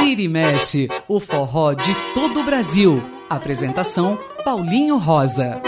Vira 0.00 0.22
e 0.22 0.28
mexe, 0.28 0.88
o 1.08 1.18
forró 1.18 1.72
de 1.72 1.94
todo 2.14 2.40
o 2.40 2.44
Brasil. 2.44 3.02
Apresentação 3.30 4.18
Paulinho 4.44 4.98
Rosa. 4.98 5.62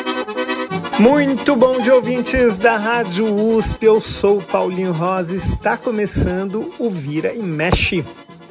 Muito 0.98 1.56
bom 1.56 1.78
dia, 1.78 1.94
ouvintes 1.94 2.56
da 2.56 2.76
Rádio 2.76 3.26
USP. 3.34 3.86
Eu 3.86 4.00
sou 4.00 4.40
Paulinho 4.40 4.92
Rosa. 4.92 5.34
Está 5.34 5.76
começando 5.76 6.70
o 6.78 6.88
Vira 6.90 7.32
e 7.32 7.42
Mexe. 7.42 8.04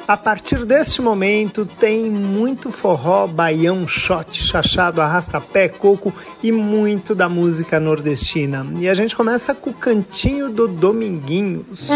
A 0.06 0.18
partir 0.18 0.66
deste 0.66 1.02
momento 1.02 1.66
tem 1.66 2.10
muito 2.10 2.72
forró, 2.72 3.26
baião, 3.26 3.88
shot, 3.88 4.44
chachado, 4.44 5.00
arrasta-pé, 5.00 5.70
coco 5.70 6.14
e 6.42 6.52
muito 6.52 7.16
da 7.16 7.30
música 7.30 7.80
nordestina. 7.80 8.68
E 8.80 8.90
a 8.90 8.94
gente 8.94 9.16
começa 9.16 9.56
com 9.56 9.70
o 9.70 9.74
cantinho 9.74 10.50
do 10.50 10.68
Dominguinhos. 10.68 11.90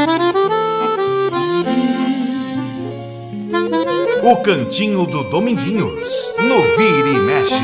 O 4.24 4.38
Cantinho 4.38 5.06
do 5.06 5.24
Dominguinhos, 5.30 6.34
no 6.38 6.62
Vira 6.78 7.10
e 7.10 7.20
Mexe. 7.20 7.64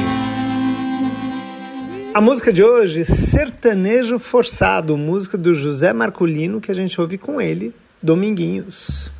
A 2.14 2.22
música 2.22 2.52
de 2.52 2.64
hoje, 2.64 3.06
Sertanejo 3.06 4.20
Forçado, 4.20 4.98
música 4.98 5.38
do 5.38 5.54
José 5.54 5.94
Marcolino, 5.94 6.60
que 6.60 6.72
a 6.72 6.76
gente 6.76 7.00
ouve 7.00 7.18
com 7.18 7.40
ele, 7.40 7.74
Dominguinhos. 8.02 9.12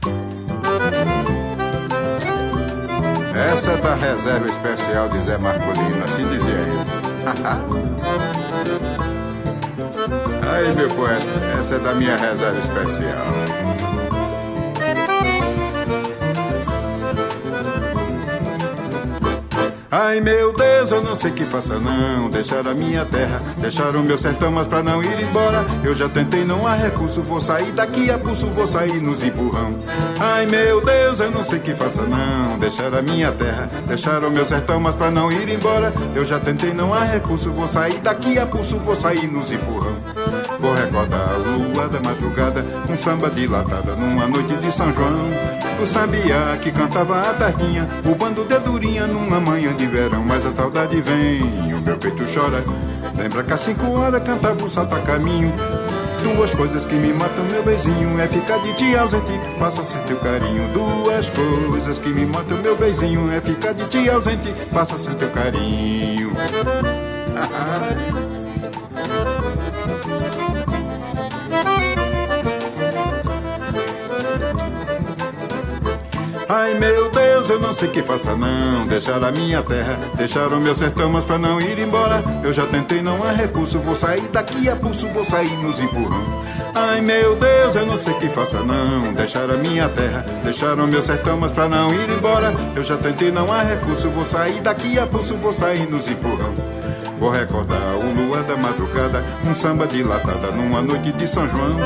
Essa 3.36 3.72
é 3.72 3.78
da 3.78 3.96
reserva 3.96 4.48
especial 4.48 5.10
de 5.10 5.22
Zé 5.22 5.38
Marcolino, 5.38 6.04
assim 6.04 6.28
dizia 6.28 6.54
ele. 6.54 6.74
Aí, 10.54 10.76
meu 10.76 10.88
poeta, 10.90 11.26
essa 11.60 11.76
é 11.76 11.80
da 11.80 11.94
minha 11.94 12.16
reserva 12.16 12.60
especial. 12.60 13.63
Ai 19.96 20.20
meu 20.22 20.52
Deus, 20.52 20.92
eu 20.92 21.04
não 21.04 21.16
sei 21.16 21.30
que 21.30 21.46
faça 21.46 21.78
não. 21.78 22.28
Deixar 22.28 22.68
a 22.68 22.74
minha 22.74 23.06
terra, 23.06 23.40
deixar 23.58 23.96
o 23.96 24.02
meu 24.02 24.18
sertão 24.18 24.52
Mas 24.52 24.66
pra 24.66 24.82
não 24.82 25.04
ir 25.04 25.20
embora, 25.20 25.64
eu 25.84 25.94
já 25.94 26.10
tentei 26.10 26.44
Não 26.44 26.66
há 26.66 26.74
recurso, 26.74 27.22
vou 27.22 27.40
sair 27.40 27.72
daqui 27.74 28.10
a 28.10 28.18
pulso 28.18 28.48
Vou 28.48 28.66
sair 28.66 29.00
nos 29.00 29.22
empurrão. 29.22 29.80
Ai 30.20 30.48
meu 30.48 30.84
Deus, 30.84 31.20
eu 31.20 31.30
não 31.30 31.44
sei 31.44 31.60
que 31.60 31.76
faça 31.76 32.02
não. 32.02 32.58
Deixar 32.58 32.92
a 32.92 33.04
minha 33.04 33.32
terra, 33.34 33.70
deixar 33.86 34.24
o 34.24 34.32
meu 34.32 34.44
sertão 34.48 34.80
Mas 34.80 34.96
pra 34.96 35.12
não 35.12 35.32
ir 35.32 35.48
embora, 35.48 35.94
eu 36.16 36.26
já 36.26 36.40
tentei 36.40 36.74
Não 36.74 36.92
há 36.92 37.04
recurso, 37.04 37.52
vou 37.52 37.68
sair 37.68 38.00
daqui 38.00 38.40
a 38.40 38.48
pulso 38.48 38.80
Vou 38.80 38.96
sair 38.96 39.32
nos 39.32 39.52
empurrão 39.52 39.93
Vou 40.64 40.74
recordar 40.74 41.30
a 41.30 41.36
lua 41.36 41.90
da 41.90 42.00
madrugada 42.00 42.66
Um 42.90 42.96
samba 42.96 43.30
dilatada 43.30 43.98
numa 43.98 44.26
noite 44.28 44.56
de 44.56 44.72
São 44.72 44.94
João. 44.94 45.30
O 45.82 45.86
sabiá 45.86 46.58
que 46.62 46.72
cantava 46.72 47.20
a 47.20 47.34
tardinha 47.34 47.86
O 48.10 48.16
bando 48.16 48.46
de 48.46 48.58
durinha 48.60 49.06
numa 49.06 49.42
manhã 49.42 49.74
de 49.76 49.86
verão 49.86 50.24
Mas 50.24 50.46
a 50.46 50.52
saudade 50.52 51.02
vem 51.02 51.74
o 51.74 51.82
meu 51.82 51.98
peito 51.98 52.24
chora. 52.34 52.64
Lembra 53.18 53.44
que 53.44 53.52
às 53.52 53.60
cinco 53.60 53.92
horas 53.92 54.24
cantava 54.24 54.64
o 54.64 54.96
a 54.96 55.00
caminho 55.02 55.52
Duas 56.24 56.54
coisas 56.54 56.86
que 56.86 56.96
me 56.96 57.12
matam, 57.12 57.44
meu 57.44 57.62
beijinho 57.62 58.18
É 58.22 58.28
ficar 58.30 58.60
de 58.60 58.74
ti 58.76 58.96
ausente, 58.96 59.34
passa 59.60 59.82
a 59.82 59.84
ser 59.84 60.00
teu 60.04 60.16
carinho 60.16 60.70
Duas 60.70 61.30
coisas 61.30 62.00
que 62.00 62.08
me 62.08 62.26
matam, 62.26 62.58
meu 62.60 62.78
beijinho 62.78 63.30
É 63.34 63.42
ficar 63.42 63.74
de 63.74 63.86
ti 63.88 64.10
ausente, 64.10 64.54
passa 64.74 64.96
a 64.96 64.98
ser 64.98 65.14
teu 65.16 65.30
carinho 65.30 66.32
Deus, 77.44 77.50
eu 77.50 77.60
não 77.60 77.74
sei 77.74 77.90
que 77.90 78.02
faça 78.02 78.36
não. 78.36 78.88
Deixar 78.88 79.22
a 79.24 79.32
minha 79.32 79.62
terra, 79.62 79.98
deixar 80.16 80.48
o 80.48 80.60
meu 80.60 80.74
sertão 80.74 81.10
Mas 81.10 81.26
pra 81.26 81.38
não 81.38 81.60
ir 81.60 81.78
embora, 81.78 82.24
eu 82.44 82.54
já 82.54 82.66
tentei 82.66 83.02
Não 83.02 83.22
há 83.24 83.32
recurso, 83.32 83.80
vou 83.80 83.96
sair 83.96 84.28
daqui 84.32 84.70
a 84.70 84.76
pulso 84.76 85.08
Vou 85.08 85.26
sair 85.26 85.52
nos 85.58 85.80
empurrão. 85.80 86.44
Ai 86.74 87.02
meu 87.02 87.36
Deus, 87.36 87.76
eu 87.76 87.86
não 87.86 87.98
sei 87.98 88.14
que 88.16 88.30
faça 88.30 88.60
não. 88.60 89.14
Deixar 89.14 89.50
a 89.50 89.58
minha 89.58 89.90
terra, 89.90 90.26
deixar 90.44 90.80
o 90.80 90.88
meu 90.88 91.02
sertão 91.02 91.38
Mas 91.38 91.52
pra 91.52 91.68
não 91.68 91.94
ir 91.94 92.10
embora, 92.10 92.54
eu 92.76 92.84
já 92.84 92.96
tentei 92.98 93.32
Não 93.32 93.52
há 93.52 93.62
recurso, 93.62 94.10
vou 94.10 94.26
sair 94.26 94.62
daqui 94.62 94.98
a 94.98 95.06
pulso 95.06 95.36
Vou 95.36 95.54
sair 95.54 95.90
nos 95.90 96.08
empurrão. 96.08 96.54
Vou 97.20 97.30
recordar 97.30 97.96
o 97.96 98.12
luar 98.14 98.44
da 98.44 98.56
madrugada 98.56 99.24
Um 99.46 99.54
samba 99.54 99.86
dilatada 99.86 100.48
numa 100.52 100.82
noite 100.82 101.12
de 101.12 101.28
São 101.28 101.48
João 101.48 101.78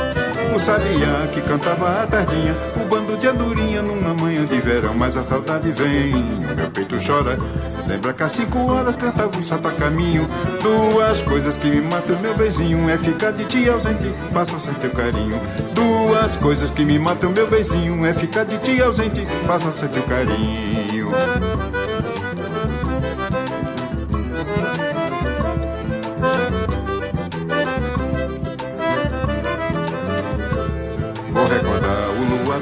O 0.54 0.58
sabiá 0.58 1.26
que 1.32 1.40
cantava 1.40 2.02
a 2.02 2.06
tardinha 2.06 2.54
O 2.80 2.84
bando 2.86 3.16
de 3.16 3.26
andorinha 3.26 3.82
numa 3.82 4.14
manhã 4.14 4.44
de 4.44 4.60
verão. 4.60 4.94
Mas 4.94 5.16
a 5.16 5.22
saudade 5.22 5.70
vem, 5.72 6.14
o 6.14 6.56
meu 6.56 6.70
peito 6.70 6.96
chora. 7.04 7.38
Lembra 7.86 8.12
que 8.12 8.22
às 8.22 8.32
cinco 8.32 8.70
horas 8.70 8.94
cantava 8.96 9.38
o 9.38 9.42
salto 9.42 9.68
a 9.68 9.72
caminho 9.72 10.28
Duas 10.60 11.22
coisas 11.22 11.56
que 11.56 11.70
me 11.70 11.80
matam 11.80 12.18
meu 12.20 12.36
beijinho 12.36 12.90
É 12.90 12.98
ficar 12.98 13.30
de 13.30 13.46
ti 13.46 13.66
ausente, 13.66 14.12
passa 14.30 14.58
sem 14.58 14.74
teu 14.74 14.90
carinho. 14.90 15.40
Duas 15.72 16.36
coisas 16.36 16.70
que 16.70 16.84
me 16.84 16.98
matam 16.98 17.30
meu 17.30 17.46
beijinho 17.46 18.04
É 18.04 18.12
ficar 18.12 18.44
de 18.44 18.58
ti 18.58 18.82
ausente, 18.82 19.26
passa 19.46 19.72
sem 19.72 19.88
teu 19.88 20.02
carinho 20.02 21.77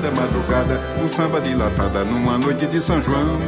da 0.07 0.11
madrugada, 0.13 0.81
o 1.05 1.09
samba 1.09 1.41
dilatada 1.41 2.05
numa 2.05 2.39
noite 2.39 2.67
de 2.67 2.81
São 2.81 3.01
João. 3.01 3.39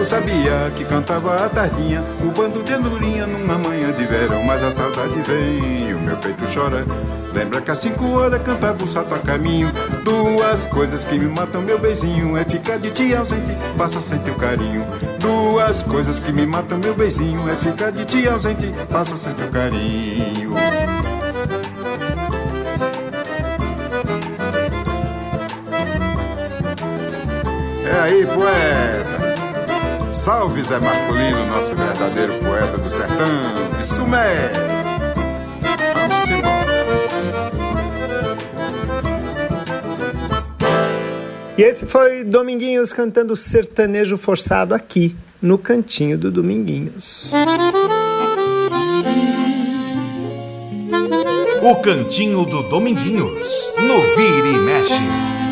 O 0.00 0.04
sabiá 0.04 0.70
que 0.74 0.84
cantava 0.84 1.44
a 1.44 1.48
tardinha, 1.48 2.02
o 2.20 2.30
bando 2.30 2.62
de 2.62 2.72
andorinha 2.72 3.26
numa 3.26 3.58
manhã 3.58 3.90
de 3.92 4.04
verão. 4.04 4.42
Mas 4.44 4.62
a 4.62 4.70
saudade 4.70 5.20
vem 5.22 5.88
e 5.88 5.94
o 5.94 5.98
meu 6.00 6.16
peito 6.18 6.44
chora. 6.54 6.86
Lembra 7.32 7.60
que 7.60 7.70
às 7.70 7.78
cinco 7.78 8.12
horas 8.12 8.40
cantava 8.42 8.84
o 8.84 8.86
salto 8.86 9.14
a 9.14 9.18
caminho. 9.18 9.72
Duas 10.04 10.64
coisas 10.66 11.04
que 11.04 11.18
me 11.18 11.26
matam, 11.26 11.62
meu 11.62 11.78
beijinho, 11.80 12.36
é 12.36 12.44
ficar 12.44 12.78
de 12.78 12.90
ti 12.92 13.14
ausente, 13.14 13.56
passa 13.76 14.00
sem 14.00 14.18
teu 14.20 14.34
carinho. 14.34 14.84
Duas 15.18 15.82
coisas 15.82 16.20
que 16.20 16.32
me 16.32 16.46
matam, 16.46 16.78
meu 16.78 16.94
beijinho, 16.94 17.48
é 17.48 17.56
ficar 17.56 17.90
de 17.90 18.04
ti 18.04 18.28
ausente, 18.28 18.72
passa 18.88 19.16
sem 19.16 19.34
teu 19.34 19.48
carinho. 19.48 20.54
É 27.84 28.00
aí, 28.00 28.26
poeta! 28.26 29.34
Salve 30.12 30.62
Zé 30.62 30.78
Marcolino, 30.78 31.46
nosso 31.46 31.74
verdadeiro 31.76 32.32
poeta 32.38 32.78
do 32.78 32.88
sertão! 32.88 33.26
Isso 33.80 34.00
mesmo! 34.06 34.64
Vamos 35.94 36.30
embora! 36.30 36.74
E 41.58 41.62
esse 41.62 41.84
foi 41.86 42.24
Dominguinhos 42.24 42.92
cantando 42.92 43.36
sertanejo 43.36 44.16
forçado 44.16 44.74
aqui, 44.74 45.14
no 45.40 45.58
cantinho 45.58 46.16
do 46.16 46.30
Dominguinhos. 46.30 47.32
O 51.62 51.76
Cantinho 51.76 52.44
do 52.44 52.62
Dominguinhos, 52.64 53.70
no 53.78 54.00
Vira 54.16 54.48
e 54.48 54.58
Mexe. 54.58 55.43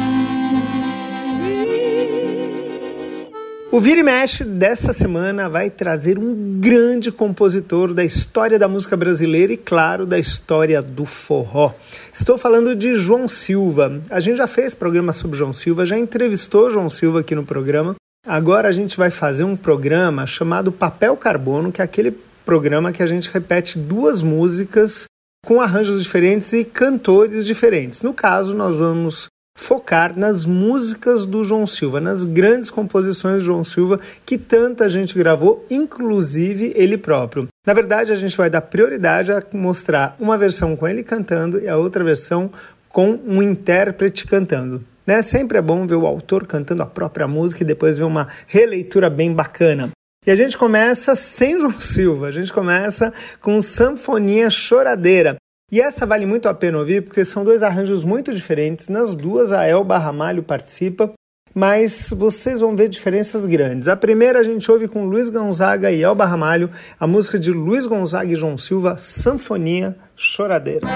O 3.73 3.81
Vira 3.81 4.01
e 4.01 4.03
Mexe 4.03 4.45
dessa 4.45 4.93
semana 4.93 5.49
vai 5.49 5.71
trazer 5.71 6.19
um 6.19 6.61
grande 6.61 7.11
compositor 7.11 7.95
da 7.95 8.05
história 8.05 8.59
da 8.59 8.69
música 8.69 8.99
brasileira 8.99 9.51
e, 9.51 9.57
claro, 9.57 10.05
da 10.05 10.19
história 10.19 10.83
do 10.83 11.07
forró. 11.07 11.73
Estou 12.13 12.37
falando 12.37 12.77
de 12.77 12.97
João 12.97 13.27
Silva. 13.27 14.03
A 14.11 14.21
gente 14.21 14.37
já 14.37 14.47
fez 14.47 14.75
programa 14.75 15.15
sobre 15.15 15.39
João 15.39 15.55
Silva, 15.55 15.87
já 15.87 15.97
entrevistou 15.99 16.71
João 16.71 16.91
Silva 16.91 17.21
aqui 17.21 17.35
no 17.35 17.47
programa. 17.47 17.95
Agora 18.27 18.69
a 18.69 18.73
gente 18.73 18.95
vai 18.95 19.11
fazer 19.11 19.45
um 19.45 19.57
programa 19.57 20.27
chamado 20.27 20.71
Papel 20.71 21.17
Carbono, 21.17 21.73
que 21.73 21.81
é 21.81 21.85
aquele 21.85 22.15
programa 22.45 22.93
que 22.93 23.03
a 23.03 23.07
gente 23.07 23.31
repete 23.31 23.79
duas 23.79 24.21
músicas 24.21 25.05
com 25.47 25.63
arranjos 25.63 26.03
diferentes 26.03 26.53
e 26.53 26.63
cantores 26.63 27.47
diferentes. 27.47 28.03
No 28.03 28.13
caso, 28.13 28.55
nós 28.55 28.77
vamos 28.77 29.29
focar 29.57 30.19
nas 30.19 30.45
músicas 30.45 31.25
do 31.27 31.45
João 31.45 31.67
Silva, 31.67 32.01
nas 32.01 32.25
grandes 32.25 32.71
composições 32.71 33.39
do 33.39 33.47
João 33.47 33.65
Silva 33.65 34.01
que 34.25 34.37
tanta 34.37 34.89
gente 34.89 35.17
gravou, 35.17 35.65
inclusive 35.71 36.73
ele 36.75 36.97
próprio. 36.97 37.49
Na 37.67 37.73
verdade, 37.73 38.13
a 38.13 38.17
gente 38.17 38.37
vai 38.37 38.51
dar 38.51 38.63
prioridade 38.63 39.33
a 39.33 39.43
mostrar 39.53 40.17
uma 40.19 40.37
versão 40.37 40.77
com 40.77 40.89
ele 40.89 41.03
cantando 41.03 41.61
e 41.61 41.69
a 41.69 41.77
outra 41.77 42.03
versão 42.03 42.51
com 42.89 43.19
um 43.27 43.43
intérprete 43.43 44.27
cantando. 44.27 44.85
Né? 45.07 45.23
Sempre 45.23 45.59
é 45.59 45.63
bom 45.63 45.87
ver 45.87 45.97
o 45.97 46.07
autor 46.07 46.47
cantando 46.47 46.83
a 46.83 46.87
própria 46.87 47.27
música 47.27 47.63
e 47.63 47.67
depois 47.67 47.99
ver 47.99 48.05
uma 48.05 48.29
releitura 48.47 49.09
bem 49.09 49.33
bacana. 49.33 49.91
E 50.25 50.31
a 50.31 50.37
gente 50.37 50.57
começa 50.57 51.17
sem 51.17 51.59
João 51.59 51.81
Silva, 51.81 52.29
a 52.29 52.31
gente 52.31 52.53
começa 52.53 53.13
com 53.41 53.61
Sanfonia 53.61 54.51
Choradeira. 54.51 55.37
E 55.73 55.81
essa 55.81 56.05
vale 56.05 56.27
muito 56.27 56.51
a 56.51 56.55
pena 56.55 56.77
ouvir 56.77 57.03
porque 57.03 57.25
são 57.25 57.43
dois 57.43 57.63
arranjos 57.63 58.05
muito 58.05 58.35
diferentes. 58.35 58.91
Nas 58.91 59.17
duas, 59.17 59.55
a 59.55 59.67
Elba 59.67 59.97
Ramalho 59.97 60.43
participa, 60.43 61.11
mas 61.55 62.11
vocês 62.11 62.61
vão 62.61 62.77
ver 62.77 62.91
diferenças 62.91 63.47
grandes. 63.47 63.89
A 63.89 63.97
primeira 63.97 64.41
a 64.41 64.43
gente 64.43 64.71
ouve 64.71 64.87
com 64.87 65.07
Luiz 65.07 65.31
Gonzaga 65.31 65.91
e 65.91 66.03
Elba 66.03 66.27
Ramalho, 66.27 66.69
a 67.01 67.07
música 67.07 67.39
de 67.39 67.51
Luiz 67.51 67.87
Gonzaga 67.87 68.31
e 68.31 68.37
João 68.37 68.59
Silva, 68.59 68.99
Sanfoninha 68.99 69.97
Choradeira. 70.15 70.87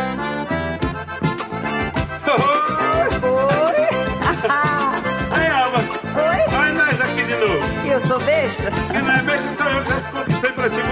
eu 7.96 8.00
sou 8.02 8.20
besta? 8.20 8.70
Que 8.70 8.98
não 8.98 9.10
é 9.10 9.22
besta, 9.22 9.35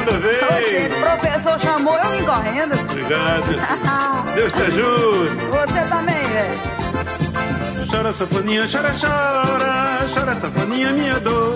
segunda 0.04 0.18
vez. 0.20 0.42
Oxe, 0.42 0.94
o 0.94 1.00
professor 1.00 1.60
chamou, 1.60 1.96
eu 1.96 2.10
vim 2.10 2.24
correndo. 2.24 2.74
Obrigado. 2.80 4.34
Deus 4.34 4.52
te 4.52 4.62
ajude. 4.62 5.36
Você 5.46 5.80
também, 5.88 6.24
velho. 6.24 6.74
Chora, 7.90 8.12
sanfoninha, 8.12 8.66
chora, 8.70 8.92
chora. 9.00 9.98
Chora, 10.12 10.34
sanfoninha, 10.40 10.92
minha 10.92 11.20
dor. 11.20 11.54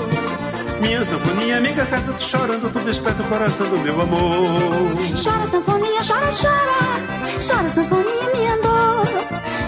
Minha 0.81 1.05
sanfoninha, 1.05 1.59
amiga 1.59 1.85
certa, 1.85 2.13
tu 2.13 2.23
chorando, 2.23 2.73
tu 2.73 2.79
desperta 2.81 3.23
o 3.23 3.27
coração 3.27 3.69
do 3.69 3.79
meu 3.79 4.01
amor. 4.01 4.95
Chora, 5.23 5.47
sanfoninha, 5.47 6.01
chora, 6.07 6.31
chora. 6.33 7.39
Chora, 7.47 7.71
sanfoninha, 7.71 8.31
minha 8.37 8.57
dor. 8.59 9.09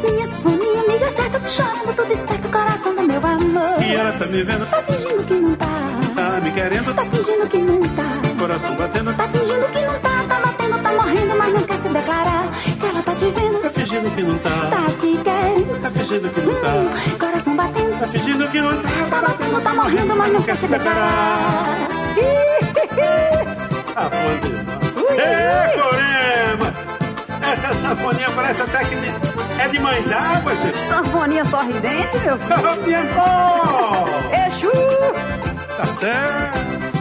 Minha 0.08 0.26
sanfoninha, 0.28 0.80
amiga 0.82 1.10
certa, 1.10 1.40
tu 1.40 1.48
chorando, 1.48 1.96
tu 1.96 2.04
desperta 2.04 2.46
o 2.46 2.50
coração 2.52 2.94
do 2.94 3.02
meu 3.02 3.26
amor. 3.26 3.82
E 3.82 3.94
ela 3.94 4.12
tá 4.12 4.26
me 4.26 4.42
vendo, 4.44 4.66
Tá 4.70 4.82
fingindo 4.82 5.24
que 5.24 5.34
não 5.34 5.54
tá. 5.56 5.66
tá 6.14 6.40
me 6.40 6.50
querendo, 6.52 6.94
Tá 6.94 7.04
fingindo 7.04 7.48
que 7.48 7.58
não 7.58 7.80
tá. 7.96 8.29
Coração 8.50 8.74
batendo, 8.74 9.14
Tá 9.14 9.28
fingindo 9.28 9.66
que 9.68 9.80
não 9.80 10.00
tá. 10.00 10.24
Tá 10.28 10.40
batendo, 10.40 10.82
tá 10.82 10.92
morrendo, 10.92 11.36
mas 11.36 11.54
não 11.54 11.62
quer 11.62 11.78
se 11.78 11.88
declarar. 11.88 12.48
Que 12.80 12.86
ela 12.86 13.02
tá 13.02 13.14
te 13.14 13.24
vendo. 13.26 13.62
tá 13.62 13.70
fingindo 13.70 14.10
que 14.10 14.22
não 14.22 14.38
tá. 14.38 14.50
Tá 14.70 14.84
te 14.98 15.16
querendo. 15.22 15.82
Tá 15.82 15.90
fingindo 15.90 16.30
que 16.30 16.40
não 16.40 16.54
tá. 16.60 16.72
Hum, 16.74 17.18
coração 17.18 17.56
batendo. 17.56 17.98
Tá 18.00 18.06
fingindo 18.06 18.48
que 18.48 18.60
não 18.60 18.82
tá. 18.82 18.88
Tá 19.10 19.20
batendo, 19.22 19.60
tá 19.60 19.74
morrendo, 19.74 20.16
mas 20.16 20.32
não 20.32 20.42
quer 20.42 20.56
se 20.56 20.66
declarar. 20.66 21.38
Ah, 23.96 24.10
foda 24.10 24.60
Ê, 25.20 25.78
Corema! 25.78 26.74
Essa 27.52 27.74
sanfoninha 27.74 28.30
parece 28.30 28.62
até 28.62 28.84
que 28.84 28.96
é 29.60 29.68
de 29.68 29.78
mãe 29.78 30.02
d'água, 30.02 30.54
gente. 30.56 30.78
Sanfoninha 30.88 31.44
sorridente, 31.44 32.18
meu 32.24 32.38
filho. 32.38 32.60
Oh, 32.72 32.76
minha 32.86 33.00
avó! 33.00 34.06
Exu! 34.46 34.70
Tá 35.76 35.86
certo. 36.00 36.99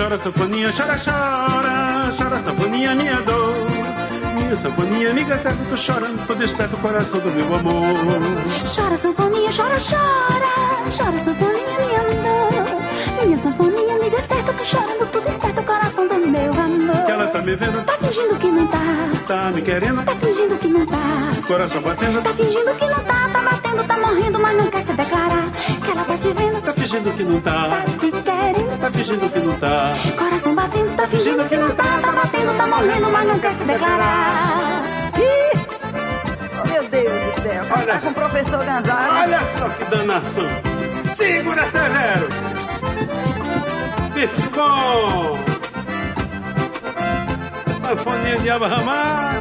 Chora, 0.00 0.16
sanfoninha, 0.16 0.72
chora, 0.72 0.96
chora. 0.96 2.14
Chora, 2.16 2.42
sanfoninha, 2.42 2.94
minha 2.94 3.20
dor. 3.20 3.54
Minha 4.34 4.56
sanfoninha, 4.56 5.10
amiga 5.10 5.36
certa, 5.36 5.62
tô 5.68 5.76
chorando, 5.76 6.26
tô 6.26 6.34
desperto 6.36 6.74
o 6.74 6.78
coração 6.80 7.20
do 7.20 7.30
meu 7.30 7.54
amor. 7.54 7.94
Chora, 8.74 8.96
sanfoninha, 8.96 9.50
chora, 9.54 9.76
chora. 9.78 10.90
Chora, 10.96 11.20
sanfoninha, 11.20 11.78
minha 11.80 12.00
dor. 12.24 13.26
Minha 13.26 13.36
sanfoninha, 13.36 13.94
amiga 13.96 14.22
certa, 14.22 14.52
tô 14.54 14.64
chorando, 14.64 15.06
tu 15.12 15.20
desperta 15.20 15.60
o 15.60 15.64
coração 15.64 16.08
do 16.08 16.14
meu 16.14 16.52
amor. 16.54 17.04
Que 17.04 17.12
ela 17.12 17.26
tá 17.26 17.42
me 17.42 17.54
vendo, 17.54 17.84
Tá 17.84 17.92
fingindo 17.98 18.36
que 18.38 18.46
não 18.48 18.66
tá. 18.68 18.78
tá 19.28 19.50
me 19.50 19.60
querendo, 19.60 20.02
Tá 20.02 20.14
fingindo 20.16 20.56
que 20.58 20.68
não 20.68 20.86
tá. 20.86 20.98
coração 21.46 21.82
batendo, 21.82 22.22
Tá 22.22 22.30
fingindo 22.32 22.74
que 22.74 22.86
não 22.86 23.00
tá. 23.00 23.19
Tá 23.40 23.50
batendo, 23.52 23.84
tá 23.84 23.96
morrendo, 23.98 24.38
mas 24.38 24.56
não 24.56 24.66
quer 24.70 24.84
se 24.84 24.92
declarar. 24.92 25.50
Que 25.82 25.90
ela 25.90 26.04
tá 26.04 26.16
te 26.18 26.28
vendo. 26.28 26.60
tá 26.60 26.72
fingindo 26.74 27.12
que 27.16 27.24
não 27.24 27.40
Tá 27.40 27.52
tá, 27.68 27.84
te 27.98 28.10
querendo. 28.10 28.80
tá 28.80 28.90
fingindo 28.90 29.30
que 29.30 29.38
não 29.40 29.56
tá. 29.58 29.90
Coração 30.18 30.54
batendo, 30.54 30.96
tá 30.96 31.06
fingindo 31.08 31.44
que 31.48 31.56
não 31.56 31.70
tá. 31.70 31.84
Tá 32.02 32.12
batendo, 32.12 32.56
tá 32.56 32.66
morrendo, 32.66 33.10
mas 33.10 33.28
não 33.28 33.38
quer 33.38 33.54
se 33.54 33.64
declarar. 33.64 34.82
Ih! 35.16 35.58
Oh, 36.62 36.68
meu 36.68 36.82
Deus 36.84 37.10
do 37.12 37.40
céu. 37.42 37.62
Olha 37.76 37.86
Tá 37.94 38.00
com 38.00 38.08
o 38.08 38.14
professor 38.14 38.58
Gonzaga. 38.64 39.20
Olha 39.22 39.40
só 39.58 39.68
que 39.70 39.84
danação! 39.86 40.44
Segura, 41.14 41.62
Severo! 41.66 42.28
Bicho 44.14 44.50
bom! 44.54 45.38
Sanfoninha 47.82 48.38
de 48.38 48.50
Abrahamar! 48.50 49.39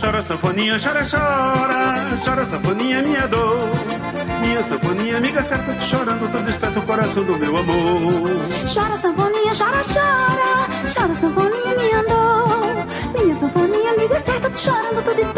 Chora, 0.00 0.22
sanfoninha, 0.22 0.78
chora, 0.78 1.02
chora! 1.04 1.94
Chora, 2.24 2.46
sanfoninha, 2.46 3.02
minha 3.02 3.26
dor! 3.26 3.68
Minha 4.40 4.62
sanfoninha, 4.62 5.16
amiga 5.18 5.42
certa, 5.42 5.74
chorando, 5.80 6.30
tô 6.30 6.38
desperta 6.38 6.78
o 6.78 6.82
coração 6.82 7.24
do 7.24 7.36
meu 7.36 7.56
amor. 7.56 8.30
Chora, 8.72 8.96
sanfoninha, 8.96 9.52
chora, 9.54 9.82
chora. 9.82 10.68
Chora, 10.94 11.14
sanfoninha, 11.16 11.74
minha 11.76 12.02
dor. 12.04 13.18
Minha 13.18 13.36
sanfoninha, 13.36 13.90
amiga 13.92 14.20
certa, 14.20 14.48
tu 14.50 14.58
chorando, 14.58 15.02
tu 15.04 15.14
desperta 15.16 15.37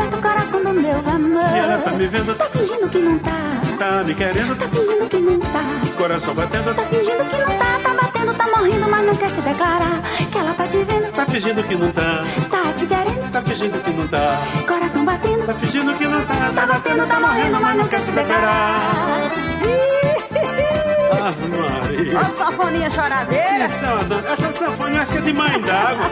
amor. 1.09 1.55
E 1.55 1.59
ela 1.59 1.79
tá 1.79 1.91
me 1.93 2.07
vendo, 2.07 2.35
Tá 2.35 2.45
fingindo 2.47 2.89
que 2.89 2.99
não 2.99 3.19
tá. 3.19 3.31
tá 3.79 4.05
me 4.05 4.15
querendo, 4.15 4.57
Tá 4.57 4.69
fingindo 4.69 5.09
que 5.09 5.17
não 5.19 5.41
tá. 5.41 5.65
coração 5.97 6.35
batendo, 6.35 6.75
Tá 6.75 6.83
fingindo 6.85 7.25
que 7.25 7.39
não 7.39 7.59
tá. 7.59 7.81
Tá 7.83 7.95
batendo, 7.95 8.35
tá 8.35 8.47
morrendo, 8.57 8.89
mas 8.91 9.07
não 9.07 9.17
quer 9.17 9.31
se 9.31 9.41
declarar. 9.41 10.03
Que 10.31 10.39
ela 10.39 10.55
tá 10.55 10.67
te 10.67 10.77
vendo. 10.79 11.13
tá 11.13 11.27
fingindo 11.27 11.63
que 11.63 11.75
não 11.75 11.91
tá, 11.93 12.25
Tá 12.51 12.73
te 12.77 12.87
querendo. 12.87 13.31
tá 13.31 13.43
fingindo 13.43 13.79
que 13.83 13.91
não 13.91 14.09
tá. 14.09 14.39
Coração 14.67 15.05
batendo. 15.05 15.47
Tá 15.47 15.55
fingindo 15.55 15.95
que 15.95 16.07
não 16.07 16.21
tá, 16.25 16.53
Tá 16.55 16.67
batendo, 16.67 17.07
tá 17.07 17.21
morrendo, 17.21 17.61
mas 17.61 17.77
não 17.77 17.85
quer 17.89 18.01
se 18.01 18.11
declarar. 18.11 19.31
Ah, 21.23 21.35
Maria. 22.13 22.19
Ó, 22.19 22.25
sanfoninha 22.25 22.91
choradeira. 22.91 23.65
Isso, 23.65 24.33
essa 24.33 24.53
sanfona 24.53 25.03
acho 25.03 25.13
que 25.13 25.19
é 25.19 25.21
de 25.21 25.33
mãe 25.33 25.61
d'água. 25.61 26.07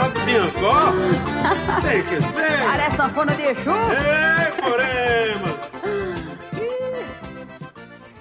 A 0.00 0.08
de 0.08 0.24
Biancó. 0.24 0.92
Tem 1.88 2.02
que 2.02 2.20
ser. 2.22 2.64
Parece 2.66 2.96
sanfona 2.96 3.32
de 3.32 3.42
Exu. 3.42 3.70
Ei, 3.70 4.62
Corema. 4.62 5.54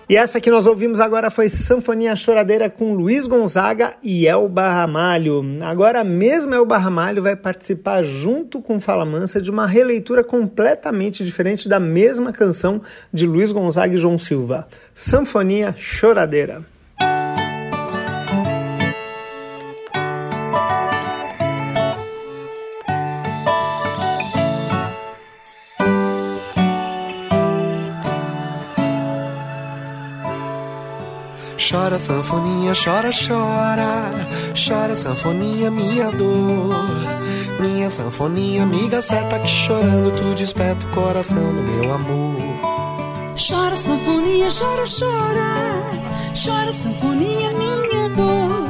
E 0.10 0.18
essa 0.18 0.40
que 0.40 0.52
nós 0.52 0.68
ouvimos 0.68 1.00
agora 1.00 1.32
foi 1.32 1.50
Sanfoninha 1.50 2.16
Choradeira 2.16 2.70
com 2.70 2.94
Luiz 2.94 3.26
Gonzaga 3.26 3.96
e 4.04 4.28
Elba 4.28 4.70
Ramalho. 4.70 5.44
Agora 5.64 6.04
mesmo 6.04 6.54
Elba 6.54 6.78
Ramalho 6.78 7.24
vai 7.24 7.36
participar 7.36 8.04
junto 8.04 8.62
com 8.62 8.80
Fala 8.80 9.06
Mansa 9.06 9.42
de 9.42 9.50
uma 9.50 9.66
releitura 9.66 10.24
completamente 10.24 11.24
diferente 11.24 11.68
da 11.70 11.80
mesma 11.80 12.32
canção 12.34 12.82
de 13.12 13.26
Luiz 13.26 13.52
Gonzaga 13.52 13.96
e 13.96 13.98
João 13.98 14.20
Silva. 14.20 14.68
Sanfoninha 14.94 15.74
Choradeira. 15.76 16.73
Chora, 31.70 31.98
sanfoninha, 31.98 32.74
chora, 32.76 33.10
chora. 33.10 34.12
Chora, 34.54 34.94
sanfoninha, 34.94 35.72
minha 35.72 36.12
dor. 36.12 36.76
Minha 37.58 37.90
sanfoninha, 37.90 38.64
amiga 38.64 39.02
certa 39.02 39.40
que 39.40 39.48
chorando 39.48 40.12
tu 40.12 40.36
desperta 40.36 40.86
o 40.86 40.90
coração 40.90 41.42
do 41.42 41.62
meu 41.62 41.94
amor. 41.94 42.36
Chora, 43.38 43.78
sanfoninha, 43.78 44.50
chora, 44.50 44.84
chora. 45.00 46.04
Chora, 46.36 46.72
sanfoninha, 46.74 47.52
minha 47.52 48.10
dor. 48.10 48.68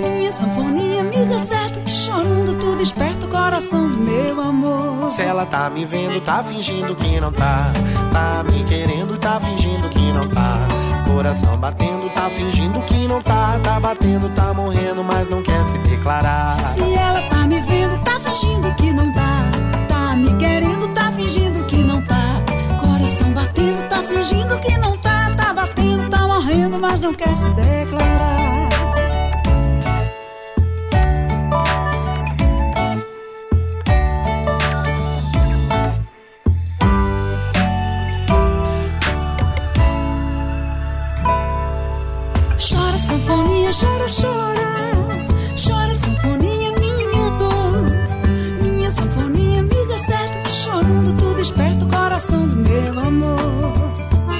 Minha 0.00 0.32
sanfoninha, 0.32 1.02
amiga 1.02 1.38
certa, 1.38 1.78
que 1.78 1.90
chorando 1.90 2.58
tu 2.58 2.74
desperta 2.74 3.24
o 3.24 3.28
coração 3.28 3.88
do 3.88 3.98
meu 3.98 4.40
amor. 4.40 5.12
Se 5.12 5.22
ela 5.22 5.46
tá 5.46 5.70
me 5.70 5.84
vendo, 5.84 6.20
tá 6.24 6.42
fingindo 6.42 6.92
que 6.96 7.20
não 7.20 7.30
tá. 7.30 7.72
Tá 8.12 8.42
me 8.42 8.64
querendo, 8.64 9.16
tá 9.16 9.38
fingindo 9.40 9.88
que 9.90 10.12
não 10.12 10.28
tá. 10.28 10.85
Coração 11.16 11.56
batendo, 11.56 12.10
tá 12.10 12.28
fingindo 12.28 12.78
que 12.82 13.08
não 13.08 13.22
tá. 13.22 13.58
Tá 13.62 13.80
batendo, 13.80 14.28
tá 14.34 14.52
morrendo, 14.52 15.02
mas 15.02 15.30
não 15.30 15.42
quer 15.42 15.64
se 15.64 15.78
declarar. 15.78 16.58
Se 16.66 16.82
ela 16.92 17.22
tá 17.22 17.46
me 17.46 17.58
vendo, 17.58 17.98
tá 18.04 18.20
fingindo 18.20 18.70
que 18.74 18.92
não 18.92 19.10
tá. 19.14 19.50
Tá 19.88 20.14
me 20.14 20.36
querendo, 20.36 20.92
tá 20.92 21.10
fingindo 21.12 21.64
que 21.64 21.78
não 21.78 22.02
tá. 22.02 22.42
Coração 22.78 23.30
batendo, 23.30 23.88
tá 23.88 24.02
fingindo 24.02 24.58
que 24.58 24.76
não 24.76 24.94
tá. 24.98 25.30
Tá 25.34 25.54
batendo, 25.54 26.06
tá 26.10 26.18
morrendo, 26.18 26.78
mas 26.78 27.00
não 27.00 27.14
quer 27.14 27.34
se 27.34 27.48
declarar. 27.48 28.75
Chora, 43.78 44.06
chora. 44.08 44.66
Chora, 45.56 45.94
sanfoninha, 45.94 46.72
minha 46.78 47.30
dor. 47.38 48.62
Minha 48.62 48.90
sanfoninha, 48.90 49.60
amiga 49.60 49.98
certa, 49.98 50.38
que 50.42 50.50
chorando 50.50 51.16
tu 51.18 51.34
desperta 51.34 51.84
o 51.84 51.88
coração 51.88 52.46
do 52.46 52.56
meu 52.56 53.00
amor. 53.00 53.92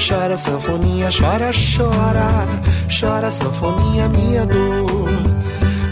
Chora, 0.07 0.37
sanfoninha, 0.37 1.09
chora, 1.11 1.51
chora. 1.77 2.47
Chora, 2.89 3.31
sanfoninha, 3.31 4.09
minha 4.09 4.47
dor. 4.47 5.09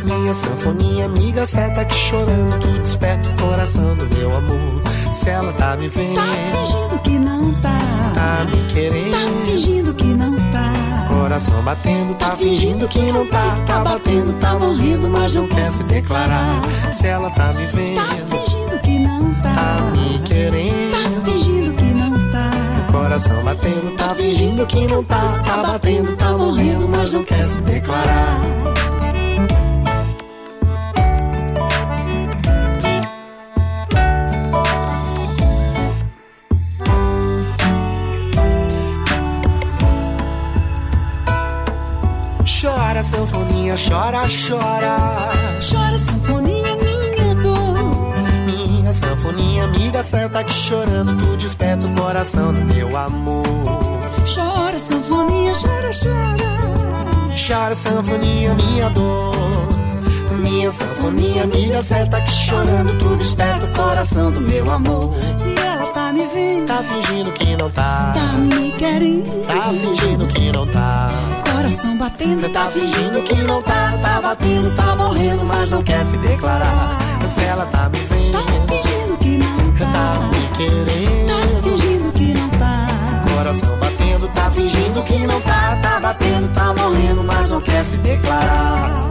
Minha 0.04 0.34
sanfoninha 0.34 1.06
amiga, 1.06 1.46
seta 1.46 1.80
aqui 1.82 1.94
chorando, 1.94 2.60
tu 2.60 2.68
desperta 2.82 3.28
o 3.28 3.36
coração 3.42 3.92
do 3.94 4.06
meu 4.14 4.36
amor. 4.36 4.82
Se 5.12 5.30
ela 5.30 5.52
tá 5.54 5.76
me 5.76 5.88
vendo, 5.88 6.14
Tá 6.14 6.26
fingindo 6.52 6.98
que 7.02 7.18
não 7.18 7.52
tá. 7.54 7.78
tá 8.14 8.44
me 8.44 8.72
querendo. 8.72 9.10
Tá 9.10 9.44
fingindo 9.46 9.94
que 9.94 10.04
não 10.04 10.34
tá. 10.50 10.63
Coração 11.24 11.62
batendo, 11.62 12.14
tá 12.16 12.32
fingindo 12.32 12.86
que 12.86 13.00
não 13.10 13.26
tá. 13.26 13.56
Tá 13.66 13.82
batendo, 13.82 14.38
tá 14.40 14.58
morrendo, 14.58 15.08
mas 15.08 15.34
não 15.34 15.48
quer 15.48 15.72
se 15.72 15.82
declarar. 15.84 16.60
Se 16.92 17.06
ela 17.06 17.30
tá 17.30 17.50
me 17.54 17.64
vendo, 17.64 17.96
Tá 17.96 18.14
fingindo 18.28 18.78
que 18.82 18.98
não 18.98 19.34
tá 19.36 19.54
tá. 19.54 19.90
me 19.92 20.18
querendo. 20.18 20.90
Tá 20.90 21.20
fingindo 21.24 21.72
que 21.76 21.84
não 21.94 22.30
tá. 22.30 22.50
Coração 22.92 23.42
batendo, 23.42 23.96
tá 23.96 24.14
fingindo 24.14 24.66
que 24.66 24.86
não 24.86 25.02
tá. 25.02 25.40
Tá 25.46 25.62
batendo, 25.62 26.14
tá 26.14 26.32
morrendo, 26.36 26.86
mas 26.90 27.10
não 27.10 27.24
quer 27.24 27.44
se 27.46 27.58
declarar. 27.62 28.38
Sanfoninha, 43.04 43.76
chora, 43.76 44.23
chora. 44.28 45.30
Chora, 45.61 45.99
sanfoninha, 45.99 46.76
minha 46.76 47.34
dor. 47.34 48.14
Minha 48.46 48.92
sanfoninha 48.92 49.64
amiga, 49.64 50.02
senta 50.02 50.40
aqui 50.40 50.52
chorando, 50.52 51.16
tu 51.16 51.37
desperta 51.37 51.87
o 51.87 51.94
coração 51.94 52.52
do 52.52 52.61
meu 52.61 52.96
amor. 52.96 53.44
Chora, 54.34 54.78
sanfoninha, 54.78 55.52
chora, 55.52 55.90
chora. 56.02 57.34
Chora, 57.46 57.75
sanfoninha, 57.75 58.54
minha 58.54 58.88
dor. 58.90 59.53
Minha 60.54 60.70
sanfoninha 60.70 61.42
amiga, 61.42 61.82
senta 61.82 62.16
aqui 62.16 62.30
chorando, 62.30 62.96
tu 63.00 63.16
desperta 63.16 63.66
o 63.66 63.68
coração 63.70 64.30
do 64.30 64.40
meu 64.40 64.70
amor. 64.70 65.12
Se 65.37 65.52
ela 65.58 65.87
tá 65.88 66.12
me 66.12 66.25
vendo, 66.28 66.66
Tá 66.68 66.78
fingindo 66.82 67.32
que 67.32 67.56
não 67.56 67.68
tá, 67.70 68.12
tá 68.14 68.38
me 68.38 68.70
querendo. 68.70 69.46
tá 69.49 69.73
fingindo 69.73 70.26
que 70.28 70.52
não 70.52 70.64
tá. 70.68 71.11
Coração 71.52 71.99
batendo, 71.99 72.49
Tá 72.52 72.66
fingindo 72.70 73.20
que 73.25 73.34
não 73.42 73.61
tá, 73.62 73.94
tá 74.00 74.20
batendo, 74.23 74.76
tá 74.76 74.94
morrendo, 74.94 75.44
mas 75.44 75.70
não 75.73 75.82
quer 75.82 76.04
se 76.04 76.16
declarar. 76.18 76.99
Se 77.26 77.40
ela 77.42 77.66
tá 77.66 77.88
me 77.88 77.99
vendo, 77.99 78.32
Tá 78.32 78.44
fingindo 78.68 79.16
que 79.18 79.38
não 79.38 79.73
tá 79.73 79.92
tá. 79.92 80.20
me 80.20 80.49
Tá 80.49 80.56
querendo. 80.56 81.62
fingindo 81.64 82.12
que 82.12 82.32
não 82.32 82.49
tá. 82.50 82.87
Coração 83.34 83.76
batendo, 83.78 84.28
tá 84.28 84.50
fingindo 84.52 85.02
que 85.02 85.26
não 85.26 85.40
tá, 85.40 85.78
tá 85.82 85.99
batendo, 86.00 86.54
tá 86.54 86.73
morrendo, 86.73 87.25
mas 87.25 87.50
não 87.50 87.61
quer 87.61 87.84
se 87.84 87.96
declarar. 87.96 89.11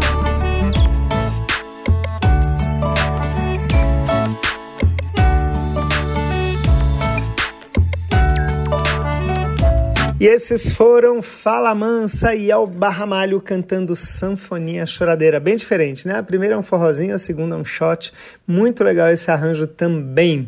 E 10.23 10.25
esses 10.25 10.71
foram 10.71 11.21
Fala 11.21 11.75
Mansa 11.75 12.33
e 12.33 12.49
Alba 12.49 12.87
Ramalho 12.87 13.41
cantando 13.41 13.93
Sanfonia 13.93 14.85
Choradeira. 14.85 15.37
Bem 15.37 15.57
diferente, 15.57 16.07
né? 16.07 16.17
A 16.17 16.23
primeira 16.23 16.55
é 16.55 16.57
um 16.57 16.63
forrozinho, 16.63 17.13
a 17.13 17.17
segunda 17.17 17.57
é 17.57 17.59
um 17.59 17.65
shot. 17.65 18.13
Muito 18.47 18.85
legal 18.85 19.09
esse 19.09 19.29
arranjo 19.29 19.67
também. 19.67 20.47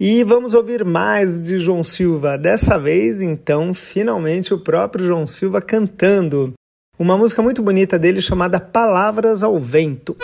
E 0.00 0.24
vamos 0.24 0.52
ouvir 0.52 0.84
mais 0.84 1.40
de 1.40 1.60
João 1.60 1.84
Silva. 1.84 2.36
Dessa 2.36 2.76
vez, 2.76 3.22
então, 3.22 3.72
finalmente 3.72 4.52
o 4.52 4.58
próprio 4.58 5.06
João 5.06 5.28
Silva 5.28 5.62
cantando. 5.62 6.52
Uma 6.98 7.16
música 7.16 7.40
muito 7.40 7.62
bonita 7.62 7.96
dele 7.96 8.20
chamada 8.20 8.58
Palavras 8.58 9.44
ao 9.44 9.60
Vento. 9.60 10.16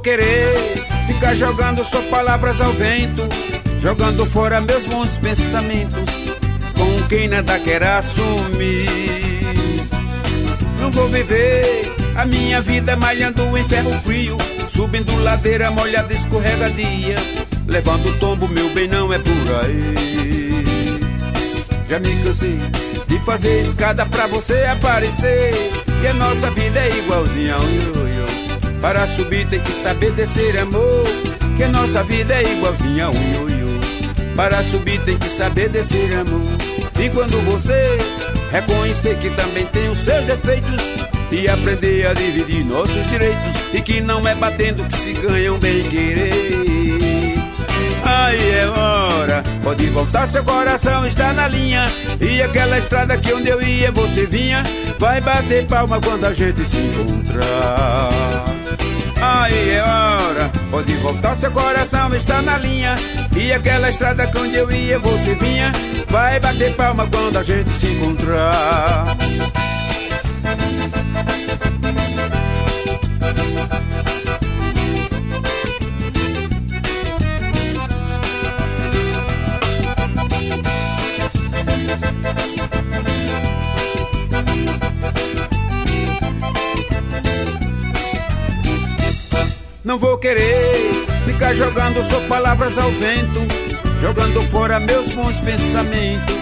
Vou 0.00 0.02
querer 0.02 0.82
ficar 1.06 1.34
jogando 1.34 1.84
só 1.84 2.00
palavras 2.04 2.58
ao 2.58 2.72
vento, 2.72 3.28
jogando 3.82 4.24
fora 4.24 4.58
meus 4.58 4.86
bons 4.86 5.18
pensamentos, 5.18 6.24
com 6.74 7.06
quem 7.06 7.28
nada 7.28 7.58
quer 7.58 7.82
assumir. 7.82 8.88
Não 10.80 10.90
vou 10.90 11.06
viver 11.08 11.94
a 12.16 12.24
minha 12.24 12.62
vida 12.62 12.96
malhando 12.96 13.58
em 13.58 13.64
ferro 13.64 13.92
frio, 14.00 14.38
subindo 14.70 15.14
ladeira 15.22 15.70
molhada 15.70 16.14
escorregadia, 16.14 17.16
levando 17.66 18.18
tombo, 18.18 18.48
meu 18.48 18.70
bem, 18.70 18.88
não 18.88 19.12
é 19.12 19.18
por 19.18 19.64
aí. 19.66 21.00
Já 21.90 22.00
me 22.00 22.16
cansei 22.22 22.58
de 23.06 23.18
fazer 23.18 23.60
escada 23.60 24.06
pra 24.06 24.26
você 24.26 24.64
aparecer, 24.64 25.52
e 26.02 26.06
a 26.06 26.14
nossa 26.14 26.50
vida 26.52 26.80
é 26.80 26.88
igualzinha 26.96 27.54
ao 27.54 27.62
ioiô. 27.64 28.49
Para 28.80 29.06
subir 29.06 29.46
tem 29.48 29.60
que 29.60 29.72
saber 29.72 30.10
descer, 30.12 30.58
amor. 30.58 31.04
Que 31.56 31.66
nossa 31.66 32.02
vida 32.02 32.34
é 32.34 32.42
igualzinha 32.52 33.10
um 33.10 33.32
ioiô. 33.34 33.80
Para 34.34 34.62
subir 34.62 34.98
tem 35.04 35.18
que 35.18 35.28
saber 35.28 35.68
descer, 35.68 36.12
amor. 36.14 36.40
E 36.98 37.10
quando 37.10 37.38
você 37.44 37.98
reconhecer 38.50 39.16
que 39.18 39.30
também 39.30 39.66
tem 39.66 39.88
os 39.88 39.98
seus 39.98 40.24
defeitos 40.24 40.90
e 41.30 41.48
aprender 41.48 42.06
a 42.06 42.14
dividir 42.14 42.64
nossos 42.64 43.06
direitos 43.08 43.56
e 43.72 43.80
que 43.80 44.00
não 44.00 44.26
é 44.26 44.34
batendo 44.34 44.82
que 44.84 44.94
se 44.94 45.12
ganha 45.12 45.52
um 45.52 45.58
bem 45.58 45.82
querer. 45.84 46.32
Aí 48.04 48.50
é 48.52 48.66
hora, 48.66 49.44
pode 49.62 49.86
voltar, 49.86 50.26
seu 50.26 50.42
coração 50.42 51.06
está 51.06 51.32
na 51.32 51.46
linha. 51.46 51.86
E 52.20 52.42
aquela 52.42 52.78
estrada 52.78 53.16
que 53.16 53.32
onde 53.32 53.50
eu 53.50 53.62
ia 53.62 53.92
você 53.92 54.26
vinha, 54.26 54.62
vai 54.98 55.20
bater 55.20 55.66
palma 55.66 56.00
quando 56.00 56.24
a 56.24 56.32
gente 56.32 56.64
se 56.64 56.78
encontrar. 56.78 58.59
Aí 59.22 59.70
é 59.70 59.82
hora, 59.82 60.50
pode 60.70 60.94
voltar, 60.94 61.34
seu 61.34 61.50
coração 61.50 62.14
está 62.14 62.40
na 62.40 62.58
linha. 62.58 62.96
E 63.36 63.52
aquela 63.52 63.90
estrada 63.90 64.26
que 64.26 64.38
onde 64.38 64.56
eu 64.56 64.70
ia 64.70 64.98
você 64.98 65.34
vinha, 65.34 65.72
vai 66.08 66.40
bater 66.40 66.74
palma 66.74 67.06
quando 67.06 67.36
a 67.36 67.42
gente 67.42 67.70
se 67.70 67.88
encontrar. 67.88 69.04
Não 89.90 89.98
vou 89.98 90.16
querer 90.18 91.04
ficar 91.24 91.52
jogando 91.52 92.00
só 92.04 92.20
palavras 92.28 92.78
ao 92.78 92.88
vento, 92.92 93.40
jogando 94.00 94.40
fora 94.44 94.78
meus 94.78 95.10
bons 95.10 95.40
pensamentos, 95.40 96.36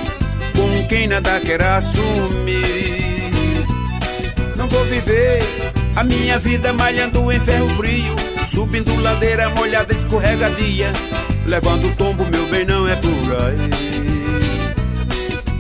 com 0.54 0.86
quem 0.86 1.08
nada 1.08 1.40
quer 1.40 1.62
assumir. 1.62 3.32
Não 4.54 4.68
vou 4.68 4.84
viver 4.84 5.42
a 5.96 6.04
minha 6.04 6.38
vida 6.38 6.74
malhando 6.74 7.32
em 7.32 7.40
ferro 7.40 7.66
frio, 7.70 8.14
subindo 8.44 8.94
ladeira 9.00 9.48
molhada 9.48 9.94
escorregadia, 9.94 10.92
levando 11.46 11.96
tombo, 11.96 12.26
meu 12.26 12.46
bem, 12.48 12.66
não 12.66 12.86
é 12.86 12.96
por 12.96 13.46
aí. 13.46 13.70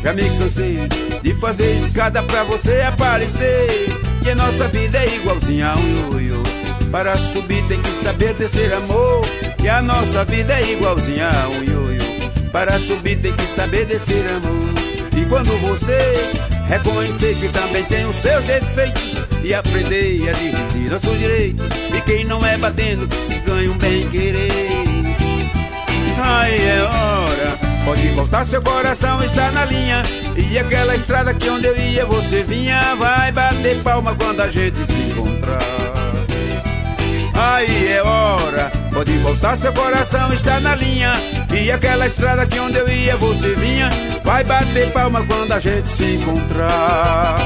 Já 0.02 0.12
me 0.12 0.28
cansei 0.36 0.76
de 1.22 1.34
fazer 1.36 1.74
escada 1.74 2.22
pra 2.22 2.44
você 2.44 2.82
aparecer, 2.82 3.88
e 4.26 4.30
a 4.30 4.34
nossa 4.34 4.68
vida 4.68 4.98
é 4.98 5.14
igualzinha 5.14 5.68
a 5.68 5.76
um 5.78 6.10
ioiô. 6.12 6.57
Para 6.90 7.16
subir 7.18 7.62
tem 7.68 7.80
que 7.82 7.90
saber 7.90 8.34
descer 8.34 8.72
amor. 8.72 9.24
E 9.62 9.68
a 9.68 9.82
nossa 9.82 10.24
vida 10.24 10.54
é 10.54 10.72
igualzinha 10.72 11.28
a 11.28 11.48
um 11.48 11.62
ioiô. 11.62 12.50
Para 12.50 12.78
subir 12.78 13.20
tem 13.20 13.32
que 13.32 13.46
saber 13.46 13.84
descer 13.86 14.24
amor. 14.30 14.68
E 15.16 15.24
quando 15.26 15.56
você 15.60 15.98
reconhecer 16.68 17.34
que 17.36 17.48
também 17.48 17.82
tem 17.84 18.06
os 18.06 18.16
seus 18.16 18.44
defeitos 18.44 19.18
E 19.42 19.54
aprender 19.54 20.28
a 20.28 20.32
dividir 20.32 20.90
nossos 20.90 21.18
direitos. 21.18 21.66
E 21.94 22.00
quem 22.02 22.24
não 22.24 22.44
é 22.44 22.56
batendo 22.56 23.06
que 23.06 23.16
se 23.16 23.38
ganha 23.40 23.70
um 23.70 23.76
bem 23.78 24.08
querer. 24.08 24.68
Aí 26.22 26.60
é 26.60 26.82
hora. 26.82 27.58
Pode 27.84 28.06
voltar, 28.08 28.44
seu 28.44 28.62
coração 28.62 29.22
está 29.22 29.50
na 29.50 29.64
linha. 29.64 30.02
E 30.36 30.58
aquela 30.58 30.94
estrada 30.94 31.34
que 31.34 31.48
onde 31.50 31.66
eu 31.66 31.76
ia 31.76 32.06
você 32.06 32.42
vinha 32.42 32.94
Vai 32.94 33.32
bater 33.32 33.76
palma 33.82 34.14
quando 34.14 34.40
a 34.40 34.48
gente 34.48 34.78
se 34.86 35.07
Aí 37.40 37.92
é 37.92 38.02
hora, 38.02 38.68
Pode 38.92 39.16
voltar, 39.18 39.54
seu 39.54 39.72
coração 39.72 40.32
está 40.32 40.58
na 40.58 40.74
linha. 40.74 41.12
E 41.54 41.70
aquela 41.70 42.04
estrada 42.04 42.44
que 42.44 42.58
onde 42.58 42.78
eu 42.78 42.88
ia 42.88 43.16
você 43.16 43.54
vinha. 43.54 43.88
Vai 44.24 44.42
bater 44.42 44.90
palma 44.90 45.24
quando 45.24 45.52
a 45.52 45.60
gente 45.60 45.86
se 45.86 46.16
encontrar. 46.16 47.36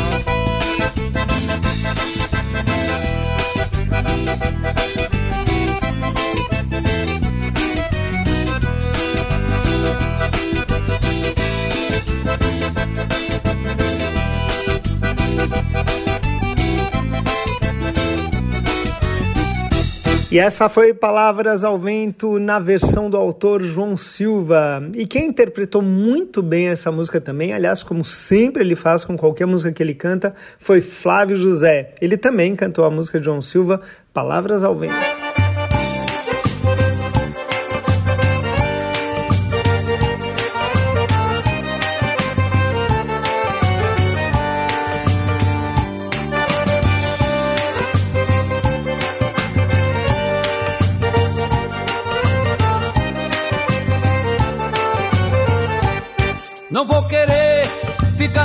E 20.32 20.38
essa 20.38 20.66
foi 20.66 20.94
Palavras 20.94 21.62
ao 21.62 21.78
Vento 21.78 22.38
na 22.38 22.58
versão 22.58 23.10
do 23.10 23.18
autor 23.18 23.60
João 23.60 23.98
Silva. 23.98 24.82
E 24.94 25.06
quem 25.06 25.26
interpretou 25.26 25.82
muito 25.82 26.42
bem 26.42 26.68
essa 26.68 26.90
música 26.90 27.20
também, 27.20 27.52
aliás, 27.52 27.82
como 27.82 28.02
sempre 28.02 28.64
ele 28.64 28.74
faz 28.74 29.04
com 29.04 29.14
qualquer 29.14 29.46
música 29.46 29.70
que 29.70 29.82
ele 29.82 29.94
canta, 29.94 30.34
foi 30.58 30.80
Flávio 30.80 31.36
José. 31.36 31.92
Ele 32.00 32.16
também 32.16 32.56
cantou 32.56 32.86
a 32.86 32.90
música 32.90 33.18
de 33.18 33.26
João 33.26 33.42
Silva, 33.42 33.82
Palavras 34.10 34.64
ao 34.64 34.74
Vento. 34.74 35.21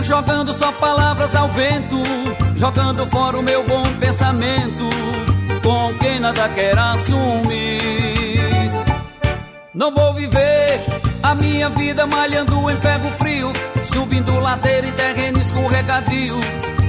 Jogando 0.07 0.53
só 0.53 0.71
palavras 0.71 1.35
ao 1.35 1.49
vento, 1.49 2.01
jogando 2.55 3.05
fora 3.07 3.37
o 3.37 3.43
meu 3.43 3.61
bom 3.63 3.83
pensamento, 3.99 4.89
com 5.61 5.93
quem 5.99 6.19
nada 6.19 6.47
quer 6.49 6.77
assumir. 6.79 8.39
Não 9.73 9.93
vou 9.93 10.13
viver 10.13 10.79
a 11.21 11.35
minha 11.35 11.69
vida 11.69 12.07
malhando 12.07 12.71
em 12.71 12.77
ferro 12.77 13.11
frio, 13.17 13.51
subindo 13.93 14.39
ladeira 14.39 14.87
em 14.87 14.91
terreno 14.93 15.39
escorregadio, 15.39 16.39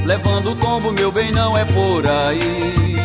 levando 0.06 0.54
tombo, 0.54 0.92
meu 0.92 1.10
bem, 1.10 1.32
não 1.32 1.58
é 1.58 1.64
por 1.64 2.06
aí. 2.08 2.96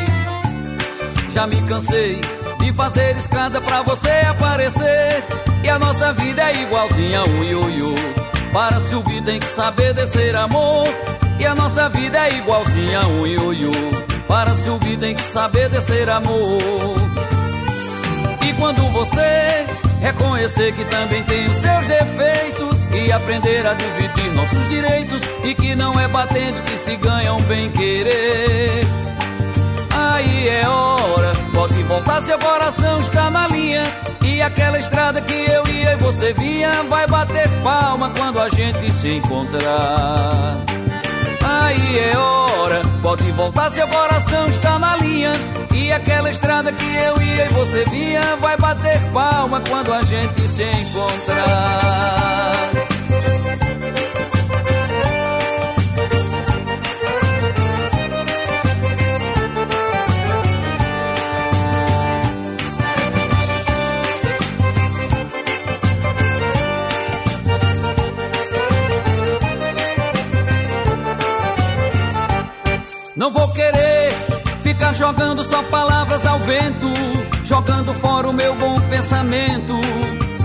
Já 1.33 1.47
me 1.47 1.59
cansei 1.63 2.21
de 2.59 2.71
fazer 2.73 3.17
escada 3.17 3.59
pra 3.59 3.81
você 3.81 4.11
aparecer, 4.29 5.23
e 5.63 5.69
a 5.69 5.79
nossa 5.79 6.13
vida 6.13 6.43
é 6.43 6.61
igualzinha 6.61 7.23
um 7.23 7.43
ioiô. 7.43 8.22
Para 8.53 8.79
subir 8.79 9.23
tem 9.23 9.39
que 9.39 9.47
saber 9.47 9.95
descer 9.95 10.35
amor. 10.35 10.87
E 11.39 11.45
a 11.45 11.55
nossa 11.55 11.89
vida 11.89 12.19
é 12.19 12.37
igualzinha 12.37 12.99
a 12.99 13.07
um 13.07 13.25
ioiô. 13.25 13.71
Para 14.27 14.53
subir 14.53 14.97
tem 14.99 15.15
que 15.15 15.21
saber 15.21 15.69
descer 15.69 16.07
amor. 16.07 16.61
E 18.47 18.53
quando 18.53 18.87
você 18.91 19.65
reconhecer 20.01 20.71
que 20.73 20.85
também 20.85 21.23
tem 21.23 21.47
os 21.47 21.55
seus 21.55 21.87
defeitos 21.87 22.87
E 22.93 23.09
aprender 23.09 23.65
a 23.65 23.73
dividir 23.73 24.33
nossos 24.33 24.67
direitos 24.67 25.21
E 25.45 25.55
que 25.55 25.75
não 25.75 25.97
é 25.97 26.09
batendo 26.09 26.61
que 26.65 26.77
se 26.77 26.97
ganha 26.97 27.33
um 27.33 27.41
bem 27.43 27.71
querer 27.71 29.02
Aí 30.13 30.47
é 30.47 30.67
hora, 30.69 31.33
pode 31.51 31.81
voltar, 31.83 32.21
seu 32.21 32.37
coração 32.37 32.99
está 32.99 33.31
na 33.31 33.47
linha 33.47 33.83
e 34.23 34.41
aquela 34.43 34.77
estrada 34.77 35.19
que 35.19 35.33
eu 35.33 35.67
ia 35.67 35.93
e 35.93 35.95
você 35.95 36.33
via 36.33 36.83
vai 36.83 37.07
bater 37.07 37.49
palma 37.63 38.11
quando 38.15 38.39
a 38.39 38.47
gente 38.49 38.91
se 38.91 39.17
encontrar. 39.17 40.57
Aí 41.43 41.99
é 42.11 42.17
hora, 42.17 42.81
pode 43.01 43.31
voltar, 43.31 43.71
seu 43.71 43.87
coração 43.87 44.47
está 44.47 44.77
na 44.77 44.97
linha. 44.97 45.31
E 45.73 45.91
aquela 45.91 46.29
estrada 46.29 46.71
que 46.71 46.95
eu 46.95 47.19
ia 47.19 47.45
e 47.45 47.49
você 47.49 47.83
via 47.85 48.35
vai 48.35 48.55
bater 48.57 48.99
palma 49.11 49.61
quando 49.67 49.91
a 49.91 50.03
gente 50.03 50.47
se 50.47 50.63
encontrar. 50.63 52.03
Não 73.23 73.31
vou 73.31 73.47
querer 73.53 74.11
ficar 74.63 74.93
jogando 74.93 75.41
só 75.45 75.63
palavras 75.63 76.25
ao 76.25 76.37
vento, 76.39 76.87
jogando 77.45 77.93
fora 77.93 78.27
o 78.27 78.33
meu 78.33 78.53
bom 78.55 78.77
pensamento, 78.89 79.79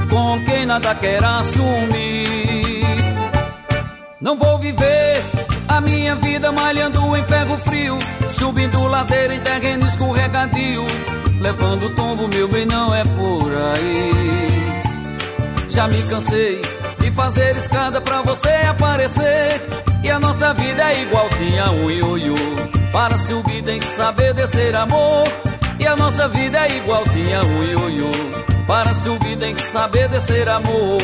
com 0.09 0.45
quem 0.45 0.65
nada 0.65 0.95
quer 0.95 1.25
assumir. 1.25 2.85
Não 4.21 4.37
vou 4.37 4.61
viver 4.61 5.25
a 5.67 5.81
minha 5.81 6.15
vida 6.15 6.53
malhando 6.53 7.17
em 7.17 7.23
ferro 7.25 7.59
frio, 7.65 7.99
subindo 8.31 8.87
ladeira 8.87 9.35
em 9.35 9.41
terreno 9.41 9.85
escorregadio, 9.85 10.85
levando 11.41 11.93
tombo, 11.97 12.29
meu 12.29 12.47
bem, 12.47 12.65
não 12.65 12.95
é 12.95 13.03
por 13.03 13.51
aí. 13.75 14.13
Já 15.71 15.89
me 15.89 16.01
cansei 16.05 16.63
de 17.01 17.11
fazer 17.11 17.57
escada 17.57 18.01
pra 18.01 18.23
você 18.23 18.51
aparecer. 18.71 19.88
E 20.03 20.11
a 20.11 20.21
nossa 20.21 20.55
vida 20.55 20.83
é 20.83 21.03
igualzinha 21.03 21.65
a 21.65 21.71
um 21.71 21.91
ioiô. 21.91 22.37
Para 22.93 23.19
subir 23.19 23.63
tem 23.63 23.79
que 23.79 23.87
saber 23.87 24.33
descer 24.35 24.75
amor. 24.77 25.29
E 25.79 25.87
a 25.87 25.97
nossa 25.97 26.29
vida 26.29 26.59
é 26.67 26.77
igualzinha 26.77 27.41
a 27.41 27.45
um 27.45 27.65
ioiô. 27.65 28.11
Para 28.67 28.95
subir 28.95 29.37
tem 29.37 29.55
que 29.55 29.63
saber 29.63 30.09
descer 30.09 30.49
amor. 30.49 31.01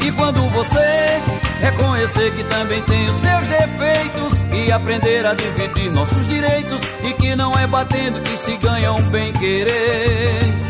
E 0.00 0.12
quando 0.12 0.40
você 0.52 1.20
reconhecer 1.60 2.32
que 2.32 2.44
também 2.44 2.80
tem 2.82 3.08
os 3.08 3.16
seus 3.16 3.46
defeitos 3.48 4.32
e 4.52 4.72
aprender 4.72 5.26
a 5.26 5.34
dividir 5.34 5.90
nossos 5.92 6.28
direitos 6.28 6.80
e 7.04 7.12
que 7.14 7.34
não 7.34 7.58
é 7.58 7.66
batendo 7.66 8.22
que 8.22 8.36
se 8.36 8.56
ganha 8.58 8.92
um 8.92 9.02
bem 9.10 9.32
querer. 9.32 10.67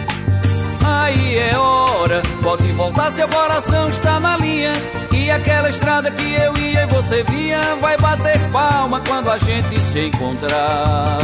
Aí 0.89 1.39
é 1.39 1.59
hora, 1.59 2.23
pode 2.43 2.73
voltar, 2.73 3.13
seu 3.13 3.29
coração 3.29 3.89
está 3.91 4.19
na 4.19 4.37
linha. 4.39 4.73
E 5.13 5.31
aquela 5.31 5.69
estrada 5.69 6.11
que 6.11 6.35
eu 6.35 6.57
ia 6.57 6.83
e 6.83 6.87
você 6.87 7.23
via 7.25 7.61
vai 7.81 7.97
bater 7.99 8.41
palma 8.51 9.01
quando 9.07 9.31
a 9.31 9.37
gente 9.37 9.79
se 9.81 10.07
encontrar. 10.07 11.19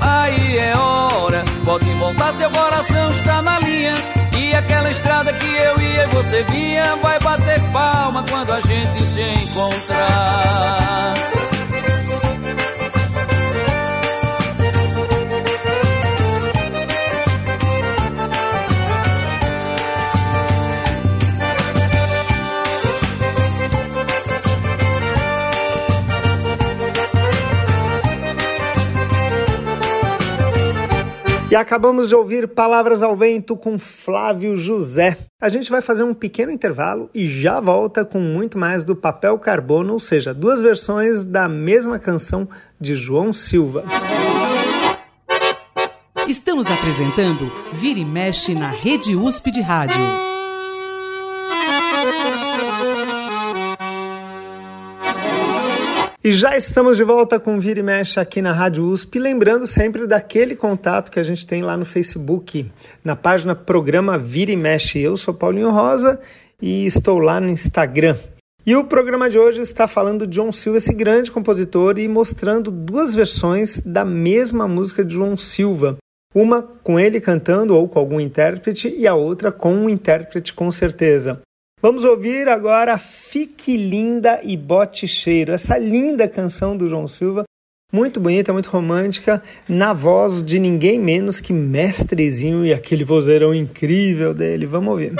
Aí 0.00 0.58
é 0.58 0.76
hora, 0.76 1.42
pode 1.64 1.90
voltar, 1.94 2.32
seu 2.34 2.50
coração 2.50 3.12
está 3.12 3.40
na 3.42 3.58
linha. 3.60 3.94
E 4.38 4.54
aquela 4.54 4.90
estrada 4.90 5.32
que 5.32 5.46
eu 5.46 5.80
ia 5.80 6.04
e 6.04 6.06
você 6.08 6.42
via 6.44 6.96
vai 6.96 7.18
bater 7.20 7.60
palma 7.72 8.24
quando 8.28 8.52
a 8.52 8.60
gente 8.60 9.02
se 9.04 9.20
encontrar. 9.20 11.14
E 31.50 31.56
acabamos 31.56 32.08
de 32.08 32.14
ouvir 32.14 32.46
Palavras 32.46 33.02
ao 33.02 33.16
Vento 33.16 33.56
com 33.56 33.76
Flávio 33.76 34.54
José. 34.54 35.18
A 35.42 35.48
gente 35.48 35.68
vai 35.68 35.80
fazer 35.80 36.04
um 36.04 36.14
pequeno 36.14 36.52
intervalo 36.52 37.10
e 37.12 37.28
já 37.28 37.58
volta 37.58 38.04
com 38.04 38.20
muito 38.20 38.56
mais 38.56 38.84
do 38.84 38.94
Papel 38.94 39.36
Carbono, 39.36 39.94
ou 39.94 39.98
seja, 39.98 40.32
duas 40.32 40.62
versões 40.62 41.24
da 41.24 41.48
mesma 41.48 41.98
canção 41.98 42.48
de 42.80 42.94
João 42.94 43.32
Silva. 43.32 43.82
Estamos 46.28 46.70
apresentando 46.70 47.50
Vira 47.72 47.98
e 47.98 48.04
Mexe 48.04 48.54
na 48.54 48.70
Rede 48.70 49.16
USP 49.16 49.50
de 49.50 49.60
Rádio. 49.60 49.98
E 56.22 56.34
já 56.34 56.54
estamos 56.54 56.98
de 56.98 57.02
volta 57.02 57.40
com 57.40 57.58
Vira 57.58 57.80
e 57.80 57.82
Mexe 57.82 58.20
aqui 58.20 58.42
na 58.42 58.52
Rádio 58.52 58.84
USP, 58.84 59.18
lembrando 59.18 59.66
sempre 59.66 60.06
daquele 60.06 60.54
contato 60.54 61.10
que 61.10 61.18
a 61.18 61.22
gente 61.22 61.46
tem 61.46 61.62
lá 61.62 61.78
no 61.78 61.86
Facebook, 61.86 62.70
na 63.02 63.16
página 63.16 63.54
Programa 63.54 64.18
Vira 64.18 64.52
e 64.52 64.56
Mexe. 64.56 64.98
Eu 65.00 65.16
sou 65.16 65.32
Paulinho 65.32 65.70
Rosa 65.70 66.20
e 66.60 66.84
estou 66.84 67.18
lá 67.20 67.40
no 67.40 67.48
Instagram. 67.48 68.18
E 68.66 68.76
o 68.76 68.84
programa 68.84 69.30
de 69.30 69.38
hoje 69.38 69.62
está 69.62 69.88
falando 69.88 70.26
de 70.26 70.36
João 70.36 70.52
Silva, 70.52 70.76
esse 70.76 70.92
grande 70.92 71.32
compositor, 71.32 71.98
e 71.98 72.06
mostrando 72.06 72.70
duas 72.70 73.14
versões 73.14 73.80
da 73.80 74.04
mesma 74.04 74.68
música 74.68 75.02
de 75.02 75.14
João 75.14 75.38
Silva. 75.38 75.96
Uma 76.34 76.60
com 76.60 77.00
ele 77.00 77.18
cantando 77.18 77.74
ou 77.74 77.88
com 77.88 77.98
algum 77.98 78.20
intérprete 78.20 78.94
e 78.94 79.06
a 79.06 79.14
outra 79.14 79.50
com 79.50 79.74
um 79.74 79.88
intérprete 79.88 80.52
com 80.52 80.70
certeza. 80.70 81.40
Vamos 81.82 82.04
ouvir 82.04 82.46
agora 82.46 82.98
Fique 82.98 83.74
Linda 83.74 84.40
e 84.42 84.54
Bote 84.54 85.08
Cheiro, 85.08 85.52
essa 85.52 85.78
linda 85.78 86.28
canção 86.28 86.76
do 86.76 86.86
João 86.86 87.08
Silva, 87.08 87.44
muito 87.90 88.20
bonita, 88.20 88.52
muito 88.52 88.68
romântica, 88.68 89.42
na 89.66 89.94
voz 89.94 90.42
de 90.42 90.58
ninguém 90.58 90.98
menos 90.98 91.40
que 91.40 91.54
Mestrezinho 91.54 92.66
e 92.66 92.72
aquele 92.74 93.02
vozeirão 93.02 93.54
incrível 93.54 94.34
dele. 94.34 94.66
Vamos 94.66 94.90
ouvir. 94.90 95.14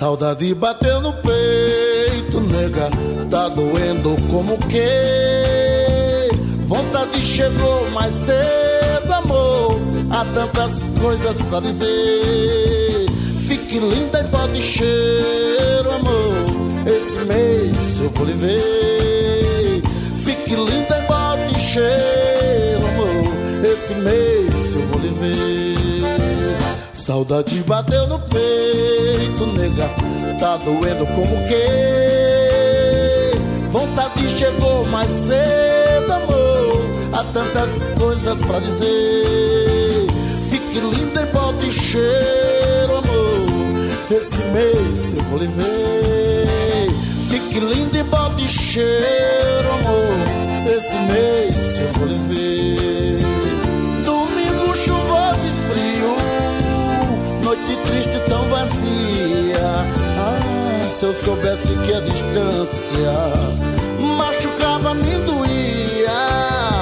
Saudade 0.00 0.54
bateu 0.54 0.98
no 1.02 1.12
peito, 1.12 2.40
nega, 2.40 2.88
tá 3.30 3.50
doendo 3.50 4.16
como 4.30 4.56
que? 4.56 6.30
Vontade 6.66 7.20
chegou 7.20 7.90
mais 7.90 8.14
cedo, 8.14 9.12
amor, 9.12 9.78
há 10.10 10.24
tantas 10.32 10.84
coisas 11.02 11.36
pra 11.42 11.60
dizer. 11.60 13.10
Fique 13.40 13.78
linda 13.78 14.20
e 14.20 14.28
pode 14.28 14.62
cheiro, 14.62 15.90
amor, 15.92 16.46
esse 16.86 17.18
mês 17.26 18.00
eu 18.00 18.08
vou 18.08 18.24
lhe 18.24 18.32
ver. 18.32 19.82
Fique 20.16 20.54
linda 20.54 20.98
e 20.98 21.06
pode 21.06 21.60
cheiro, 21.60 22.86
amor, 22.86 23.66
esse 23.70 23.92
mês 23.96 24.74
eu 24.76 24.80
vou 24.86 24.98
lhe 24.98 25.08
ver. 25.08 25.69
Saudade 27.00 27.62
bateu 27.62 28.06
no 28.08 28.18
peito, 28.18 29.46
nega, 29.56 29.88
tá 30.38 30.58
doendo 30.58 31.06
como 31.06 31.34
que? 31.48 31.64
Vontade 33.70 34.28
chegou 34.28 34.84
mais 34.88 35.08
cedo, 35.10 36.12
amor, 36.12 36.82
há 37.14 37.24
tantas 37.32 37.88
coisas 37.98 38.36
pra 38.42 38.60
dizer. 38.60 40.08
Fique 40.50 40.78
linda 40.78 41.22
e 41.22 41.26
bote 41.32 41.72
cheiro, 41.72 42.98
amor, 42.98 43.88
esse 44.10 44.42
mês 44.52 45.14
eu 45.14 45.22
vou 45.24 45.38
lhe 45.38 45.46
ver. 45.46 46.90
Fique 47.30 47.60
linda 47.60 47.98
e 47.98 48.02
bote 48.02 48.46
cheiro, 48.46 49.59
se 61.00 61.06
eu 61.06 61.14
soubesse 61.14 61.74
que 61.86 61.94
a 61.94 62.00
distância 62.00 63.10
machucava, 64.18 64.92
me 64.92 65.14
doía. 65.24 66.10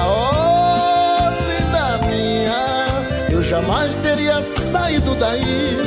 Oh, 0.09 1.29
linda 1.47 2.05
minha, 2.05 3.31
eu 3.31 3.41
jamais 3.41 3.95
teria 3.95 4.41
saído 4.41 5.15
daí. 5.15 5.77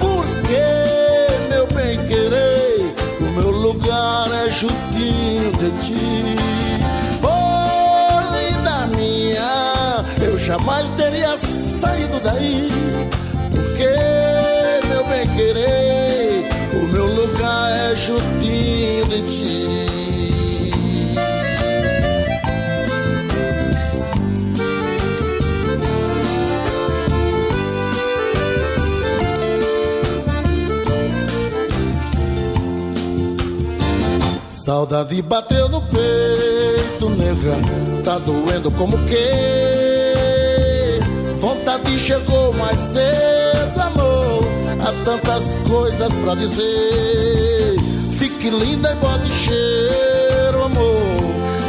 Porque, 0.00 1.48
meu 1.48 1.68
bem 1.68 1.96
querer, 2.08 2.92
o 3.20 3.24
meu 3.38 3.50
lugar 3.50 4.26
é 4.32 4.50
juntinho 4.50 5.52
de 5.52 5.70
ti. 5.80 6.36
Oh, 7.22 8.18
linda 8.36 8.96
minha, 8.96 10.04
eu 10.20 10.36
jamais 10.40 10.90
teria 10.96 11.38
saído 11.38 12.18
daí 12.18 12.66
porque, 13.74 14.86
meu 14.88 15.04
bem 15.06 15.28
querer, 15.36 15.93
lugar 17.34 17.70
é 17.72 17.96
juntinho 17.96 19.06
de 19.06 19.22
ti. 19.22 19.84
Saudade 34.48 35.20
bateu 35.20 35.68
no 35.68 35.82
peito, 35.82 37.10
nega, 37.10 37.56
tá 38.02 38.18
doendo 38.18 38.70
como 38.70 38.96
que? 39.06 41.00
Vontade 41.38 41.98
chegou 41.98 42.54
mais 42.54 42.78
cedo. 42.78 43.33
Há 44.86 44.92
tantas 45.02 45.54
coisas 45.66 46.12
pra 46.16 46.34
dizer. 46.34 47.76
Fique 48.12 48.50
linda 48.50 48.92
e 48.92 48.96
bote 48.96 49.32
cheiro, 49.32 50.62
amor. 50.62 51.24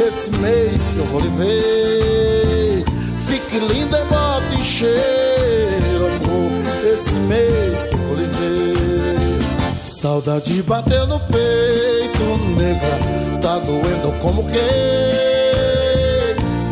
Esse 0.06 0.30
mês 0.32 0.94
eu 0.96 1.04
vou 1.06 1.22
lhe 1.22 1.28
ver. 1.30 2.84
Fique 3.26 3.58
linda 3.58 3.98
e 3.98 4.04
bote 4.04 4.62
cheiro, 4.62 6.06
amor. 6.16 6.52
Esse 6.92 7.18
mês 7.20 7.90
eu 7.90 7.98
vou 7.98 8.16
lhe 8.16 8.26
ver. 8.26 9.76
Saudade 9.82 10.62
bateu 10.64 11.06
no 11.06 11.18
peito, 11.20 12.36
nega. 12.54 13.40
Tá 13.40 13.58
doendo 13.60 14.12
como 14.20 14.44
que? 14.44 14.58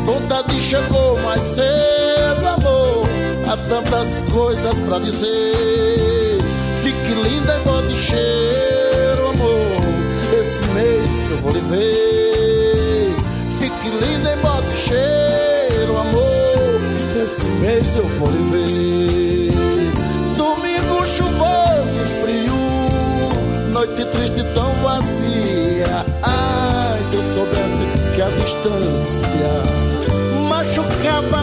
Vontade 0.05 0.61
chegou 0.61 1.19
mais 1.21 1.43
cedo, 1.43 2.47
amor. 2.47 3.09
Há 3.49 3.57
tantas 3.67 4.19
coisas 4.31 4.79
pra 4.81 4.99
dizer. 4.99 6.24
Vou 11.45 11.53
lhe 11.53 11.61
ver. 11.61 13.15
Fique 13.59 13.91
linda 13.91 14.33
e 14.33 14.37
bote 14.37 14.77
cheiro, 14.77 15.99
amor. 15.99 16.81
Esse 17.23 17.47
mês 17.49 17.97
eu 17.97 18.07
vou 18.19 18.31
lhe 18.31 18.51
ver. 18.51 19.53
Domingo 20.37 21.07
chuvoso 21.07 21.97
e 22.03 22.09
frio. 22.23 23.71
Noite 23.73 24.05
triste 24.07 24.43
tão 24.55 24.73
vazia. 24.83 26.07
Ai, 26.23 27.05
se 27.11 27.17
eu 27.17 27.23
soubesse 27.35 27.85
que 28.15 28.23
a 28.23 28.29
distância 28.31 29.53
machucava, 30.49 31.43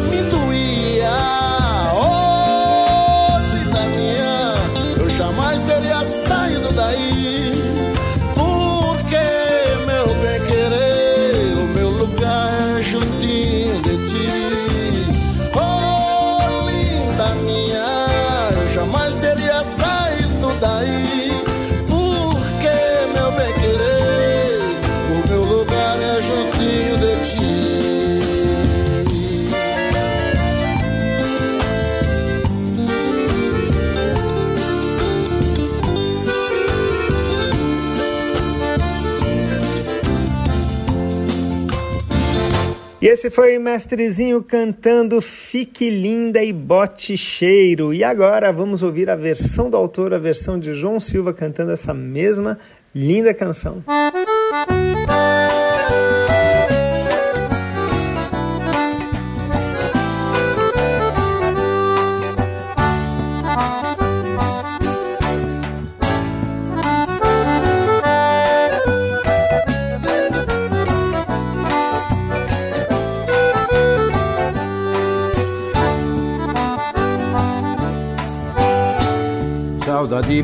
E 43.02 43.08
esse 43.08 43.32
foi 43.32 43.58
o 43.58 43.62
Mestrezinho 43.62 44.44
cantando 44.44 45.20
Fique 45.20 45.90
Linda 45.90 46.44
e 46.44 46.54
Bote 46.54 47.18
Cheiro. 47.18 47.92
E 47.92 48.04
agora 48.04 48.54
vamos 48.54 48.84
ouvir 48.84 49.10
a 49.10 49.16
versão 49.16 49.72
do 49.72 49.76
autor, 49.76 50.14
a 50.14 50.20
versão 50.20 50.60
de 50.60 50.76
João 50.76 51.00
Silva 51.00 51.34
cantando 51.34 51.72
essa 51.72 51.96
mesma 51.96 52.60
linda 52.94 53.34
canção. 53.34 53.84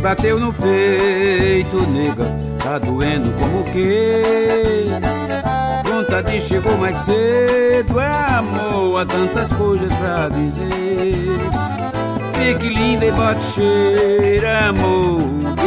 Bateu 0.02 0.40
no 0.40 0.54
peito, 0.54 1.82
nega, 1.90 2.26
tá 2.63 2.78
doendo 2.78 3.32
como 3.40 3.63
que? 3.66 4.88
Vontade 5.84 6.40
chegou 6.42 6.78
mais 6.78 6.96
cedo, 7.00 8.00
é 8.00 8.08
amor, 8.38 9.02
há 9.02 9.06
tantas 9.06 9.52
coisas 9.54 9.92
pra 9.96 10.30
dizer. 10.30 11.40
Fique 12.34 12.70
linda 12.70 13.06
e 13.06 13.12
bote 13.12 13.44
cheira, 13.54 14.70
amor, 14.70 15.22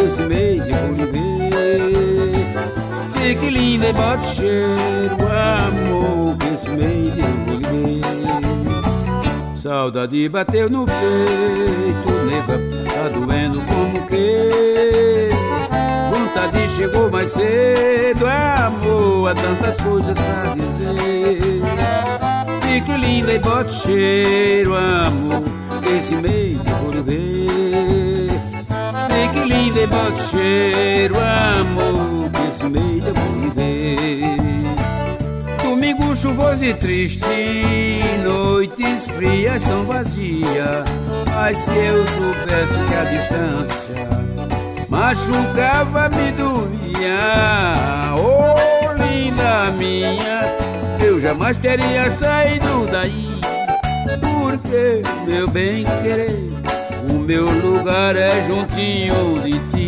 esse 0.04 0.22
mês 0.22 0.62
eu 0.68 0.76
vou 0.76 0.94
viver. 0.94 2.32
Fique 3.14 3.50
linda 3.50 3.88
e 3.88 3.92
bote 3.92 4.26
cheiro, 4.28 5.16
amor, 5.30 6.36
esse 6.54 6.70
mês 6.70 7.18
eu 7.18 7.26
vou 7.26 7.58
viver. 7.58 8.49
Saudade 9.60 10.26
bateu 10.30 10.70
no 10.70 10.86
peito, 10.86 12.10
nega, 12.24 12.58
tá 12.94 13.08
doendo 13.08 13.60
como 13.60 14.06
que 14.06 15.28
Vontade 16.10 16.66
chegou 16.76 17.10
mais 17.10 17.30
cedo, 17.30 18.26
é 18.26 18.56
amor, 18.56 19.28
há 19.28 19.34
tantas 19.34 19.78
coisas 19.82 20.16
pra 20.16 20.54
dizer. 20.54 21.60
Fique 22.62 22.96
linda 22.96 23.34
e 23.34 23.38
bote 23.38 23.74
cheiro, 23.74 24.74
amor, 24.74 25.42
esse 25.94 26.14
mês 26.14 26.58
eu 26.64 26.76
vou 26.76 27.04
ver 27.04 28.30
Fique 29.10 29.44
linda 29.46 29.80
e 29.80 29.86
bote 29.86 30.22
cheiro, 30.30 31.16
amor, 31.20 32.30
chuvoso 36.30 36.64
e 36.64 36.74
triste, 36.74 37.20
noites 38.22 39.04
frias 39.16 39.62
tão 39.64 39.84
vazias 39.84 40.84
mas 41.34 41.58
se 41.58 41.70
eu 41.70 42.06
soubesse 42.06 42.78
que 42.88 42.94
a 42.94 43.04
distância 43.04 44.08
machucava, 44.88 46.08
me 46.10 46.32
doía. 46.32 48.14
Oh, 48.16 48.92
linda 49.02 49.70
minha, 49.72 50.42
eu 51.04 51.20
jamais 51.20 51.56
teria 51.56 52.08
saído 52.10 52.86
daí. 52.90 53.28
Porque, 54.20 55.02
meu 55.26 55.48
bem 55.48 55.84
querer, 56.02 56.46
o 57.10 57.14
meu 57.14 57.46
lugar 57.46 58.16
é 58.16 58.46
juntinho 58.46 59.40
de 59.42 59.58
ti. 59.70 59.79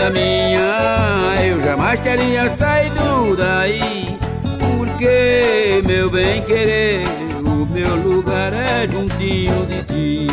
Linda 0.00 0.10
minha, 0.18 1.44
eu 1.46 1.60
jamais 1.60 2.00
teria 2.00 2.48
saído 2.48 3.36
daí. 3.36 4.16
Porque, 4.58 5.82
meu 5.84 6.08
bem 6.08 6.40
querer, 6.42 7.04
meu 7.68 7.96
lugar 7.96 8.50
é 8.54 8.88
juntinho 8.88 9.66
de 9.66 9.82
ti. 9.84 10.26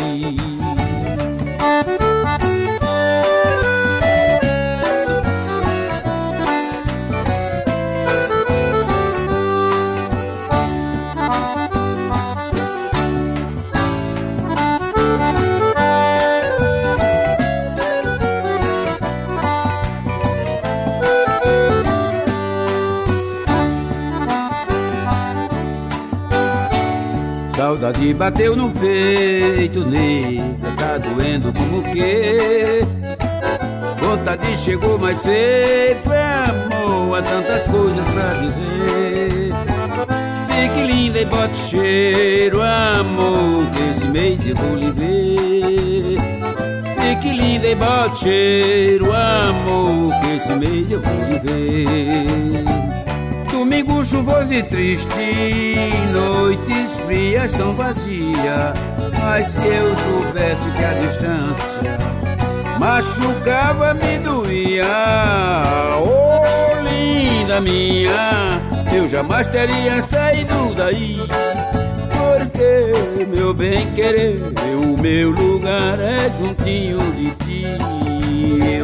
Saudade 27.88 28.12
bateu 28.12 28.54
no 28.54 28.70
peito, 28.70 29.80
nega, 29.80 30.76
tá 30.76 30.98
doendo 30.98 31.50
como 31.54 31.82
que 31.84 32.82
Vontade 33.98 34.58
chegou 34.58 34.98
mais 34.98 35.16
cedo, 35.18 36.12
é 36.12 36.34
amor, 36.34 37.18
há 37.18 37.22
tantas 37.22 37.66
coisas 37.66 38.04
pra 38.10 38.34
dizer. 38.42 39.52
Fique 40.48 40.86
linda 40.86 41.20
e 41.20 41.24
bote 41.24 41.56
cheiro, 41.70 42.60
amor, 42.60 43.64
que 43.72 43.82
esse 43.90 44.06
mês 44.08 44.46
eu 44.46 44.56
vou 44.56 44.76
lhe 44.76 44.90
ver. 44.90 46.18
Fique 47.00 47.32
linda 47.32 47.68
e 47.68 47.74
bote 47.74 48.18
cheiro, 48.18 49.06
amor, 49.14 50.12
que 50.20 50.36
esse 50.36 50.52
mês 50.56 50.90
eu 50.90 51.00
vou 51.00 51.24
lhe 51.30 51.38
ver 51.38 52.97
Domingo 53.58 54.04
chuvoso 54.04 54.54
e 54.54 54.62
triste, 54.62 55.08
noites 56.12 56.94
frias 57.04 57.50
tão 57.50 57.74
vazias. 57.74 58.72
Mas 59.20 59.48
se 59.48 59.66
eu 59.66 59.96
soubesse 59.96 60.70
que 60.76 60.84
a 60.84 60.92
distância 60.92 61.98
machucava, 62.78 63.94
me 63.94 64.18
doía. 64.20 64.86
Oh, 66.00 66.84
linda 66.84 67.60
minha, 67.60 68.60
eu 68.94 69.08
jamais 69.08 69.48
teria 69.48 70.02
saído 70.02 70.72
daí. 70.76 71.18
Porque, 72.16 73.26
meu 73.26 73.52
bem 73.52 73.90
querer, 73.90 74.40
o 74.72 75.02
meu 75.02 75.30
lugar 75.32 75.98
é 75.98 76.30
juntinho 76.38 76.98
de 77.14 77.32
ti. 77.44 77.64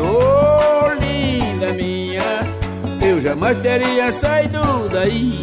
Oh, 0.01 0.44
jamais 3.25 3.57
teria 3.57 4.13
saído 4.13 4.61
daí. 4.93 5.43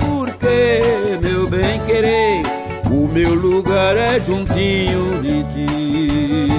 Porque, 0.00 0.82
meu 1.22 1.48
bem 1.48 1.80
querer, 1.86 2.42
o 2.90 3.06
meu 3.06 3.34
lugar 3.34 3.96
é 3.96 4.18
juntinho 4.18 5.22
de 5.22 5.44
ti. 5.44 6.57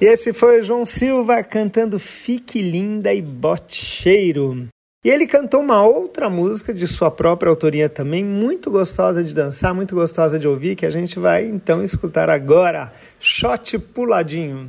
E 0.00 0.06
esse 0.06 0.32
foi 0.32 0.62
João 0.62 0.84
Silva 0.84 1.42
cantando 1.42 1.98
Fique 1.98 2.60
Linda 2.60 3.14
e 3.14 3.22
Bocheiro. 3.22 4.66
E 5.04 5.10
ele 5.10 5.26
cantou 5.26 5.60
uma 5.60 5.86
outra 5.86 6.28
música 6.28 6.72
de 6.72 6.86
sua 6.86 7.10
própria 7.10 7.50
autoria 7.50 7.88
também, 7.88 8.24
muito 8.24 8.70
gostosa 8.70 9.22
de 9.22 9.34
dançar, 9.34 9.74
muito 9.74 9.94
gostosa 9.94 10.38
de 10.38 10.48
ouvir, 10.48 10.76
que 10.76 10.86
a 10.86 10.90
gente 10.90 11.18
vai 11.18 11.44
então 11.44 11.82
escutar 11.82 12.30
agora. 12.30 12.92
Shot 13.20 13.78
Puladinho. 13.78 14.66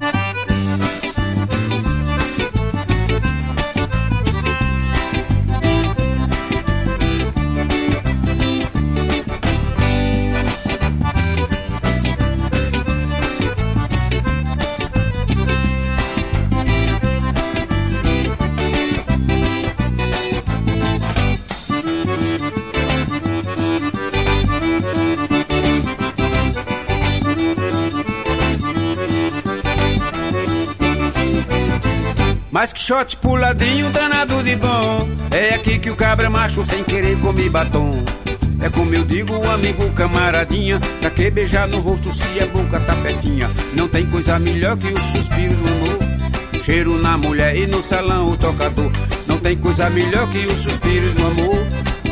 Shot 32.85 33.17
puladinho 33.17 33.89
danado 33.89 34.43
de 34.43 34.55
bom. 34.57 35.09
É 35.31 35.55
aqui 35.55 35.79
que 35.79 35.89
o 35.89 35.95
cabra 35.95 36.29
macho 36.29 36.63
sem 36.63 36.83
querer 36.83 37.19
come 37.19 37.49
batom. 37.49 37.91
É 38.61 38.69
como 38.69 38.93
eu 38.93 39.03
digo, 39.03 39.35
amigo 39.49 39.91
camaradinha 39.91 40.79
Pra 41.01 41.09
que 41.09 41.29
beijar 41.29 41.67
no 41.67 41.79
rosto 41.79 42.13
se 42.13 42.25
a 42.41 42.47
boca 42.47 42.79
tá 42.79 42.95
pertinha 42.95 43.51
Não 43.73 43.87
tem 43.87 44.05
coisa 44.05 44.39
melhor 44.39 44.77
que 44.77 44.87
o 44.87 44.99
suspiro 44.99 45.53
do 45.55 45.67
amor. 45.67 46.63
Cheiro 46.63 47.01
na 47.01 47.17
mulher 47.17 47.55
e 47.57 47.65
no 47.65 47.81
salão 47.81 48.29
o 48.29 48.37
tocador. 48.37 48.91
Não 49.25 49.39
tem 49.39 49.57
coisa 49.57 49.89
melhor 49.89 50.29
que 50.29 50.45
o 50.45 50.55
suspiro 50.55 51.11
do 51.13 51.25
amor. 51.25 51.57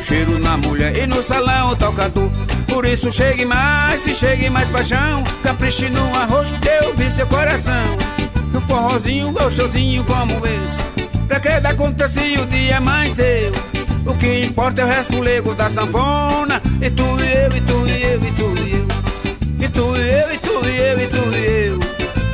Cheiro 0.04 0.40
na 0.40 0.58
mulher 0.58 0.98
e 0.98 1.06
no 1.06 1.22
salão 1.22 1.70
o 1.70 1.76
tocador. 1.76 2.32
Por 2.68 2.86
isso 2.86 3.12
chegue 3.12 3.46
mais, 3.46 4.02
se 4.02 4.16
chegue 4.16 4.50
mais 4.50 4.70
paixão. 4.70 5.24
Capriche 5.44 5.90
no 5.92 6.16
arroz 6.16 6.52
eu 6.82 6.96
vi 6.96 7.10
seu 7.12 7.28
coração 7.28 8.23
no 8.54 8.62
forrozinho 8.62 9.32
gostosinho 9.32 10.04
como 10.06 10.46
esse. 10.46 10.88
Pra 11.28 11.40
que 11.40 11.60
dar 11.60 11.76
conta 11.76 12.08
se 12.08 12.38
o 12.38 12.46
dia 12.46 12.78
amanheceu? 12.78 13.52
O 14.06 14.14
que 14.16 14.46
importa 14.46 14.82
é 14.82 14.86
o 14.86 14.88
resto 14.88 15.56
da 15.56 15.70
sanfona. 15.70 16.62
E 16.82 16.90
tu 16.92 17.04
e 17.20 17.34
eu, 17.34 17.58
e 17.58 17.62
tu 17.62 17.88
e 17.88 18.04
eu, 18.04 18.24
e 18.24 18.32
tu 18.32 18.58
e 18.58 18.72
eu. 18.74 18.88
E 19.60 19.70
tu 19.70 19.98
e 19.98 20.10
eu, 20.10 20.34
e 20.34 20.38
tu 20.38 20.70
e 20.70 20.78
eu, 20.78 21.00
e 21.02 21.08
tu 21.08 21.36
e 21.36 21.68
eu. 21.68 21.80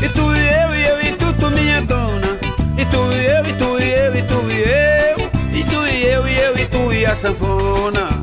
E 0.01 0.09
tu 0.09 0.35
e 0.35 0.39
eu, 0.39 0.75
e 0.75 0.87
eu, 0.87 1.01
e 1.07 1.11
tu, 1.13 1.33
tu 1.33 1.51
minha 1.51 1.81
dona. 1.81 2.37
E 2.77 2.85
tu 2.85 3.11
e 3.13 3.25
eu, 3.25 3.45
e 3.45 3.53
tu 3.53 3.79
e 3.81 3.89
eu, 3.91 4.15
e 4.15 4.21
tu 4.23 4.51
e 4.51 4.59
eu. 4.61 5.59
E 5.59 5.63
tu 5.63 5.87
e 5.87 6.05
eu, 6.05 6.27
e 6.27 6.39
eu, 6.39 6.57
e 6.57 6.65
tu 6.65 6.93
e 6.93 7.05
a 7.05 7.15
sanfona. 7.15 8.18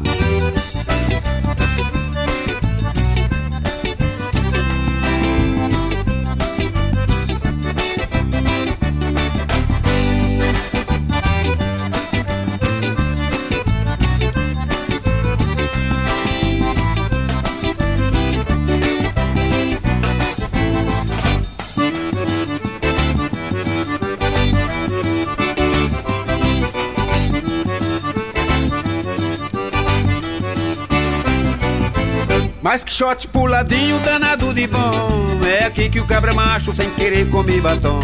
Mas 32.77 32.85
que 32.85 32.93
shot 32.93 33.27
puladinho 33.29 33.99
danado 34.01 34.53
de 34.53 34.67
bom. 34.67 35.41
É 35.47 35.65
aqui 35.65 35.89
que 35.89 35.99
o 35.99 36.05
cabra 36.05 36.35
macho 36.35 36.75
sem 36.75 36.91
querer 36.91 37.27
come 37.31 37.59
batom. 37.59 38.03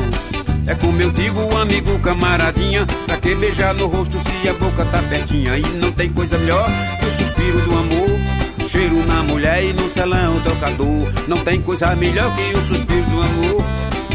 É 0.67 0.75
como 0.75 0.99
eu 0.99 1.11
digo, 1.11 1.55
amigo, 1.55 1.99
camaradinha. 1.99 2.87
Pra 3.05 3.19
que 3.19 3.35
beijar 3.35 3.75
no 3.75 3.87
rosto 3.87 4.19
se 4.25 4.49
a 4.49 4.55
boca 4.55 4.83
tá 4.87 5.03
pertinha? 5.11 5.59
E 5.59 5.63
não 5.77 5.93
tem 5.93 6.11
coisa 6.11 6.39
melhor 6.39 6.67
que 6.99 7.05
o 7.05 7.11
suspiro 7.11 7.61
do 7.61 7.71
amor. 7.71 8.67
Cheiro 8.67 9.07
na 9.07 9.23
mulher 9.23 9.63
e 9.63 9.75
no 9.75 9.91
salão 9.91 10.41
tocador. 10.41 11.13
Não 11.29 11.45
tem 11.45 11.61
coisa 11.61 11.95
melhor 11.95 12.35
que 12.35 12.57
o 12.57 12.63
suspiro 12.63 13.05
do 13.05 13.23
amor. 13.23 13.65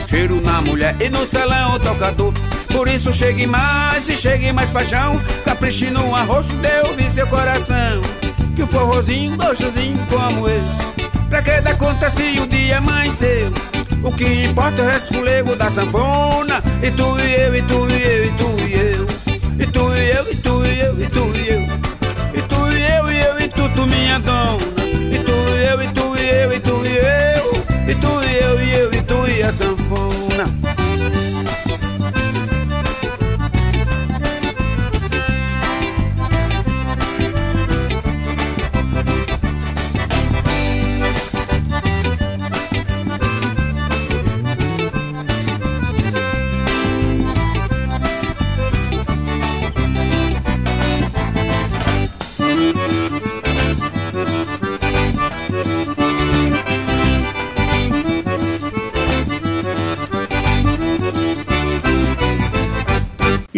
Cheiro 0.07 0.41
na 0.41 0.59
mulher 0.59 0.95
e 0.99 1.07
no 1.07 1.23
salão 1.23 1.77
tocador. 1.77 2.33
Por 2.73 2.87
isso 2.87 3.13
chegue 3.13 3.45
mais 3.45 4.09
e 4.09 4.17
chegue 4.17 4.51
mais 4.51 4.71
paixão. 4.71 5.21
Capriche 5.45 5.91
no 5.91 6.15
arroz, 6.15 6.47
dê 6.47 6.87
ouvir 6.89 7.11
seu 7.11 7.27
coração. 7.27 8.01
Que 8.57 8.63
o 8.63 8.67
forrozinho 8.67 9.37
gostosinho 9.37 9.95
como 10.07 10.49
esse. 10.49 10.89
Pra 11.29 11.43
que 11.43 11.61
dar 11.61 11.77
conta 11.77 12.09
se 12.09 12.39
o 12.39 12.47
dia 12.47 12.79
amanheceu? 12.79 13.53
O 14.03 14.11
que 14.11 14.45
importa 14.45 14.81
é 14.81 14.85
o 14.85 14.89
resfolego 14.89 15.55
da 15.55 15.69
sanfona. 15.69 16.63
E 16.81 16.89
tu 16.89 17.19
e 17.19 17.35
eu, 17.35 17.55
e 17.55 17.61
tu 17.61 17.87
e 17.87 18.01
eu, 18.01 18.25
e 18.25 18.31
tu 18.31 18.59
e 18.65 18.73
eu. 18.73 19.05
E 19.59 19.65
tu 19.67 19.93
e 19.95 20.09
eu, 20.09 20.31
e 20.31 20.35
tu 20.37 20.65
e 20.65 20.79
eu, 20.79 20.99
e 20.99 21.07
tu 21.07 21.37
e 21.37 21.49
eu. 21.49 21.61
E 22.33 22.41
tu 22.41 22.71
e 22.71 22.83
eu, 22.97 23.11
e 23.11 23.19
eu, 23.27 23.39
e 23.41 23.47
tu, 23.47 23.69
tu 23.75 23.85
minha 23.85 24.17
dona. 24.21 24.57
E 24.81 25.19
tu 25.19 25.31
e 25.31 25.65
eu, 25.69 25.83
e 25.83 25.87
tu 25.89 26.17
e 26.17 26.27
eu, 26.27 26.53
e 26.53 26.59
tu 26.59 26.83
e 26.83 26.97
eu. 26.97 27.63
E 27.89 27.93
tu 27.93 28.23
e 28.23 28.37
eu, 28.41 28.59
e 28.59 28.73
eu, 28.73 28.93
e 28.95 29.01
tu 29.03 29.27
e 29.29 29.43
a 29.43 29.51
sanfona. 29.51 30.76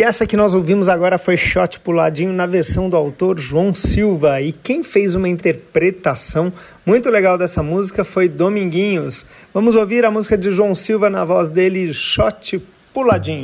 Essa 0.10 0.26
que 0.26 0.36
nós 0.36 0.56
ouvimos 0.56 0.90
agora 0.90 1.20
foi 1.20 1.38
Shot 1.38 1.82
Puladinho 1.82 2.34
na 2.34 2.48
versão 2.48 2.90
do 2.90 2.98
autor 2.98 3.38
João 3.38 3.76
Silva. 3.76 4.42
E 4.42 4.52
quem 4.52 4.82
fez 4.82 5.14
uma 5.14 5.30
interpretação 5.30 6.52
muito 6.84 7.12
legal 7.12 7.38
dessa 7.38 7.62
música 7.62 8.04
foi 8.04 8.28
Dominguinhos. 8.28 9.24
Vamos 9.54 9.76
ouvir 9.76 10.04
a 10.06 10.10
música 10.10 10.36
de 10.36 10.50
João 10.50 10.74
Silva 10.74 11.12
na 11.12 11.24
voz 11.24 11.48
dele, 11.48 11.94
Shot 11.94 12.60
Puladinho. 12.92 13.44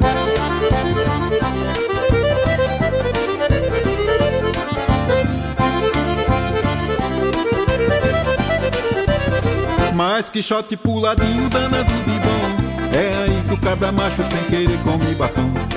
Mas 9.94 10.30
que 10.32 10.42
shot 10.42 10.76
puladinho 10.78 11.50
danado 11.50 11.86
de 11.86 12.20
bom 12.20 12.98
É 12.98 13.24
aí 13.24 13.44
que 13.48 13.54
o 13.54 13.58
cabra 13.62 13.94
macho 13.94 14.24
sem 14.24 14.44
querer 14.50 14.78
come 14.84 15.16
batom 15.16 15.75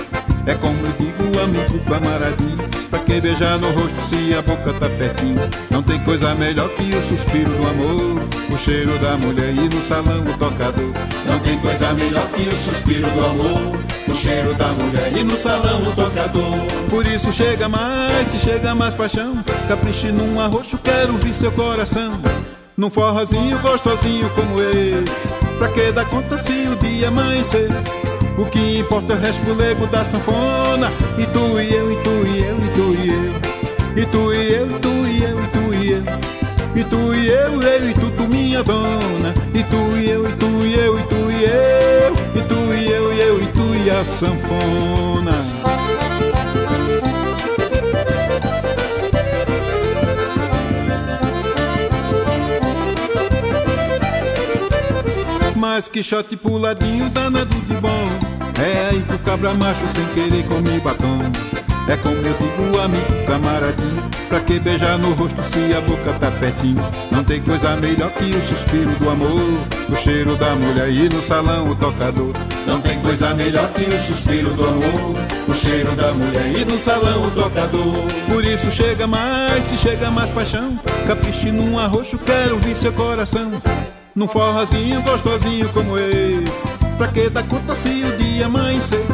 camaradinho 1.81 2.57
Pra 2.91 2.99
que 3.01 3.21
beijar 3.21 3.59
no 3.59 3.71
rosto 3.71 4.01
se 4.09 4.35
a 4.35 4.43
boca 4.43 4.73
tá 4.73 4.89
pertinho 4.89 5.49
Não 5.71 5.83
tem 5.83 5.99
coisa 6.01 6.35
melhor 6.35 6.71
que 6.71 6.83
o 6.95 7.03
suspiro 7.03 7.51
do 7.51 7.69
amor. 7.69 8.29
O 8.51 8.57
cheiro 8.57 8.99
da 8.99 9.17
mulher 9.17 9.51
e 9.51 9.69
no 9.69 9.83
salão 9.83 10.23
o 10.23 10.39
tocador. 10.39 10.93
Não 11.27 11.39
tem 11.41 11.59
coisa 11.59 11.93
melhor 11.93 12.27
que 12.31 12.49
o 12.49 12.57
suspiro 12.57 13.11
do 13.11 13.27
amor. 13.27 13.79
O 14.09 14.15
cheiro 14.15 14.55
da 14.55 14.69
mulher 14.69 15.13
e 15.15 15.23
no 15.23 15.37
salão 15.37 15.83
o 15.83 15.93
tocador. 15.95 16.59
Por 16.89 17.07
isso 17.07 17.31
chega 17.31 17.69
mais, 17.69 18.29
se 18.29 18.39
chega 18.39 18.75
mais 18.75 18.95
paixão. 18.95 19.45
Capriche 19.69 20.11
num 20.11 20.41
arroxo, 20.41 20.79
quero 20.79 21.13
ouvir 21.13 21.35
seu 21.35 21.53
coração. 21.53 22.19
Num 22.75 22.89
forrozinho 22.89 23.59
gostosinho 23.59 24.31
como 24.31 24.63
esse. 24.63 25.29
Pra 25.59 25.69
que 25.69 25.93
dar 25.93 26.07
conta 26.07 26.39
se 26.39 26.69
o 26.69 26.77
dia 26.77 27.09
amanhecer 27.09 27.69
O 28.39 28.47
que 28.47 28.79
importa 28.79 29.15
é 29.15 29.17
o 29.17 29.21
resfolego 29.21 29.85
da 29.89 30.05
sanfona 30.05 30.93
E 31.19 31.27
tu 31.27 31.61
e 31.61 31.75
eu, 31.75 31.91
e 31.91 31.97
tu 32.05 32.11
e 32.25 32.39
eu, 32.41 32.57
e 32.57 32.69
tu 32.71 32.95
e 32.95 33.09
eu 33.11 33.49
E 33.97 34.07
tu 34.07 34.33
e 34.33 34.55
eu, 34.55 34.71
e 34.71 34.79
tu 34.79 34.89
e 34.89 35.23
eu, 35.25 35.41
e 35.41 35.49
tu 35.49 35.75
e 35.75 35.91
eu 35.91 36.03
E 36.77 36.85
tu 36.85 37.15
e 37.15 37.29
eu, 37.29 37.63
eu 37.63 37.91
e 37.91 37.95
tu, 37.95 38.11
tu 38.13 38.29
minha 38.29 38.63
dona 38.63 39.35
E 39.53 39.65
tu 39.65 39.99
e 39.99 40.09
eu, 40.09 40.29
e 40.29 40.33
tu 40.35 40.47
e 40.65 40.75
eu, 40.75 40.99
e 40.99 41.03
tu 41.03 41.31
e 41.33 41.45
eu 41.45 42.15
E 42.37 42.43
tu 42.47 42.75
e 42.75 42.87
eu, 42.89 43.13
eu 43.13 43.43
e 43.43 43.47
tu 43.47 43.75
e 43.75 43.91
a 43.91 44.05
sanfona 44.05 45.33
Mas 55.57 55.89
que 55.89 56.05
shot 56.05 56.37
puladinho 56.37 57.11
danado 57.11 57.55
de 57.67 57.75
bom 57.75 58.28
É 58.61 58.89
aí 58.91 59.03
que 59.03 59.15
o 59.15 59.19
cabra 59.21 59.55
macho 59.55 59.87
sem 59.89 60.05
querer 60.15 60.45
come 60.47 60.81
batom. 60.81 61.19
É 61.89 61.97
como 61.97 62.17
eu 62.17 62.23
digo 62.23 62.79
amigo 62.81 63.27
camaradinho 63.27 64.11
Pra 64.29 64.41
que 64.41 64.61
beijar 64.61 64.99
no 64.99 65.15
rosto 65.15 65.43
se 65.43 65.73
a 65.73 65.81
boca 65.81 66.13
tá 66.21 66.31
pertinho? 66.33 66.87
Não 67.11 67.25
tem 67.25 67.41
coisa 67.41 67.77
melhor 67.77 68.11
que 68.11 68.25
o 68.25 68.41
suspiro 68.43 68.91
do 68.91 69.09
amor 69.09 69.41
O 69.91 69.97
cheiro 69.97 70.37
da 70.37 70.55
mulher 70.55 70.91
e 70.91 71.09
no 71.09 71.23
salão 71.23 71.71
o 71.71 71.75
tocador. 71.75 72.35
Não 72.67 72.79
tem 72.83 73.01
coisa 73.01 73.33
melhor 73.35 73.73
que 73.73 73.85
o 73.85 74.05
suspiro 74.05 74.51
do 74.51 74.67
amor 74.67 75.15
O 75.49 75.55
cheiro 75.55 75.97
da 75.97 76.13
mulher 76.13 76.53
e 76.55 76.65
no 76.67 76.77
salão 76.77 77.27
o 77.27 77.31
tocador. 77.31 77.95
Por 78.27 78.45
isso 78.45 78.71
chega 78.71 79.07
mais, 79.07 79.65
se 79.65 79.79
chega 79.79 80.11
mais 80.11 80.29
paixão 80.29 80.79
Capriche 81.07 81.51
num 81.51 81.79
arroxo, 81.79 82.19
quero 82.19 82.57
ouvir 82.57 82.77
seu 82.77 82.93
coração. 82.93 83.63
Num 84.15 84.29
forrozinho 84.29 85.01
gostosinho 85.01 85.71
como 85.71 85.97
esse 85.97 86.78
Pra 86.99 87.07
que 87.07 87.31
dar 87.31 87.45
conta 87.45 87.77
se 87.77 88.03
o 88.03 88.17
dia 88.17 88.47
amanhecer 88.47 89.05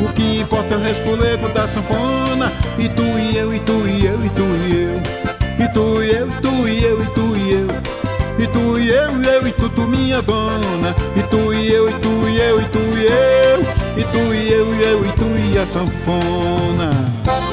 O 0.00 0.10
que 0.14 0.40
importa 0.40 0.72
é 0.72 0.76
o 0.78 0.80
resfolego 0.80 1.50
da 1.50 1.68
sanfona 1.68 2.50
E 2.78 2.88
tu 2.88 3.02
e 3.02 3.36
eu, 3.36 3.54
e 3.54 3.60
tu 3.60 3.86
e 3.86 4.06
eu, 4.06 4.24
e 4.24 4.30
tu 4.30 4.42
e 4.42 4.72
eu 4.72 5.66
E 5.66 5.68
tu 5.68 6.02
e 6.02 6.10
eu, 6.12 6.26
e 6.26 6.40
tu 6.40 6.68
e 6.68 6.82
eu, 6.82 7.02
e 7.02 7.06
tu 7.08 7.36
e 7.36 7.52
eu 7.52 7.66
E 8.38 8.46
tu 8.46 8.78
e 8.78 8.88
eu, 8.88 9.22
e 9.22 9.26
eu 9.26 9.46
e 9.46 9.52
tu, 9.52 9.68
tu 9.68 9.82
minha 9.82 10.22
dona 10.22 10.96
E 11.14 11.22
tu 11.24 11.52
e 11.52 11.70
eu, 11.70 11.90
e 11.90 11.92
tu 11.92 12.08
e 12.26 12.40
eu, 12.40 12.58
e 12.58 12.64
tu 12.64 12.78
e 12.78 13.04
eu 13.04 13.60
E 13.98 14.04
tu 14.04 14.34
e 14.34 14.52
eu, 14.52 14.74
e 14.74 14.82
eu, 14.82 15.04
e 15.04 15.12
tu 15.12 15.52
e 15.52 15.58
a 15.58 15.66
sanfona 15.66 17.49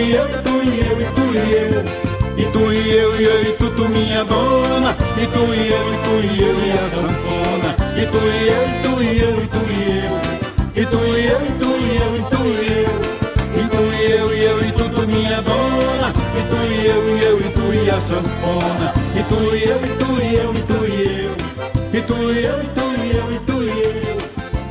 E 0.00 0.02
tu 0.02 0.06
e 0.06 0.14
eu, 0.14 0.28
tu 0.42 0.50
e 0.64 0.80
eu, 0.80 0.98
e 0.98 1.04
tu 1.14 1.24
e 1.34 1.52
eu 1.52 1.84
E 2.38 2.44
tu 2.50 2.72
e 2.72 2.90
eu, 2.90 3.20
e 3.20 3.24
eu, 3.24 3.42
e 3.42 3.52
tu, 3.52 3.70
tu 3.76 3.86
minha 3.90 4.24
dona 4.24 4.96
E 5.14 5.26
tu 5.26 5.40
e 5.52 5.68
eu, 5.68 5.92
e 5.92 5.98
tu 6.00 6.14
e 6.24 6.40
eu, 6.40 6.56
e 6.58 6.72
a 6.72 6.88
sanfona 6.88 7.70
E 7.94 8.06
tu 8.06 8.16
e 8.16 8.48
eu, 8.48 8.64
e 8.64 8.78
tu 8.80 8.92
e 9.02 9.20
eu, 9.20 9.36
e 9.36 9.46
tu 9.46 9.60
e 9.68 9.82
eu 10.00 10.14
E 10.74 10.86
tu 10.86 10.96
e 10.96 11.26
eu, 11.26 11.40
e 11.44 11.52
tu 11.60 11.68
e 11.76 11.96
eu, 11.96 12.16
e 12.16 12.22
tu 12.30 12.40
e 12.48 12.72
eu 12.80 12.96
E 13.54 13.68
tu 13.68 13.82
e 13.92 14.10
eu, 14.10 14.28
e 14.34 14.42
eu, 14.42 14.58
e 14.66 14.72
tu, 14.72 14.88
tu 14.88 15.06
minha 15.06 15.42
dona 15.42 16.08
E 16.08 16.42
tu 16.48 16.56
e 16.56 16.86
eu, 16.86 17.18
e 17.18 17.22
eu, 17.22 17.38
e 17.38 17.50
tu 17.52 17.74
e 17.74 17.90
a 17.90 18.00
sanfona 18.00 18.94
E 19.14 19.22
tu 19.24 19.34
e 19.54 19.64
eu, 19.68 19.76
e 19.84 19.92
tu 19.98 20.08
e 20.22 20.34
eu, 20.34 20.54
e 20.54 20.62
tu 20.62 20.78
e 20.86 20.96
eu 21.20 21.34
E 21.92 22.00
tu 22.00 22.14
e 22.32 22.44
eu, 22.46 22.62
e 22.62 22.68
tu 22.68 22.86
e 22.96 23.16
eu, 23.18 23.32
e 23.34 23.38
tu 23.40 23.62
e 23.62 23.68
eu 23.68 24.16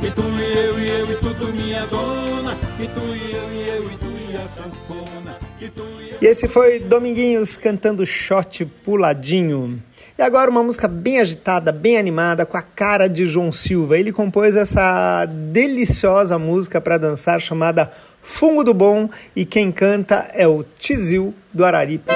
E 0.02 0.10
tu 0.10 0.22
e 0.22 0.58
eu, 0.58 0.80
e 0.80 0.88
eu, 0.88 1.06
e 1.12 1.14
tu, 1.14 1.34
tu 1.34 1.46
minha 1.54 1.86
dona 1.86 2.56
E 2.80 2.86
tu 2.88 3.00
e 3.00 3.32
eu, 3.32 3.52
e 3.52 3.68
eu, 3.68 3.84
e 3.92 3.96
tu 3.96 4.10
e 4.32 4.36
a 4.36 4.48
sanfona 4.48 5.19
E 6.20 6.26
esse 6.26 6.46
foi 6.46 6.78
Dominguinhos 6.78 7.56
cantando 7.56 8.04
Shot 8.04 8.64
Puladinho. 8.84 9.82
E 10.18 10.22
agora 10.22 10.50
uma 10.50 10.62
música 10.62 10.86
bem 10.86 11.18
agitada, 11.18 11.72
bem 11.72 11.96
animada, 11.96 12.44
com 12.44 12.56
a 12.56 12.62
cara 12.62 13.08
de 13.08 13.24
João 13.24 13.50
Silva. 13.50 13.98
Ele 13.98 14.12
compôs 14.12 14.54
essa 14.54 15.24
deliciosa 15.26 16.38
música 16.38 16.78
para 16.78 16.98
dançar 16.98 17.40
chamada 17.40 17.90
Fungo 18.20 18.62
do 18.62 18.74
Bom 18.74 19.08
e 19.34 19.46
quem 19.46 19.72
canta 19.72 20.30
é 20.34 20.46
o 20.46 20.62
Tizil 20.78 21.34
do 21.54 21.64
Araripe. 21.64 22.12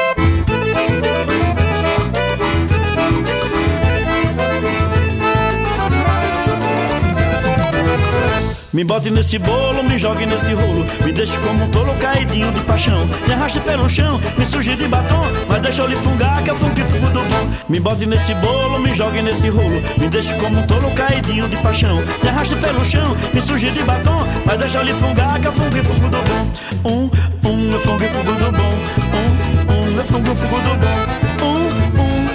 Me 8.74 8.82
bote 8.82 9.08
nesse 9.08 9.38
bolo, 9.38 9.73
me 9.94 9.98
jogue 9.98 10.26
nesse 10.26 10.52
rolo 10.52 10.84
Me 11.04 11.12
deixe 11.12 11.38
como 11.38 11.64
um 11.64 11.70
tolo 11.70 11.94
caidinho 11.94 12.50
de 12.50 12.60
paixão 12.62 13.06
Me 13.26 13.32
arraste 13.32 13.60
pelo 13.60 13.88
chão, 13.88 14.20
me 14.36 14.44
suje 14.44 14.74
de 14.74 14.88
batom 14.88 15.22
Mas 15.48 15.62
deixa 15.62 15.82
eu 15.82 15.86
lhe 15.86 15.96
fungar 15.96 16.42
que 16.42 16.50
eu 16.50 16.56
fungo 16.56 16.80
e 16.80 16.82
do 16.82 17.22
bom 17.22 17.54
Me 17.68 17.78
bote 17.78 18.04
nesse 18.04 18.34
bolo, 18.34 18.80
me 18.80 18.94
jogue 18.94 19.22
nesse 19.22 19.48
rolo. 19.48 19.80
Me 19.98 20.08
deixe 20.08 20.34
como 20.34 20.58
um 20.58 20.66
tolo 20.66 20.90
caidinho 20.90 21.48
de 21.48 21.56
paixão. 21.58 21.96
Me 22.22 22.28
arraste 22.28 22.56
pelo 22.56 22.84
chão, 22.84 23.16
me 23.32 23.40
suje 23.40 23.70
de 23.70 23.82
batom. 23.82 24.26
Mas 24.44 24.58
deixa 24.58 24.78
eu 24.78 24.84
lhe 24.84 24.94
fungar 24.94 25.40
que 25.40 25.46
eu 25.46 25.52
fungo 25.52 25.76
e 25.76 25.80
do 25.80 26.10
bom. 26.10 26.50
Um, 26.84 27.48
um, 27.48 27.72
eu 27.72 27.80
fungo 27.80 28.04
e 28.04 28.08
do 28.08 28.52
bom. 28.52 28.74
Um, 29.14 29.92
um, 29.92 29.98
eu 29.98 30.04
fungo 30.04 30.30
e 30.30 30.62
do 30.62 30.74
bom. 30.76 31.23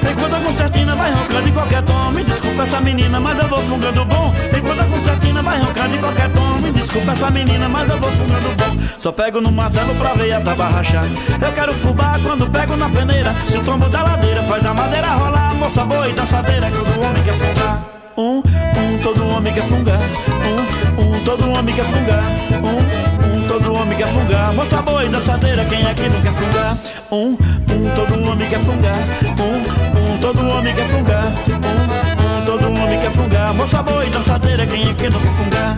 Enquanto 0.01 0.35
a 0.35 0.39
concertina 0.39 0.95
vai 0.95 1.11
roncando 1.11 1.47
em 1.47 1.51
qualquer 1.51 1.81
tom. 1.83 2.11
Me 2.11 2.23
desculpa 2.23 2.63
essa 2.63 2.79
menina, 2.81 3.19
mas 3.19 3.39
eu 3.39 3.47
vou 3.47 3.63
fungando 3.63 4.05
bom. 4.05 4.33
Enquanto 4.57 4.79
a 4.79 4.85
concertina 4.85 5.41
vai 5.41 5.59
roncando 5.59 5.95
em 5.95 5.99
qualquer 5.99 6.29
tom. 6.29 6.53
Me 6.61 6.71
desculpa 6.71 7.11
essa 7.11 7.29
menina, 7.29 7.69
mas 7.69 7.89
eu 7.89 7.97
vou 7.99 8.11
fungando 8.11 8.49
bom. 8.55 8.89
Só 8.97 9.11
pego 9.11 9.41
no 9.41 9.51
martelo 9.51 9.93
pra 9.95 10.13
ver 10.13 10.33
a 10.33 10.41
taba 10.41 10.69
rachar. 10.69 11.05
Eu 11.41 11.51
quero 11.53 11.73
fubá 11.73 12.19
quando 12.21 12.49
pego 12.49 12.75
na 12.75 12.89
peneira. 12.89 13.33
Se 13.47 13.57
o 13.57 13.63
tombo 13.63 13.87
da 13.89 14.03
ladeira 14.03 14.43
faz 14.43 14.65
a 14.65 14.73
madeira 14.73 15.07
rolar. 15.07 15.53
Moça 15.55 15.85
boa 15.85 16.07
e 16.07 16.13
dançadeira, 16.13 16.69
todo 16.71 17.01
homem 17.01 17.23
quer 17.23 17.33
fungar. 17.33 17.85
Um, 18.17 18.37
um, 18.39 18.97
todo 19.01 19.27
homem 19.29 19.53
quer 19.53 19.63
fungar. 19.63 19.99
Um, 19.99 21.01
um, 21.01 21.23
todo 21.23 21.51
homem 21.51 21.75
quer 21.75 21.85
fungar. 21.85 22.23
Um, 22.61 23.18
todo 23.59 23.73
homem 23.73 23.97
quer 23.97 24.07
fungar. 24.07 24.53
Moça 24.53 24.81
boa 24.81 25.05
e 25.05 25.09
dançadeira, 25.09 25.65
quem 25.65 25.85
aqui 25.85 26.09
não 26.09 26.21
quer 26.21 26.33
fungar? 26.33 26.77
Um, 27.11 27.25
um, 27.27 27.95
todo 27.95 28.29
homem 28.29 28.49
quer 28.49 28.59
fungar. 28.59 28.97
Um, 29.39 30.13
um, 30.13 30.17
todo 30.19 30.49
homem 30.49 30.75
quer 30.75 30.89
fungar. 30.89 31.25
Um, 31.25 32.41
um, 32.41 32.45
todo 32.45 32.67
homem 32.67 32.99
quer 32.99 33.11
fungar. 33.11 33.53
Moça 33.53 33.83
boa 33.83 34.05
e 34.05 34.09
dançadeira, 34.09 34.65
quem 34.65 34.89
aqui 34.89 35.09
não 35.09 35.19
quer 35.19 35.33
fungar? 35.33 35.77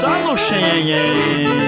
Só 0.00 0.08
no 0.08 0.36
xenhenhen. 0.36 1.61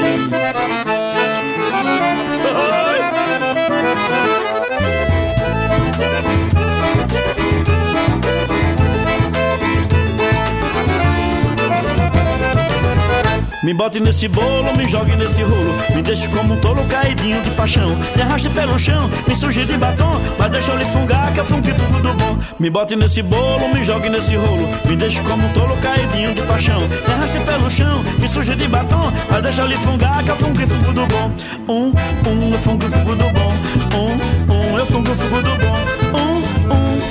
Me 13.64 13.72
bote 13.72 13.98
nesse 13.98 14.28
bolo, 14.28 14.76
me 14.76 14.86
jogue 14.86 15.16
nesse 15.16 15.42
rolo 15.42 15.74
Me 15.94 16.02
deixe 16.02 16.28
como 16.28 16.52
um 16.52 16.56
tolo 16.58 16.84
caidinho 16.84 17.40
de 17.40 17.50
paixão. 17.52 17.96
Me 18.14 18.20
arraste 18.20 18.50
pelo 18.50 18.78
chão, 18.78 19.08
me 19.26 19.34
suje 19.34 19.64
de 19.64 19.78
batom. 19.78 20.20
Mas 20.38 20.50
deixa 20.50 20.70
eu 20.72 20.76
lhe 20.76 20.84
fungar 20.84 21.32
que 21.32 21.40
eu 21.40 21.46
fungo 21.46 21.74
fugo 21.74 22.00
do 22.02 22.12
bom. 22.12 22.38
Me 22.58 22.68
bote 22.68 22.94
nesse 22.94 23.22
bolo, 23.22 23.66
me 23.72 23.82
jogue 23.82 24.10
nesse 24.10 24.36
rolo 24.36 24.68
Me 24.86 24.94
deixe 24.96 25.18
como 25.22 25.46
um 25.46 25.52
tolo 25.54 25.74
caidinho 25.78 26.34
de 26.34 26.42
paixão. 26.42 26.78
Me 26.78 27.14
arraste 27.14 27.38
pelo 27.40 27.70
chão, 27.70 28.04
me 28.18 28.28
suje 28.28 28.54
de 28.54 28.68
batom. 28.68 29.10
Mas 29.30 29.42
deixa 29.42 29.62
eu 29.62 29.66
lhe 29.66 29.76
fungar 29.78 30.22
que 30.22 30.30
eu 30.30 30.36
fungo 30.36 30.60
fugo 30.60 30.92
do 30.92 31.06
bom. 31.06 31.32
Um, 31.66 31.86
um, 32.28 32.52
eu 32.52 32.58
fungo 32.58 32.86
fugo 32.86 33.16
do 33.16 33.24
bom. 33.30 33.52
Um, 33.96 34.52
um, 34.52 34.78
eu 34.78 34.86
fungo 34.86 35.14
fugo 35.14 35.42
do 35.42 35.56
bom. 35.56 36.20
Um, 36.20 36.33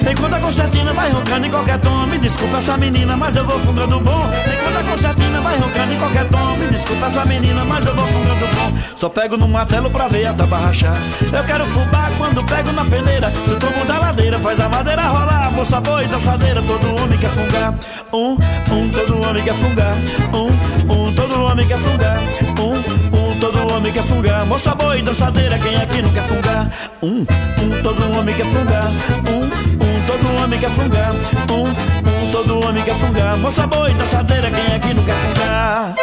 um, 0.05 0.11
enquanto 0.11 0.33
a 0.33 0.39
concertina 0.39 0.93
vai 0.93 1.11
roncando 1.11 1.45
em 1.47 1.49
qualquer 1.49 1.79
tom. 1.79 2.05
Me 2.07 2.17
desculpa 2.17 2.57
essa 2.57 2.77
menina, 2.77 3.15
mas 3.17 3.35
eu 3.35 3.45
vou 3.45 3.59
fungando 3.59 3.99
bom. 3.99 4.23
Enquanto 4.53 4.77
a 4.77 4.91
concertina 4.91 5.41
vai 5.41 5.57
roncando 5.57 5.93
em 5.93 5.97
qualquer 5.97 6.27
tom. 6.29 6.55
Me 6.57 6.67
desculpa 6.67 7.05
essa 7.07 7.25
menina, 7.25 7.65
mas 7.65 7.85
eu 7.85 7.95
vou 7.95 8.07
fungando 8.07 8.47
bom. 8.55 8.73
Só 8.95 9.09
pego 9.09 9.37
no 9.37 9.47
martelo 9.47 9.89
pra 9.89 10.07
ver 10.07 10.27
a 10.27 10.33
taba 10.33 10.57
rachar. 10.57 10.97
Eu 11.21 11.43
quero 11.43 11.65
fubá 11.65 12.09
quando 12.17 12.43
pego 12.45 12.71
na 12.71 12.85
peneira. 12.85 13.31
Se 13.45 13.51
o 13.51 13.59
tombo 13.59 13.85
da 13.85 13.97
ladeira 13.97 14.39
faz 14.39 14.59
a 14.59 14.69
madeira 14.69 15.01
rolar. 15.01 15.51
Moça 15.51 15.79
boa 15.79 16.03
e 16.03 16.07
dançadeira, 16.07 16.61
todo 16.61 17.01
homem 17.01 17.17
quer 17.19 17.29
fungar. 17.31 17.73
Um, 18.11 18.37
um, 18.71 18.89
todo 18.89 19.21
homem 19.27 19.43
quer 19.43 19.55
fungar. 19.55 19.95
Um, 20.33 20.93
um, 20.93 21.13
todo 21.13 21.43
homem 21.43 21.67
quer 21.67 21.77
fungar. 21.77 22.17
Um, 22.59 22.73
um, 23.17 23.39
todo 23.39 23.73
homem 23.73 23.91
quer 23.91 24.03
fungar. 24.03 24.45
Moça 24.45 24.75
boa 24.75 24.97
e 24.97 25.01
dançadeira, 25.01 25.57
quem 25.59 25.75
aqui 25.75 26.01
não 26.01 26.11
quer 26.11 26.23
fungar? 26.23 26.71
Um, 27.01 27.19
um, 27.19 27.81
todo 27.81 28.17
homem 28.17 28.35
quer 28.35 28.45
fungar. 28.45 28.87
Um, 29.29 29.85
um, 29.85 29.92
todo 30.07 30.41
homem 30.41 30.59
quer 30.59 30.71
fungar 30.71 31.11
Um, 31.13 32.27
um, 32.27 32.31
todo 32.31 32.65
homem 32.65 32.83
quer 32.83 32.95
fungar 32.95 33.37
Moça 33.37 33.67
boa 33.67 33.89
e 33.89 33.93
dançadeira, 33.93 34.51
quem 34.51 34.75
aqui 34.75 34.93
não 34.93 35.03
quer 35.03 35.15
fungar? 35.15 35.93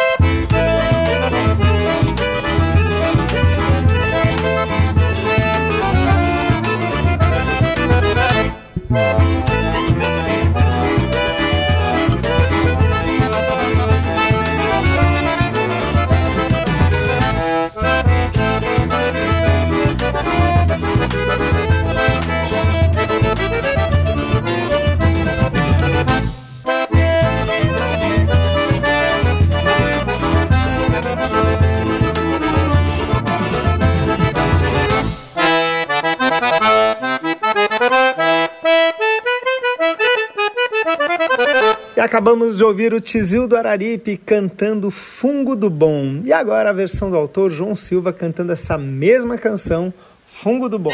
Acabamos 42.21 42.55
de 42.55 42.63
ouvir 42.63 42.93
o 42.93 43.01
Tizil 43.01 43.47
do 43.47 43.57
Araripe 43.57 44.15
cantando 44.15 44.91
Fungo 44.91 45.55
do 45.55 45.71
Bom. 45.71 46.21
E 46.23 46.31
agora 46.31 46.69
a 46.69 46.73
versão 46.73 47.09
do 47.09 47.17
autor 47.17 47.49
João 47.49 47.73
Silva 47.73 48.13
cantando 48.13 48.51
essa 48.51 48.77
mesma 48.77 49.39
canção, 49.39 49.91
Fungo 50.27 50.69
do 50.69 50.77
Bom. 50.77 50.91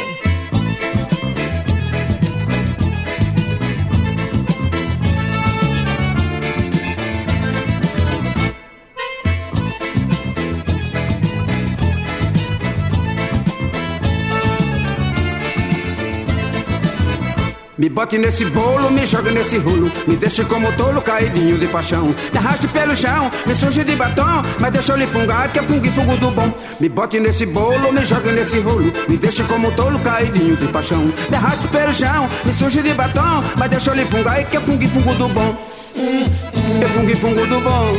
Bote 17.98 18.16
nesse 18.20 18.46
bolo, 18.46 18.92
me 18.92 19.08
joga 19.08 19.32
nesse 19.32 19.58
rolo 19.58 19.92
Me 20.06 20.16
deixe 20.16 20.46
como 20.46 20.72
tolo 20.74 21.02
caidinho 21.02 21.58
de 21.58 21.66
paixão. 21.66 22.14
Me 22.32 22.38
arraste 22.38 22.68
pelo 22.68 22.96
chão, 22.96 23.32
me 23.44 23.56
suje 23.56 23.84
de 23.84 23.96
batom 23.96 24.44
Mas 24.60 24.72
deixa 24.72 24.92
eu 24.92 24.98
lhe 24.98 25.08
fungar 25.08 25.52
que 25.52 25.58
é 25.58 25.64
fungo 25.64 25.90
fugo 25.90 26.16
do 26.18 26.30
bom. 26.30 26.54
Me 26.80 26.90
bote 26.90 27.20
nesse 27.20 27.48
bolo, 27.48 27.92
me 27.92 28.06
joga 28.06 28.32
nesse 28.32 28.60
rolo 28.60 28.94
Me 29.10 29.18
deixe 29.18 29.44
como 29.46 29.72
tolo 29.72 29.98
caidinho 30.00 30.56
de 30.56 30.68
paixão. 30.68 31.12
Me 31.28 31.38
arraste 31.38 31.68
pelo 31.70 31.92
chão, 31.92 32.30
me 32.46 32.54
suje 32.54 32.84
de 32.84 32.94
batom 32.94 33.44
Mas 33.58 33.70
deixa 33.72 33.90
eu 33.90 33.96
lhe 33.96 34.06
fungar 34.06 34.44
que 34.44 34.58
é 34.58 34.62
fungo 34.62 34.88
fugo 34.88 35.14
do 35.16 35.28
bom. 35.30 35.58
É 35.96 36.88
fungo 36.90 37.18
fugo 37.18 37.48
do 37.48 37.60
bom. 37.62 37.98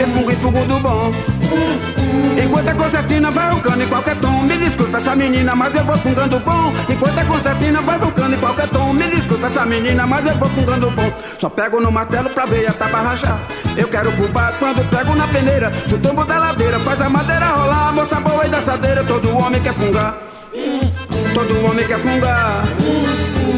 É 0.00 0.06
fungo 0.06 0.32
fugo 0.32 0.64
do 0.64 0.80
bom 0.80 1.99
Enquanto 2.42 2.68
a 2.68 2.74
concertina 2.74 3.30
vai 3.30 3.50
roncando 3.50 3.82
em 3.82 3.88
qualquer 3.88 4.16
tom 4.16 4.42
Me 4.42 4.56
desculpa 4.56 4.98
essa 4.98 5.14
menina, 5.14 5.54
mas 5.54 5.74
eu 5.74 5.84
vou 5.84 5.96
fungando 5.98 6.38
bom. 6.40 6.72
Enquanto 6.88 7.18
a 7.18 7.24
concertina 7.24 7.80
vai 7.80 7.98
roncando 7.98 8.34
em 8.34 8.38
qualquer 8.38 8.68
tom 8.68 8.92
Me 8.92 9.10
desculpa 9.10 9.46
essa 9.46 9.64
menina, 9.64 10.06
mas 10.06 10.26
eu 10.26 10.34
vou 10.34 10.48
fungando 10.48 10.90
bom. 10.90 11.12
Só 11.38 11.48
pego 11.48 11.80
no 11.80 11.90
martelo 11.90 12.30
pra 12.30 12.46
ver 12.46 12.68
a 12.68 12.72
taba 12.72 13.00
rachar. 13.00 13.38
Eu 13.76 13.88
quero 13.88 14.10
fubá 14.12 14.52
quando 14.58 14.88
pego 14.90 15.14
na 15.14 15.28
peneira. 15.28 15.72
Se 15.86 15.94
o 15.94 15.98
tombo 15.98 16.24
da 16.24 16.38
ladeira 16.38 16.78
faz 16.80 17.00
a 17.00 17.08
madeira 17.08 17.46
rolar 17.46 17.92
Moça 17.92 18.20
boa 18.20 18.46
e 18.46 18.48
dançadeira, 18.48 19.04
todo 19.04 19.36
homem 19.36 19.60
quer 19.62 19.74
fungar. 19.74 20.16
Todo 21.34 21.64
homem 21.64 21.86
quer 21.86 21.98
fungar. 21.98 22.62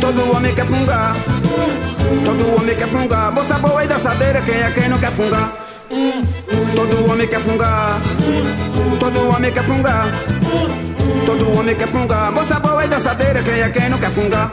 Todo 0.00 0.36
homem 0.36 0.54
quer 0.54 0.66
fungar. 0.66 1.16
Todo 2.24 2.56
homem 2.56 2.76
quer 2.76 2.88
fungar. 2.88 3.32
Moça 3.32 3.58
boa 3.58 3.84
e 3.84 3.88
dançadeira, 3.88 4.40
quem 4.42 4.56
é 4.56 4.70
quem 4.70 4.88
não 4.88 4.98
quer 4.98 5.10
fungar 5.10 5.52
Todo 6.74 7.10
homem 7.10 7.26
quer 7.26 7.40
fungar. 7.40 8.00
Todo 8.98 9.28
homem 9.28 9.52
quer 9.52 9.64
fungar. 9.64 10.06
Todo 11.26 11.58
homem 11.58 11.74
quer 11.74 11.88
fungar. 11.88 12.32
Moça 12.32 12.58
boa 12.60 12.84
e 12.84 12.88
dançadeira, 12.88 13.42
quem 13.42 13.60
é 13.60 13.70
quem 13.70 13.88
não 13.88 13.98
quer 13.98 14.10
fungar? 14.10 14.52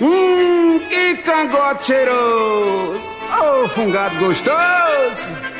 Hum, 0.00 0.80
que 0.88 1.14
cangote 1.16 1.86
cheiroso. 1.86 3.16
Oh, 3.40 3.68
fungado 3.68 4.16
gostoso 4.16 5.59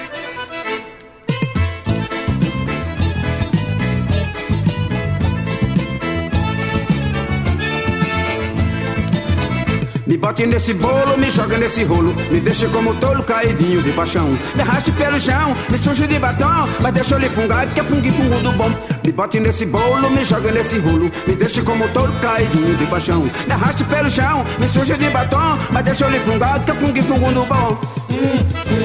Me 10.11 10.17
bote 10.17 10.45
nesse 10.45 10.75
bolo, 10.75 11.17
me 11.17 11.31
joga 11.31 11.57
nesse 11.57 11.85
rolo. 11.85 12.13
Me 12.33 12.41
deixe 12.41 12.67
como 12.67 12.93
tolo 12.95 13.23
caidinho 13.23 13.81
de 13.81 13.93
paixão. 13.93 14.37
Me 14.57 14.63
arraste 14.63 14.91
pelo 14.91 15.21
chão, 15.21 15.55
me 15.69 15.79
suje 15.79 16.05
de 16.05 16.19
batom. 16.19 16.69
Mas 16.81 16.93
deixa 16.95 17.15
eu 17.15 17.21
lhe 17.21 17.29
fungar 17.29 17.65
que 17.73 17.79
é 17.79 17.85
fungo 17.85 18.11
fungo 18.11 18.41
do 18.41 18.51
bom. 18.51 18.73
Me 19.05 19.13
bote 19.13 19.39
nesse 19.39 19.65
bolo, 19.67 20.11
me 20.11 20.25
joga 20.25 20.51
nesse 20.51 20.81
rolo. 20.81 21.09
Me 21.29 21.37
deixe 21.37 21.63
como 21.63 21.87
tolo 21.91 22.13
caidinho 22.21 22.77
de 22.77 22.87
paixão. 22.87 23.23
Me 23.47 23.53
arraste 23.53 23.85
pelo 23.85 24.11
chão, 24.11 24.45
me 24.59 24.67
suje 24.67 24.97
de 24.97 25.09
batom. 25.11 25.57
Mas 25.71 25.85
deixa 25.85 26.05
eu 26.07 26.11
lhe 26.11 26.19
fungar 26.19 26.59
que 26.65 26.73
é 26.73 26.75
fungo 26.75 27.03
fungo 27.03 27.31
do 27.31 27.45
bom. 27.45 27.81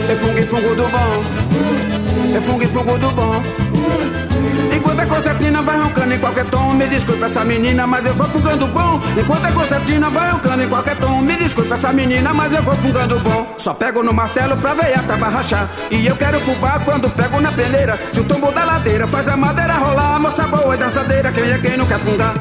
É 0.08 0.16
fungo 0.18 0.42
fungo 0.44 0.76
do 0.76 0.88
bom. 0.90 2.36
É 2.36 2.42
fungo 2.42 2.68
fungo 2.68 2.98
do 3.00 3.10
bom 3.10 3.65
Enquanto 4.76 5.00
a 5.00 5.06
concertina 5.06 5.62
vai 5.62 5.78
roncando 5.78 6.14
em 6.14 6.20
qualquer 6.20 6.46
tom. 6.46 6.74
Me 6.74 6.88
desculpa 6.88 7.26
essa 7.26 7.44
menina, 7.44 7.88
mas 7.88 8.06
eu 8.06 8.14
vou 8.14 8.28
fungando 8.28 8.68
bom. 8.68 9.02
Enquanto 9.18 9.46
a 9.46 9.52
concertina 9.52 10.10
vai 10.10 10.26
cano 10.46 10.64
em 10.64 10.70
qualquer 10.70 10.96
tom. 10.98 11.22
Me 11.22 11.36
desculpa 11.36 11.74
essa 11.74 11.92
menina, 11.92 12.34
mas 12.34 12.54
eu 12.54 12.62
vou 12.62 12.76
fungando 12.76 13.20
bom. 13.20 13.54
Só 13.58 13.74
pego 13.74 14.04
no 14.04 14.14
martelo 14.14 14.56
pra 14.58 14.74
veia 14.74 15.00
pra 15.00 15.16
rachar. 15.16 15.70
E 15.90 16.06
eu 16.06 16.16
quero 16.16 16.40
fubá 16.40 16.80
quando 16.86 17.10
pego 17.10 17.42
na 17.42 17.52
peneira. 17.52 18.00
Se 18.12 18.20
o 18.20 18.24
tombo 18.24 18.52
da 18.52 18.64
ladeira 18.64 19.08
faz 19.08 19.28
a 19.28 19.36
madeira 19.36 19.74
rolar, 19.74 20.20
moça 20.20 20.44
boa 20.48 20.76
e 20.76 20.78
dançadeira, 20.78 21.32
quem 21.32 21.52
é 21.52 21.58
quem 21.58 21.78
não 21.78 21.86
quer 21.86 22.00
fungar? 22.00 22.34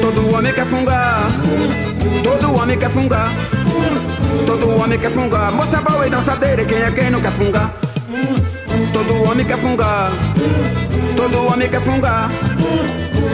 Todo 0.00 0.34
homem 0.34 0.52
quer 0.52 0.66
fungar, 0.66 1.26
todo 2.22 2.54
homem 2.54 2.78
quer 2.78 2.90
fungar, 2.90 3.30
todo 4.46 4.78
homem 4.78 4.98
quer 4.98 5.10
fungar, 5.10 5.50
moça 5.52 5.80
boa 5.80 6.06
e 6.06 6.10
dançadeira, 6.10 6.64
quem 6.64 6.78
é 6.78 6.90
quem 6.90 7.10
não 7.10 7.20
quer 7.20 7.32
fungar? 7.32 7.72
Todo 8.96 9.24
homem 9.24 9.44
quer 9.44 9.58
fungar, 9.58 10.10
todo 11.14 11.52
homem 11.52 11.68
quer 11.68 11.82
fungar, 11.82 12.30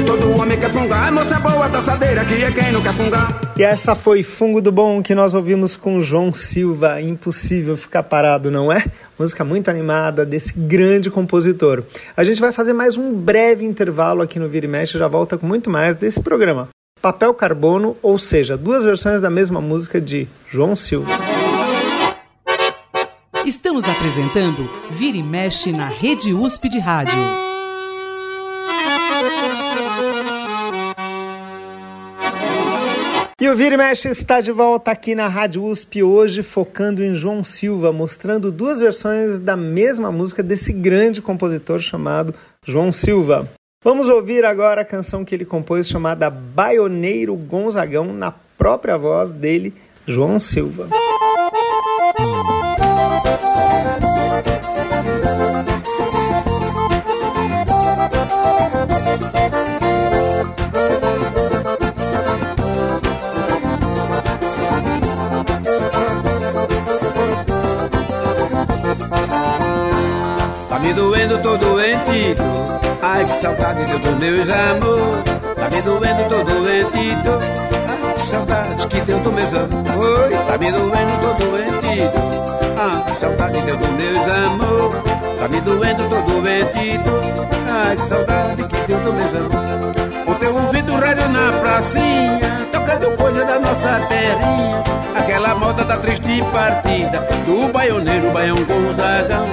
todo 0.05 0.41
homem 0.41 0.59
quer 0.59 0.71
fungar, 0.71 1.13
moça 1.13 1.39
boa 1.39 1.69
dançadeira, 1.69 2.25
quem 2.25 2.43
é 2.43 2.51
quem 2.51 2.73
não 2.73 2.83
quer 2.83 2.93
fungar? 2.93 3.41
E 3.57 3.63
essa 3.63 3.95
foi 3.95 4.25
Fungo 4.25 4.61
do 4.61 4.73
Bom 4.73 5.01
que 5.01 5.15
nós 5.15 5.35
ouvimos 5.35 5.77
com 5.77 6.01
João 6.01 6.33
Silva. 6.33 7.01
Impossível 7.01 7.77
ficar 7.77 8.03
parado, 8.03 8.51
não 8.51 8.73
é? 8.73 8.85
Música 9.17 9.45
muito 9.45 9.71
animada 9.71 10.27
desse 10.27 10.53
grande 10.53 11.13
compositor. 11.13 11.85
A 12.17 12.25
gente 12.25 12.41
vai 12.41 12.51
fazer 12.51 12.73
mais 12.73 12.97
um 12.97 13.15
breve 13.15 13.65
intervalo 13.65 14.21
aqui 14.21 14.41
no 14.41 14.49
Vira 14.49 14.67
e 14.67 14.69
Mexe, 14.69 14.99
já 14.99 15.07
volta 15.07 15.39
com 15.39 15.47
muito 15.47 15.71
mais 15.71 15.95
desse 15.95 16.21
programa. 16.21 16.71
Papel 17.01 17.33
Carbono, 17.35 17.97
ou 18.03 18.19
seja, 18.19 18.57
duas 18.57 18.83
versões 18.83 19.21
da 19.21 19.31
mesma 19.31 19.61
música 19.61 20.01
de 20.01 20.27
João 20.51 20.75
Silva. 20.75 21.13
Estamos 23.55 23.87
apresentando 23.87 24.67
Vira 24.91 25.19
e 25.19 25.23
Mexe 25.23 25.73
na 25.73 25.87
Rede 25.87 26.33
USP 26.33 26.71
de 26.71 26.79
Rádio. 26.79 27.19
E 33.39 33.47
o 33.47 33.55
Vira 33.55 33.75
e 33.75 33.77
Mexe 33.77 34.09
está 34.09 34.41
de 34.41 34.51
volta 34.51 34.91
aqui 34.91 35.15
na 35.15 35.29
Rádio 35.29 35.65
USP 35.65 36.03
hoje, 36.03 36.43
focando 36.43 37.05
em 37.05 37.15
João 37.15 37.45
Silva, 37.45 37.93
mostrando 37.93 38.51
duas 38.51 38.81
versões 38.81 39.39
da 39.39 39.55
mesma 39.55 40.11
música 40.11 40.43
desse 40.43 40.73
grande 40.73 41.21
compositor 41.21 41.79
chamado 41.79 42.35
João 42.65 42.91
Silva. 42.91 43.51
Vamos 43.85 44.09
ouvir 44.09 44.47
agora 44.47 44.81
a 44.81 44.87
canção 44.87 45.27
que 45.27 45.35
ele 45.35 45.45
compôs 45.45 45.87
chamada 45.87 46.31
Baioneiro 46.31 47.37
Gonzagão, 47.37 48.15
na 48.15 48.33
própria 48.57 48.97
voz 48.97 49.31
dele, 49.31 49.75
João 50.07 50.39
Silva. 50.41 50.89
Ai, 73.15 73.27
que 73.27 73.33
saudade 73.33 73.85
deu 73.85 73.99
dos 73.99 74.19
meus 74.19 74.49
amor. 74.49 75.23
Tá 75.55 75.69
me 75.69 75.83
doendo, 75.83 76.29
tô 76.31 76.45
doente, 76.45 77.23
tô. 77.23 77.82
Que 78.33 78.39
saudade 78.39 78.87
que 78.87 79.01
deu 79.03 79.19
dos 79.19 79.35
meus 79.35 79.53
amor. 79.53 79.85
Oi, 79.99 80.31
tá 80.31 80.57
me 80.57 80.73
doendo, 80.73 81.21
tô 81.21 81.45
doente. 81.45 82.11
Ah, 82.79 83.03
que 83.05 83.15
saudade 83.15 83.61
deu 83.61 83.77
dos 83.77 83.91
meus 83.91 84.27
amor. 84.27 84.91
Tá 85.39 85.49
me 85.49 85.61
doendo, 85.61 86.09
tô 86.09 86.23
doente. 86.23 87.01
Ai, 87.69 87.95
que 87.95 88.03
saudade 88.03 88.63
que 88.65 88.87
deu 88.87 88.99
dos 89.01 89.13
meus 89.13 89.35
amor. 89.35 90.35
O 90.35 90.35
teu 90.37 90.57
ouvido 90.57 90.95
rádio 90.95 91.29
na 91.29 91.53
pracinha, 91.61 92.69
tocando 92.73 93.19
coisa 93.19 93.45
da 93.45 93.59
nossa 93.59 94.01
terrinha. 94.09 94.83
Aquela 95.15 95.55
moda 95.55 95.85
da 95.85 95.99
triste 95.99 96.43
partida, 96.55 97.19
do 97.45 97.71
baioneiro, 97.71 98.31
baião 98.31 98.65
Gonzagão. 98.65 99.47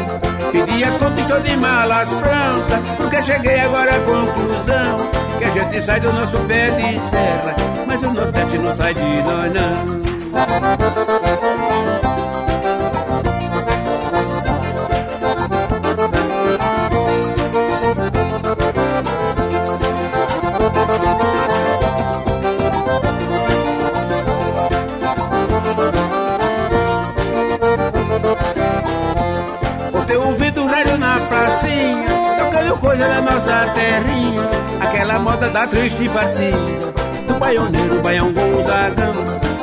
Pedi 0.54 0.86
as 0.86 0.96
contas, 0.96 1.20
estou 1.20 1.42
de 1.42 1.58
malas 1.58 2.08
prontas, 2.08 2.80
porque 2.96 3.24
cheguei 3.24 3.60
agora 3.60 3.94
à 3.94 4.00
conclusão 4.00 5.19
que 5.40 5.46
a 5.46 5.50
gente 5.50 5.82
sai 5.82 6.00
do 6.02 6.12
nosso 6.12 6.38
pé 6.40 6.70
de 6.72 7.00
serra, 7.00 7.56
mas 7.88 8.04
o 8.04 8.14
Nordeste 8.14 8.58
não 8.58 8.76
sai 8.76 8.94
de 8.94 9.02
nós 9.02 9.54
não. 9.54 9.90
Coisa 33.00 33.08
da 33.08 33.22
nossa 33.22 33.66
terrinha, 33.74 34.41
aquela 34.82 35.20
moda 35.20 35.50
da 35.50 35.66
triste 35.66 36.10
partida, 36.10 36.91
do 37.28 37.39
baioneiro, 37.39 38.02
baião 38.02 38.34
Gonzagão. 38.34 39.14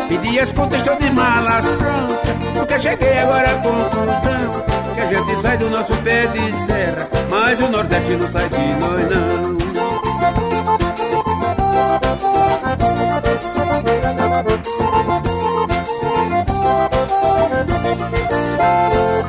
Pedi 0.09 0.41
as 0.41 0.53
contas, 0.53 0.83
de 0.83 1.11
malas 1.11 1.67
prontas, 1.67 2.55
porque 2.55 2.81
cheguei 2.81 3.19
agora 3.19 3.51
à 3.51 3.57
conclusão 3.57 4.65
que 4.95 5.01
a 5.01 5.07
gente 5.07 5.37
sai 5.43 5.59
do 5.59 5.69
nosso 5.69 5.95
pé 5.99 6.27
de 6.29 6.53
serra, 6.65 7.09
mas 7.29 7.61
o 7.61 7.69
Nordeste 7.69 8.17
não 8.17 8.31
sai 8.31 8.49
de 8.49 8.75
nós 8.81 9.11
não. 9.11 9.57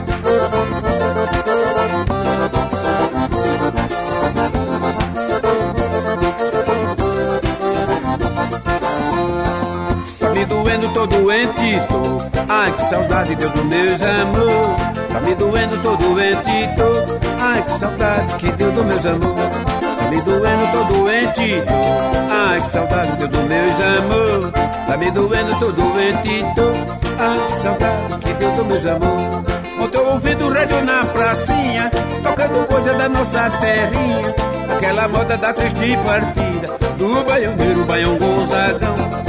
Tá 0.07 0.16
tô 10.97 11.05
doente, 11.05 11.79
tô. 11.89 12.17
Ai, 12.49 12.71
que 12.71 12.81
saudade 12.81 13.35
deu 13.35 13.49
dos 13.51 13.65
meus 13.65 14.01
amor. 14.01 14.75
Tá 15.13 15.19
me 15.21 15.35
doendo, 15.35 15.77
tô 15.83 15.95
doente, 15.95 16.69
tô. 16.75 17.19
Ai, 17.39 17.61
que 17.61 17.71
saudade 17.71 18.33
que 18.37 18.51
deu 18.53 18.71
dos 18.71 18.85
meus 18.85 19.05
amor. 19.05 19.35
Tá 19.35 20.09
me 20.09 20.21
doendo, 20.21 20.71
tô 20.71 20.83
doente, 20.93 21.61
tô. 21.67 22.33
Ai, 22.33 22.61
que 22.61 22.67
saudade 22.69 23.17
deu 23.17 23.27
dos 23.27 23.43
meus 23.43 23.79
amor. 23.79 24.51
Tá 24.87 24.97
me 24.97 25.11
doendo, 25.11 25.59
tô 25.59 25.71
doente, 25.71 26.45
tô. 26.55 26.67
Ai, 27.19 27.47
que 27.47 27.57
saudade 27.57 28.17
que 28.19 28.33
deu 28.33 28.51
dos 28.55 28.65
meus 28.65 28.85
amor. 28.87 29.43
O 29.79 29.87
teu 29.89 30.07
ouvido 30.07 30.49
rádio 30.49 30.83
na 30.83 31.05
pracinha, 31.05 31.91
tocando 32.23 32.67
coisa 32.67 32.93
da 32.95 33.07
nossa 33.07 33.51
terrinha. 33.51 34.33
Aquela 34.75 35.07
moda 35.07 35.37
da 35.37 35.53
triste 35.53 35.97
partida, 36.03 36.75
do 36.97 37.23
baianeiro, 37.23 37.85
baião 37.85 38.17
Gonzagão. 38.17 39.26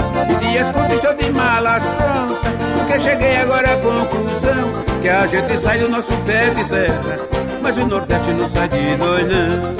As 0.61 0.73
contas, 0.73 0.93
estou 0.93 1.15
de 1.15 1.31
malas 1.31 1.85
prontas, 1.85 2.53
porque 2.77 3.01
cheguei 3.01 3.37
agora 3.37 3.73
à 3.73 3.77
conclusão 3.77 5.01
que 5.01 5.09
a 5.09 5.25
gente 5.27 5.57
sai 5.57 5.79
do 5.79 5.89
nosso 5.89 6.17
pé 6.27 6.51
de 6.51 6.65
serra, 6.65 7.17
mas 7.63 7.77
o 7.77 7.87
Nordeste 7.87 8.33
não 8.33 8.51
sai 8.51 8.69
de 8.69 8.97
nós 8.97 9.23
não. 9.23 9.77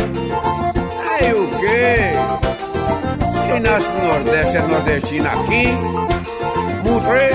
Aí 1.11 1.33
o 1.35 1.49
quê? 1.59 2.13
Quem 3.51 3.61
nasce 3.61 3.89
no 3.89 4.07
Nordeste 4.07 4.57
é 4.57 4.61
nordestino 4.61 5.27
aqui, 5.27 5.77
morrer 6.89 7.35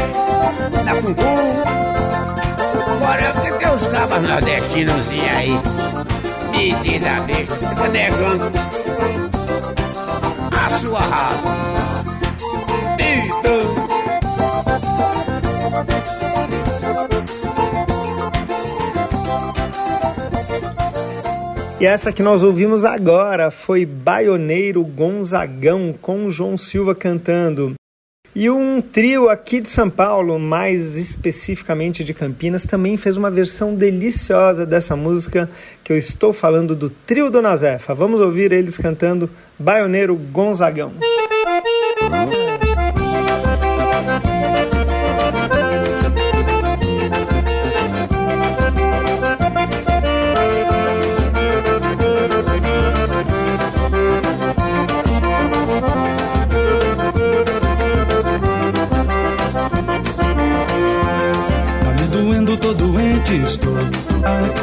na 0.86 0.96
Cuncum. 1.02 1.64
Agora 2.92 3.34
o 3.36 3.42
que 3.42 3.52
tem 3.60 3.74
os 3.74 3.88
cabas 3.88 4.22
nordestinozinhos 4.22 5.38
aí? 5.38 5.60
Metida 6.52 7.22
besta, 7.28 7.56
fica 7.56 7.88
negando 7.90 8.52
a 10.50 10.70
sua 10.70 11.00
raça. 11.02 11.83
E 21.84 21.86
essa 21.86 22.14
que 22.14 22.24
nós 22.24 22.42
ouvimos 22.44 22.86
agora 22.86 23.52
foi 23.52 23.86
Baioneiro 23.86 24.82
Gonzagão 24.86 25.94
com 26.02 26.32
João 26.32 26.56
Silva 26.56 26.96
cantando. 26.96 27.74
E 28.34 28.50
um 28.50 28.82
trio 28.82 29.28
aqui 29.28 29.60
de 29.60 29.70
São 29.70 29.90
Paulo, 29.90 30.40
mais 30.40 30.98
especificamente 30.98 32.02
de 32.02 32.14
Campinas, 32.14 32.64
também 32.64 32.96
fez 32.96 33.18
uma 33.18 33.30
versão 33.30 33.76
deliciosa 33.76 34.66
dessa 34.66 34.96
música 34.96 35.50
que 35.84 35.92
eu 35.92 35.98
estou 35.98 36.32
falando 36.32 36.74
do 36.74 36.90
trio 36.90 37.30
Dona 37.30 37.54
Zefa. 37.58 37.94
Vamos 37.94 38.22
ouvir 38.22 38.54
eles 38.54 38.78
cantando 38.78 39.30
Baioneiro 39.60 40.16
Gonzagão. 40.16 40.94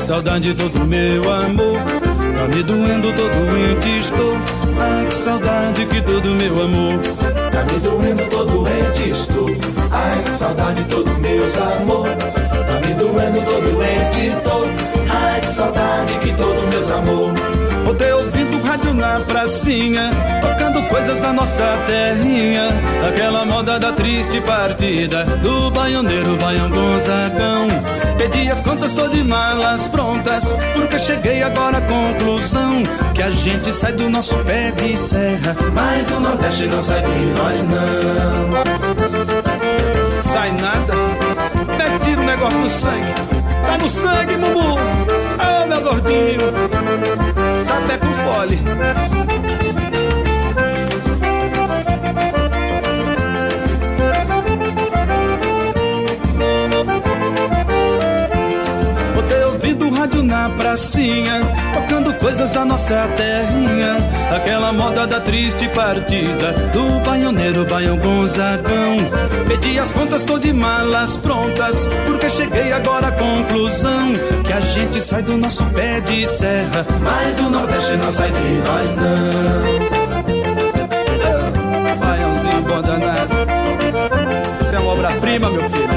Saudade 0.07 0.55
todo 0.55 0.87
meu 0.87 1.23
amor. 1.33 1.79
Tá 2.37 2.49
me 2.49 2.63
doendo 2.63 3.13
todo 3.13 3.57
ente 3.57 3.99
estou. 3.99 4.37
Ai, 4.79 5.07
que 5.07 5.15
saudade 5.15 5.87
que 5.87 6.01
todo 6.03 6.29
meu 6.35 6.63
amor. 6.63 7.01
Tá 7.51 7.65
me 7.65 7.81
doendo 7.81 8.23
todo 8.31 8.67
ente 8.69 9.11
estou. 9.11 9.51
Ai, 9.91 10.23
que 10.23 10.31
saudade 10.31 10.85
todo 10.85 11.11
meus 11.19 11.57
amor. 11.57 12.09
Tá 12.09 12.87
me 12.87 12.95
doendo 12.95 13.45
todo 13.45 13.83
ente 13.83 14.27
estou. 14.29 14.67
Ai, 15.09 15.41
que 15.41 15.47
saudade 15.47 16.15
que 16.19 16.33
todo 16.35 16.69
meus 16.71 16.91
amor. 16.91 17.31
Poder 17.85 18.15
ouvindo 18.15 18.50
rádio 18.71 18.95
na 18.95 19.19
pracinha, 19.27 20.13
tocando 20.41 20.81
coisas 20.89 21.21
da 21.21 21.33
nossa 21.33 21.65
terrinha. 21.89 22.69
Aquela 23.09 23.45
moda 23.45 23.81
da 23.81 23.93
triste 23.93 24.41
partida 24.43 25.25
do 25.43 25.73
baioneiro 25.73 26.37
Baião 26.37 26.71
Gonzagão. 26.71 27.67
Pedi 28.17 28.49
as 28.49 28.63
contas, 28.63 28.93
tô 28.93 29.09
de 29.09 29.25
malas 29.25 29.89
prontas, 29.89 30.55
porque 30.73 31.01
cheguei 31.01 31.43
agora 31.43 31.79
à 31.79 31.81
conclusão 31.81 32.85
que 33.13 33.23
a 33.23 33.33
gente 33.33 33.73
sai 33.73 33.93
do 33.93 34.09
nosso 34.09 34.37
pé 34.45 34.71
de 34.71 34.97
serra, 34.97 35.57
mas 35.75 36.09
o 36.13 36.21
Nordeste 36.21 36.67
não 36.67 36.81
sai 36.81 37.03
de 37.03 37.11
nós 37.11 37.65
não. 37.65 38.51
Sai 40.33 40.53
nada, 40.53 40.95
mete 41.77 42.11
o 42.17 42.23
negócio 42.23 42.59
no 42.61 42.69
sangue, 42.69 43.15
tá 43.67 43.79
no 43.79 43.89
sangue, 43.89 44.37
Mumu. 44.37 44.77
Ah, 45.41 45.67
meu 45.67 45.81
gordinho, 45.81 46.70
sabe 47.91 47.93
é 47.93 47.99
com 47.99 48.15
fole. 48.15 49.20
Na 60.41 60.49
pracinha, 60.49 61.43
tocando 61.75 62.15
coisas 62.15 62.51
da 62.51 62.65
nossa 62.65 63.07
terrinha. 63.15 63.99
Aquela 64.35 64.73
moda 64.73 65.07
da 65.07 65.21
triste 65.21 65.69
partida 65.69 66.53
do 66.73 67.05
baioneiro 67.05 67.67
Baião 67.67 67.99
Gonzagão. 67.99 68.97
Pedi 69.47 69.79
as 69.79 69.93
contas, 69.93 70.23
tô 70.23 70.39
de 70.39 70.51
malas 70.53 71.17
prontas, 71.19 71.87
porque 72.07 72.31
cheguei 72.31 72.73
agora 72.73 73.09
à 73.09 73.13
conclusão 73.13 74.13
que 74.47 74.53
a 74.53 74.61
gente 74.61 74.99
sai 75.01 75.23
do 75.23 75.37
nosso 75.37 75.63
pé 75.67 76.01
de 76.01 76.27
serra, 76.27 76.87
mas 77.03 77.39
o 77.39 77.51
Nordeste 77.51 77.97
não 77.97 78.11
sai 78.11 78.31
de 78.31 78.55
nós 78.65 78.95
não. 78.95 80.01
Baiãozinho 81.99 82.63
bom 82.63 82.81
danado, 82.81 83.35
isso 84.63 84.75
é 84.75 84.79
uma 84.79 84.93
obra-prima, 84.93 85.51
meu 85.51 85.69
filho. 85.69 85.91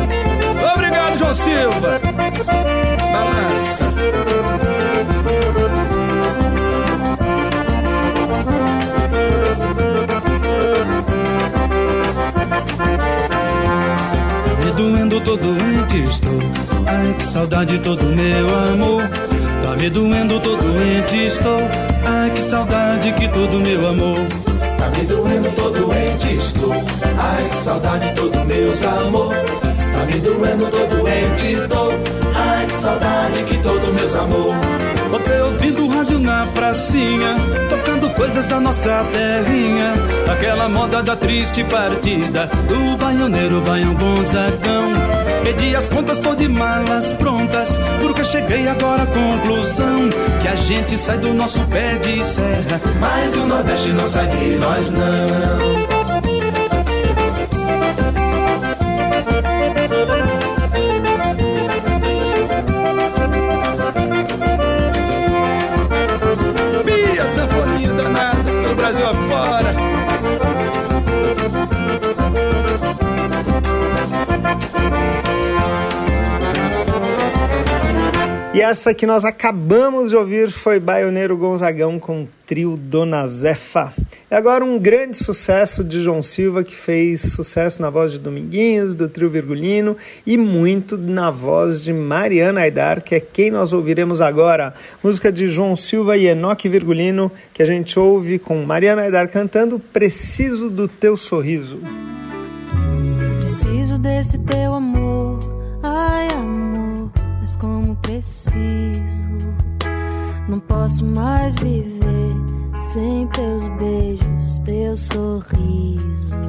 Obrigado, 0.75 1.17
João 1.17 1.33
Silva. 1.33 2.01
Balança. 3.13 4.22
Me 14.63 14.71
doendo, 14.71 15.19
tô 15.21 15.35
doente 15.35 15.97
estou. 16.09 16.39
Ai, 16.87 17.13
que 17.13 17.23
saudade 17.23 17.79
todo 17.79 18.03
meu 18.03 18.73
amor. 18.73 19.03
Tá 19.61 19.75
me 19.75 19.89
doendo, 19.89 20.39
tô 20.39 20.55
doente 20.55 21.25
estou. 21.25 21.61
Ai, 22.05 22.31
que 22.31 22.41
saudade 22.41 23.11
que 23.13 23.27
todo 23.27 23.59
meu 23.59 23.87
amor. 23.87 24.19
Tá 24.77 24.89
me 24.89 25.05
doendo, 25.05 25.49
tô 25.55 25.69
doente 25.69 26.35
estou. 26.35 26.73
Ai, 27.17 27.49
que 27.49 27.55
saudade 27.55 28.13
todo 28.15 28.45
meus 28.45 28.83
amor. 28.83 29.35
Tá 30.03 30.07
me 30.07 30.19
doendo, 30.19 30.65
tô 30.67 30.85
doente 30.97 31.55
tô. 31.69 31.91
Ai, 32.35 32.65
que 32.65 32.73
saudade 32.73 33.43
que 33.43 33.57
todo 33.59 33.93
meus 33.93 34.13
amor. 34.17 34.53
Botei 35.09 35.39
ouvindo 35.39 35.87
rádio 35.87 36.19
na 36.19 36.45
pracinha, 36.47 37.37
tocando 37.69 38.09
coisas 38.09 38.45
da 38.49 38.59
nossa 38.59 39.05
terrinha. 39.13 39.93
Aquela 40.29 40.67
moda 40.67 41.01
da 41.01 41.15
triste 41.15 41.63
partida 41.63 42.49
do 42.67 42.97
baioneiro 42.97 43.61
Baião 43.61 43.93
Gonzagão. 43.93 44.91
Pedi 45.41 45.73
as 45.73 45.87
contas, 45.87 46.19
tô 46.19 46.35
de 46.35 46.49
malas 46.49 47.13
prontas, 47.13 47.79
porque 48.01 48.25
cheguei 48.25 48.67
agora 48.67 49.03
à 49.03 49.05
conclusão 49.05 50.09
que 50.41 50.47
a 50.49 50.55
gente 50.55 50.97
sai 50.97 51.17
do 51.17 51.33
nosso 51.33 51.61
pé 51.67 51.95
de 51.95 52.25
serra, 52.25 52.81
mas 52.99 53.37
o 53.37 53.45
Nordeste 53.45 53.93
não 53.93 54.07
sai 54.07 54.27
de 54.27 54.55
nós 54.57 54.91
não. 54.91 55.92
Essa 78.73 78.91
que 78.91 79.05
nós 79.05 79.23
acabamos 79.23 80.09
de 80.09 80.17
ouvir 80.17 80.49
foi 80.49 80.79
Baioneiro 80.79 81.37
Gonzagão 81.37 81.99
com 81.99 82.23
o 82.23 82.27
trio 82.47 82.75
Dona 82.75 83.27
Zefa. 83.27 83.93
E 84.31 84.33
agora 84.33 84.65
um 84.65 84.79
grande 84.79 85.15
sucesso 85.15 85.83
de 85.83 86.01
João 86.01 86.23
Silva, 86.23 86.63
que 86.63 86.75
fez 86.75 87.21
sucesso 87.33 87.79
na 87.79 87.91
voz 87.91 88.11
de 88.11 88.17
Dominguinhos, 88.17 88.95
do 88.95 89.07
trio 89.07 89.29
Virgulino 89.29 89.95
e 90.25 90.37
muito 90.37 90.97
na 90.97 91.29
voz 91.29 91.83
de 91.83 91.93
Mariana 91.93 92.61
Aidar, 92.61 93.03
que 93.03 93.13
é 93.13 93.19
quem 93.19 93.51
nós 93.51 93.73
ouviremos 93.73 94.21
agora. 94.21 94.73
Música 95.03 95.31
de 95.31 95.47
João 95.47 95.75
Silva 95.75 96.17
e 96.17 96.25
Enoque 96.25 96.67
Virgulino, 96.67 97.31
que 97.53 97.61
a 97.61 97.67
gente 97.67 97.99
ouve 97.99 98.39
com 98.39 98.65
Mariana 98.65 99.03
Aidar 99.03 99.29
cantando 99.29 99.77
Preciso 99.77 100.67
do 100.67 100.87
Teu 100.87 101.15
Sorriso. 101.15 101.79
Preciso 103.39 103.99
desse 103.99 104.39
teu 104.39 104.73
amor, 104.73 105.37
ai 105.83 106.27
amor, 106.33 106.52
mas 107.43 107.57
como 107.57 107.93
preciso, 107.97 108.53
não 110.47 110.61
posso 110.61 111.03
mais 111.03 111.53
viver 111.55 112.37
sem 112.73 113.27
teus 113.27 113.67
beijos, 113.67 114.59
teu 114.59 114.95
sorriso. 114.95 116.39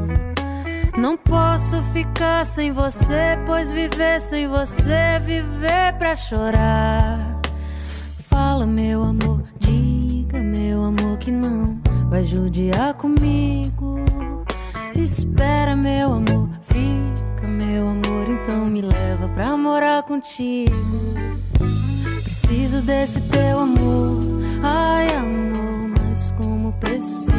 Não 0.97 1.17
posso 1.17 1.83
ficar 1.93 2.47
sem 2.47 2.71
você, 2.71 3.37
pois 3.45 3.73
viver 3.73 4.21
sem 4.21 4.47
você 4.47 4.93
é 4.93 5.19
viver 5.19 5.95
pra 5.99 6.15
chorar. 6.15 7.41
Fala, 8.21 8.65
meu 8.65 9.03
amor, 9.03 9.43
diga, 9.59 10.39
meu 10.39 10.85
amor, 10.85 11.19
que 11.19 11.33
não 11.33 11.77
vai 12.09 12.23
judiar 12.23 12.95
comigo. 12.95 13.97
Espera, 14.95 15.75
meu 15.75 16.13
amor, 16.13 16.49
fica, 16.69 17.24
meu 17.55 17.89
amor, 17.89 18.29
então 18.29 18.67
me 18.67 18.83
leva 18.83 19.29
pra 19.29 19.57
morar 19.57 20.03
contigo. 20.03 20.75
Preciso 22.25 22.81
desse 22.81 23.21
teu 23.23 23.61
amor, 23.61 24.21
ai 24.63 25.07
amor 25.15 25.45
mais 26.15 26.31
como 26.33 26.73
preciso. 26.75 27.35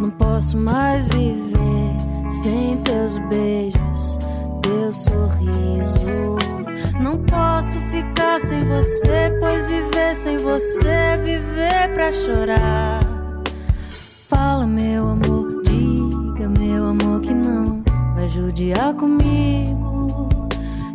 Não 0.00 0.10
posso 0.10 0.56
mais 0.56 1.06
viver 1.06 1.96
sem 2.28 2.76
teus 2.82 3.18
beijos, 3.28 4.18
teu 4.62 4.92
sorriso. 4.92 6.36
Não 7.00 7.18
posso 7.18 7.80
ficar 7.90 8.40
sem 8.40 8.58
você, 8.58 9.32
pois 9.40 9.66
viver 9.66 10.14
sem 10.14 10.36
você 10.36 10.88
é 10.88 11.16
viver 11.16 11.92
pra 11.94 12.12
chorar. 12.12 13.00
Fala, 14.28 14.66
meu 14.66 15.08
amor, 15.08 15.62
diga, 15.62 16.48
meu 16.48 16.86
amor, 16.86 17.20
que 17.20 17.32
não 17.32 17.85
vai 18.26 18.28
judiar 18.28 18.94
comigo. 18.94 20.28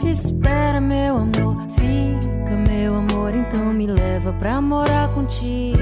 Espera, 0.05 0.81
meu 0.81 1.17
amor, 1.17 1.55
fica, 1.77 2.55
meu 2.69 2.95
amor, 2.95 3.33
então 3.33 3.73
me 3.73 3.87
leva 3.87 4.33
pra 4.33 4.61
morar 4.61 5.07
contigo. 5.13 5.79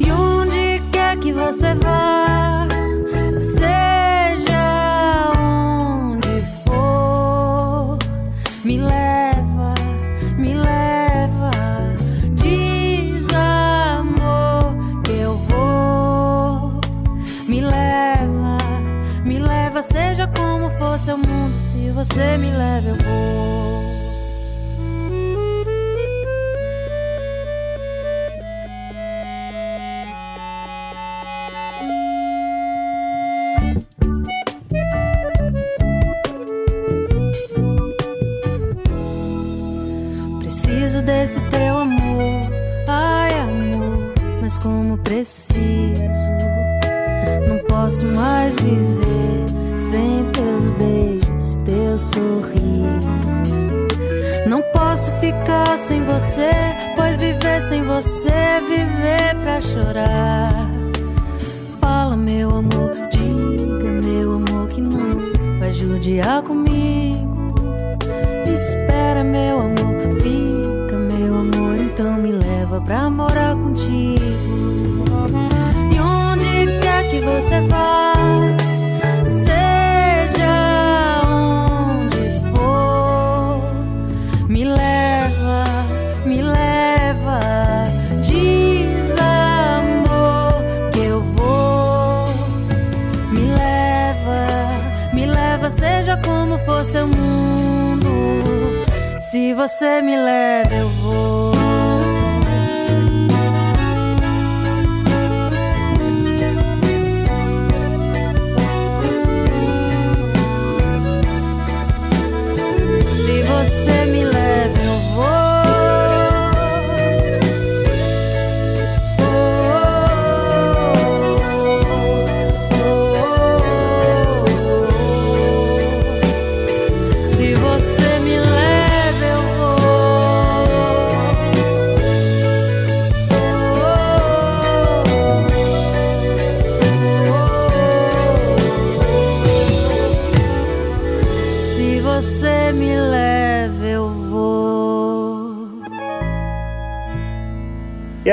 E 0.00 0.10
onde 0.10 0.82
quer 0.90 1.16
que 1.18 1.32
você 1.32 1.74
vá, 1.74 2.55
leva, 19.76 19.82
seja 19.82 20.26
como 20.28 20.70
for 20.70 20.98
seu 20.98 21.18
mundo, 21.18 21.60
se 21.60 21.90
você 21.90 22.36
me 22.38 22.50
leva, 22.50 22.88
eu 22.88 22.96
vou. 22.96 23.85
Sem 55.86 56.02
você, 56.02 56.50
pois 56.96 57.16
viver 57.16 57.62
sem 57.62 57.80
você 57.82 58.28
é 58.28 58.60
viver 58.60 59.36
pra 59.40 59.60
chorar. 59.60 60.68
Fala, 61.80 62.16
meu 62.16 62.50
amor, 62.50 62.92
diga, 63.08 63.92
meu 64.04 64.32
amor, 64.32 64.68
que 64.68 64.80
não 64.80 65.60
vai 65.60 65.70
judiar 65.70 66.42
comigo. 66.42 67.54
Espera, 68.52 69.22
meu 69.22 69.60
amor, 69.60 70.20
fica, 70.22 70.96
meu 70.96 71.34
amor, 71.36 71.76
então 71.76 72.14
me 72.14 72.32
leva 72.32 72.80
pra 72.80 73.08
morar 73.08 73.54
contigo. 73.54 73.65
Você 99.68 100.00
me 100.00 100.16
leva, 100.16 100.72
eu 100.76 100.95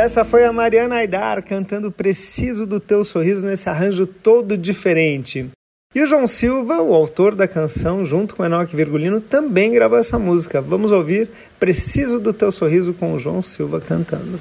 essa 0.04 0.26
foi 0.26 0.44
a 0.44 0.52
Mariana 0.52 0.96
Aidar 0.96 1.42
cantando 1.42 1.90
Preciso 1.90 2.66
do 2.66 2.78
Teu 2.78 3.06
Sorriso 3.06 3.46
nesse 3.46 3.70
arranjo 3.70 4.06
todo 4.06 4.58
diferente. 4.58 5.50
E 5.96 6.02
o 6.02 6.06
João 6.06 6.28
Silva, 6.28 6.82
o 6.82 6.94
autor 6.94 7.36
da 7.36 7.48
canção, 7.48 8.04
junto 8.04 8.36
com 8.36 8.44
Enoque 8.44 8.76
Virgulino, 8.76 9.22
também 9.22 9.72
gravou 9.72 9.98
essa 9.98 10.20
música. 10.20 10.60
Vamos 10.60 10.92
ouvir 10.92 11.30
Preciso 11.58 12.20
do 12.20 12.34
Teu 12.34 12.52
Sorriso 12.52 12.94
com 12.94 13.14
o 13.14 13.20
João 13.20 13.42
Silva 13.42 13.80
cantando. 13.80 14.40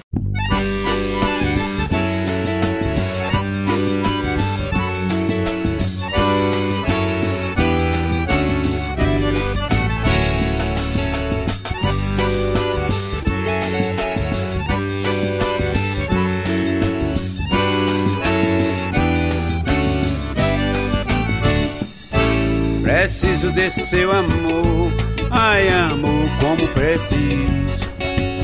Preciso 23.03 23.51
desse 23.51 23.81
seu 23.81 24.13
amor, 24.13 24.93
ai 25.29 25.69
amor, 25.71 26.29
como 26.39 26.69
preciso. 26.69 27.91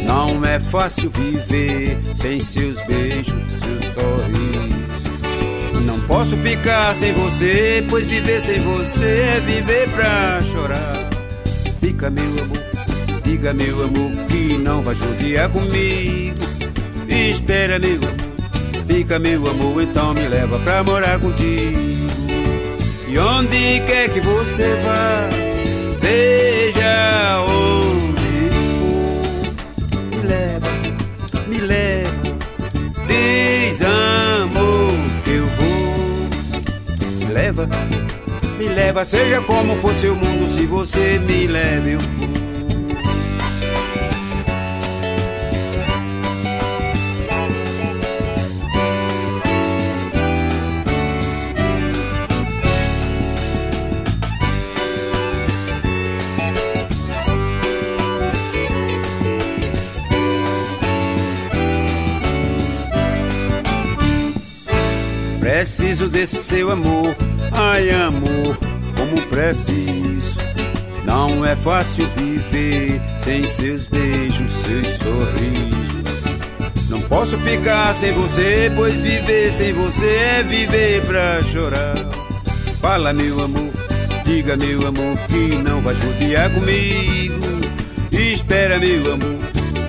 Não 0.04 0.44
é 0.44 0.58
fácil 0.58 1.10
viver 1.10 1.96
sem 2.16 2.40
seus 2.40 2.82
beijos, 2.82 3.36
seus 3.52 3.94
sorrisos. 3.94 5.84
Não 5.86 6.00
posso 6.08 6.36
ficar 6.38 6.92
sem 6.96 7.12
você, 7.12 7.86
pois 7.88 8.04
viver 8.08 8.40
sem 8.40 8.58
você 8.58 9.36
é 9.36 9.40
viver 9.46 9.88
pra 9.90 10.40
chorar. 10.42 11.08
Fica 11.78 12.10
meu 12.10 12.42
amor, 12.42 12.58
diga 13.22 13.54
meu 13.54 13.84
amor 13.84 14.10
que 14.26 14.58
não 14.58 14.82
vai 14.82 14.96
judiar 14.96 15.48
comigo. 15.50 16.36
Espera 17.08 17.78
meu 17.78 17.94
amor, 17.94 18.84
fica 18.88 19.20
meu 19.20 19.46
amor, 19.46 19.80
então 19.80 20.12
me 20.14 20.26
leva 20.26 20.58
pra 20.58 20.82
morar 20.82 21.20
contigo. 21.20 22.27
E 23.10 23.18
onde 23.18 23.80
quer 23.86 24.10
que 24.10 24.20
você 24.20 24.66
vá, 24.84 25.30
seja 25.94 27.42
onde 27.48 28.50
for, 28.78 30.14
me 30.14 30.22
leva, 30.28 30.68
me 31.46 31.58
leva, 31.58 32.10
diz 33.08 33.80
amor 33.80 34.92
que 35.24 35.30
eu 35.30 35.46
vou. 35.46 37.18
Me 37.18 37.32
leva, 37.32 37.68
me 38.58 38.68
leva, 38.68 39.04
seja 39.06 39.40
como 39.40 39.74
for 39.76 39.94
seu 39.94 40.14
mundo, 40.14 40.46
se 40.46 40.66
você 40.66 41.18
me 41.20 41.46
leva, 41.46 41.88
eu 41.88 42.00
vou. 42.00 42.47
Preciso 65.68 66.08
desse 66.08 66.36
seu 66.36 66.70
amor, 66.70 67.14
ai 67.52 67.90
amor, 67.90 68.56
como 68.96 69.20
preciso. 69.26 70.38
Não 71.04 71.44
é 71.44 71.54
fácil 71.54 72.06
viver 72.16 72.98
sem 73.18 73.46
seus 73.46 73.86
beijos, 73.86 74.50
seus 74.50 74.94
sorrisos. 74.94 76.88
Não 76.88 77.02
posso 77.02 77.36
ficar 77.36 77.92
sem 77.92 78.14
você, 78.14 78.72
pois 78.74 78.94
viver 78.94 79.52
sem 79.52 79.74
você 79.74 80.06
é 80.06 80.42
viver 80.42 81.02
pra 81.02 81.42
chorar. 81.42 81.96
Fala, 82.80 83.12
meu 83.12 83.38
amor, 83.38 83.70
diga, 84.24 84.56
meu 84.56 84.86
amor, 84.86 85.18
que 85.28 85.54
não 85.56 85.82
vai 85.82 85.94
judiar 85.94 86.50
comigo. 86.50 87.44
Espera, 88.10 88.78
meu 88.78 89.12
amor, 89.12 89.38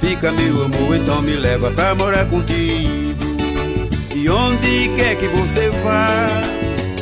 fica, 0.02 0.30
meu 0.30 0.66
amor, 0.66 0.98
então 0.98 1.22
me 1.22 1.38
leva 1.38 1.72
pra 1.72 1.96
morar 1.96 2.26
contigo. 2.26 2.79
Onde 4.32 4.90
quer 4.96 5.16
que 5.16 5.28
você 5.28 5.70
vá, 5.84 6.42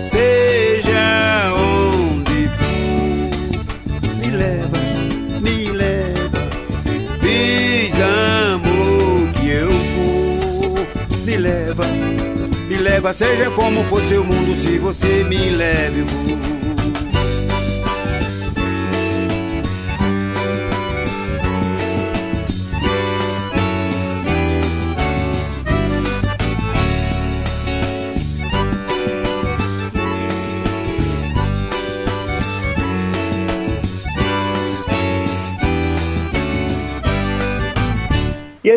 seja 0.04 1.54
onde 1.54 2.48
for, 2.48 4.16
me 4.18 4.32
leva, 4.32 4.78
me 5.42 5.66
leva, 5.72 6.50
diz 7.22 7.94
amor 8.00 9.30
que 9.34 9.50
eu 9.50 9.70
vou, 9.70 11.26
me 11.26 11.36
leva, 11.38 11.86
me 12.70 12.78
leva, 12.78 13.12
seja 13.12 13.52
como 13.52 13.84
for 13.84 14.02
seu 14.02 14.24
mundo, 14.24 14.56
se 14.56 14.78
você 14.78 15.26
me 15.26 15.50
leva, 15.50 16.04
vou. 16.06 16.57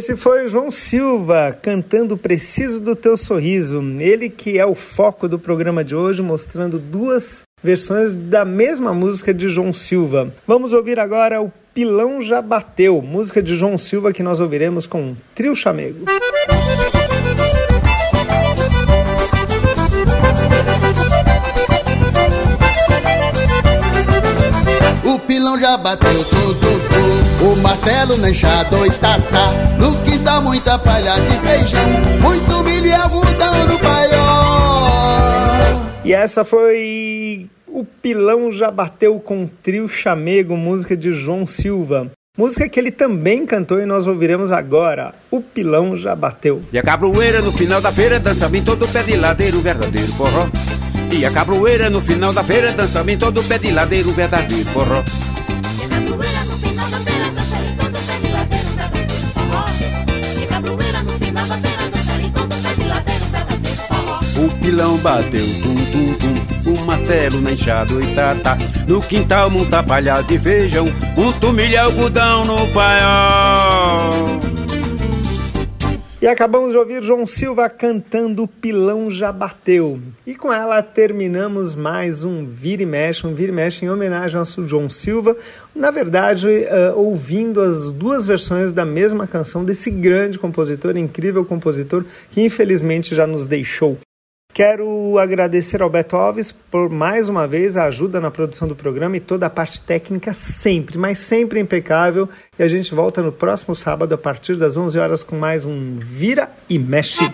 Esse 0.01 0.17
foi 0.17 0.47
o 0.47 0.49
João 0.49 0.71
Silva 0.71 1.55
cantando 1.61 2.17
Preciso 2.17 2.81
do 2.81 2.97
Teu 2.97 3.19
Sorriso. 3.19 3.85
Ele 3.99 4.31
que 4.31 4.59
é 4.59 4.65
o 4.65 4.75
foco 4.75 5.29
do 5.29 5.39
programa 5.39 5.85
de 5.85 5.95
hoje, 5.95 6.23
mostrando 6.23 6.79
duas 6.79 7.43
versões 7.63 8.15
da 8.15 8.43
mesma 8.43 8.95
música 8.95 9.35
de 9.35 9.51
João 9.51 9.75
Silva. 9.75 10.33
Vamos 10.47 10.73
ouvir 10.73 10.99
agora 10.99 11.43
o 11.43 11.53
Pilão 11.75 12.19
Já 12.23 12.41
Bateu, 12.41 13.03
música 13.03 13.43
de 13.43 13.55
João 13.55 13.77
Silva 13.77 14.11
que 14.11 14.23
nós 14.23 14.41
ouviremos 14.41 14.87
com 14.87 15.03
um 15.03 15.17
Trio 15.35 15.55
Chamego. 15.55 16.07
O 25.05 25.19
pilão 25.27 25.61
já 25.61 25.77
bateu 25.77 26.25
tudo. 26.25 27.00
O 27.43 27.57
martelo 27.57 28.19
na 28.19 28.31
enxada, 28.31 28.77
tatá. 29.01 29.53
No 29.79 29.97
quintal 30.03 30.43
muita 30.43 30.79
palha 30.79 31.15
de 31.15 31.39
feijão. 31.47 31.89
Muito 32.21 32.63
milho 32.65 32.87
e 32.87 32.93
algodão 32.93 33.67
no 33.67 33.79
paiol. 33.79 35.31
E 36.05 36.13
essa 36.13 36.45
foi 36.45 37.49
o 37.67 37.85
Pilão 37.85 38.51
já 38.51 38.71
bateu 38.71 39.19
com 39.21 39.49
trio 39.63 39.89
chamego, 39.89 40.57
música 40.57 40.97
de 40.97 41.13
João 41.13 41.47
Silva. 41.47 42.11
Música 42.37 42.69
que 42.69 42.79
ele 42.79 42.91
também 42.91 43.47
cantou 43.47 43.81
e 43.81 43.87
nós 43.87 44.07
ouviremos 44.07 44.53
agora. 44.53 45.15
O 45.31 45.41
pilão 45.41 45.97
já 45.97 46.15
bateu. 46.15 46.61
E 46.73 46.79
a 46.79 46.83
cabroeira 46.83 47.43
no 47.43 47.53
final 47.53 47.81
da 47.81 47.93
feira 47.93 48.21
dançava 48.21 48.57
em 48.57 48.63
todo 48.63 48.87
pé 48.89 49.03
de 49.03 49.17
ladeiro, 49.17 49.61
verdadeiro 49.61 50.13
forró. 50.13 50.49
E 51.13 51.25
a 51.25 51.31
cabroeira 51.31 51.91
no 51.91 52.01
final 52.01 52.33
da 52.33 52.43
feira 52.43 52.73
dançava 52.73 53.11
em 53.11 53.19
todo 53.19 53.43
pé 53.45 53.59
de 53.59 53.71
ladeiro, 53.71 54.13
verdadeiro 54.13 54.65
forró. 54.67 55.03
O 64.43 64.49
pilão 64.63 64.97
bateu, 64.97 65.45
tum, 65.63 65.75
tum, 65.93 66.15
tum, 66.15 66.73
o 66.73 66.87
martelo 66.87 67.43
na 67.43 67.53
enxada, 67.53 67.93
oitata. 67.93 68.57
No 68.89 69.03
quintal, 69.03 69.51
monta 69.51 69.83
palha 69.83 70.23
de 70.23 70.39
feijão, 70.39 70.87
um 71.15 71.31
tumilho 71.39 71.79
algodão 71.79 72.47
no 72.47 72.67
paiol. 72.73 74.41
E 76.23 76.27
acabamos 76.27 76.73
de 76.73 76.79
ouvir 76.79 77.03
João 77.03 77.27
Silva 77.27 77.69
cantando 77.69 78.47
Pilão 78.47 79.11
Já 79.11 79.31
Bateu. 79.31 80.01
E 80.27 80.35
com 80.35 80.51
ela 80.51 80.83
terminamos 80.83 81.75
mais 81.75 82.25
um 82.25 82.47
Vira 82.47 82.83
e 82.83 82.87
Mexe, 82.87 83.27
um 83.27 83.35
Vira 83.35 83.53
e 83.53 83.55
Mexe 83.55 83.85
em 83.85 83.91
homenagem 83.91 84.37
ao 84.37 84.41
nosso 84.41 84.67
João 84.67 84.89
Silva. 84.89 85.37
Na 85.75 85.91
verdade, 85.91 86.47
uh, 86.47 86.99
ouvindo 86.99 87.61
as 87.61 87.91
duas 87.91 88.25
versões 88.25 88.73
da 88.73 88.87
mesma 88.87 89.27
canção 89.27 89.67
desse 89.67 89.91
grande 89.91 90.39
compositor, 90.39 90.97
incrível 90.97 91.45
compositor, 91.45 92.07
que 92.31 92.41
infelizmente 92.41 93.15
já 93.15 93.27
nos 93.27 93.47
deixou. 93.47 93.99
Quero 94.61 95.19
agradecer 95.19 95.81
ao 95.81 95.89
Beto 95.89 96.15
Alves 96.19 96.53
por 96.53 96.91
mais 96.91 97.31
uma 97.31 97.49
vez 97.49 97.79
a 97.79 97.85
ajuda 97.85 98.21
na 98.21 98.31
produção 98.31 98.69
do 98.69 98.77
programa 98.77 99.17
e 99.17 99.21
toda 99.21 99.47
a 99.47 99.51
parte 99.51 99.81
técnica 99.81 100.35
sempre, 100.35 100.99
mas 100.99 101.19
sempre 101.19 101.59
impecável. 101.59 102.29
E 102.59 102.63
a 102.63 102.69
gente 102.69 102.95
volta 102.95 103.23
no 103.23 103.33
próximo 103.33 103.75
sábado 103.75 104.15
a 104.15 104.19
partir 104.19 104.57
das 104.57 104.77
11 104.77 104.99
horas 104.99 105.23
com 105.23 105.35
mais 105.35 105.65
um 105.65 105.97
Vira 105.99 106.51
e 106.69 106.79
Mexe. 106.79 107.25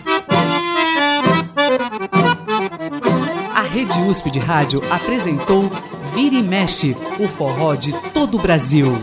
A 3.53 3.61
Rede 3.61 3.99
USP 4.03 4.31
de 4.31 4.39
Rádio 4.39 4.81
apresentou 4.89 5.69
Vira 6.15 6.35
e 6.35 6.41
Mexe, 6.41 6.95
o 7.19 7.27
forró 7.27 7.75
de 7.75 7.91
todo 8.13 8.37
o 8.37 8.41
Brasil. 8.41 8.93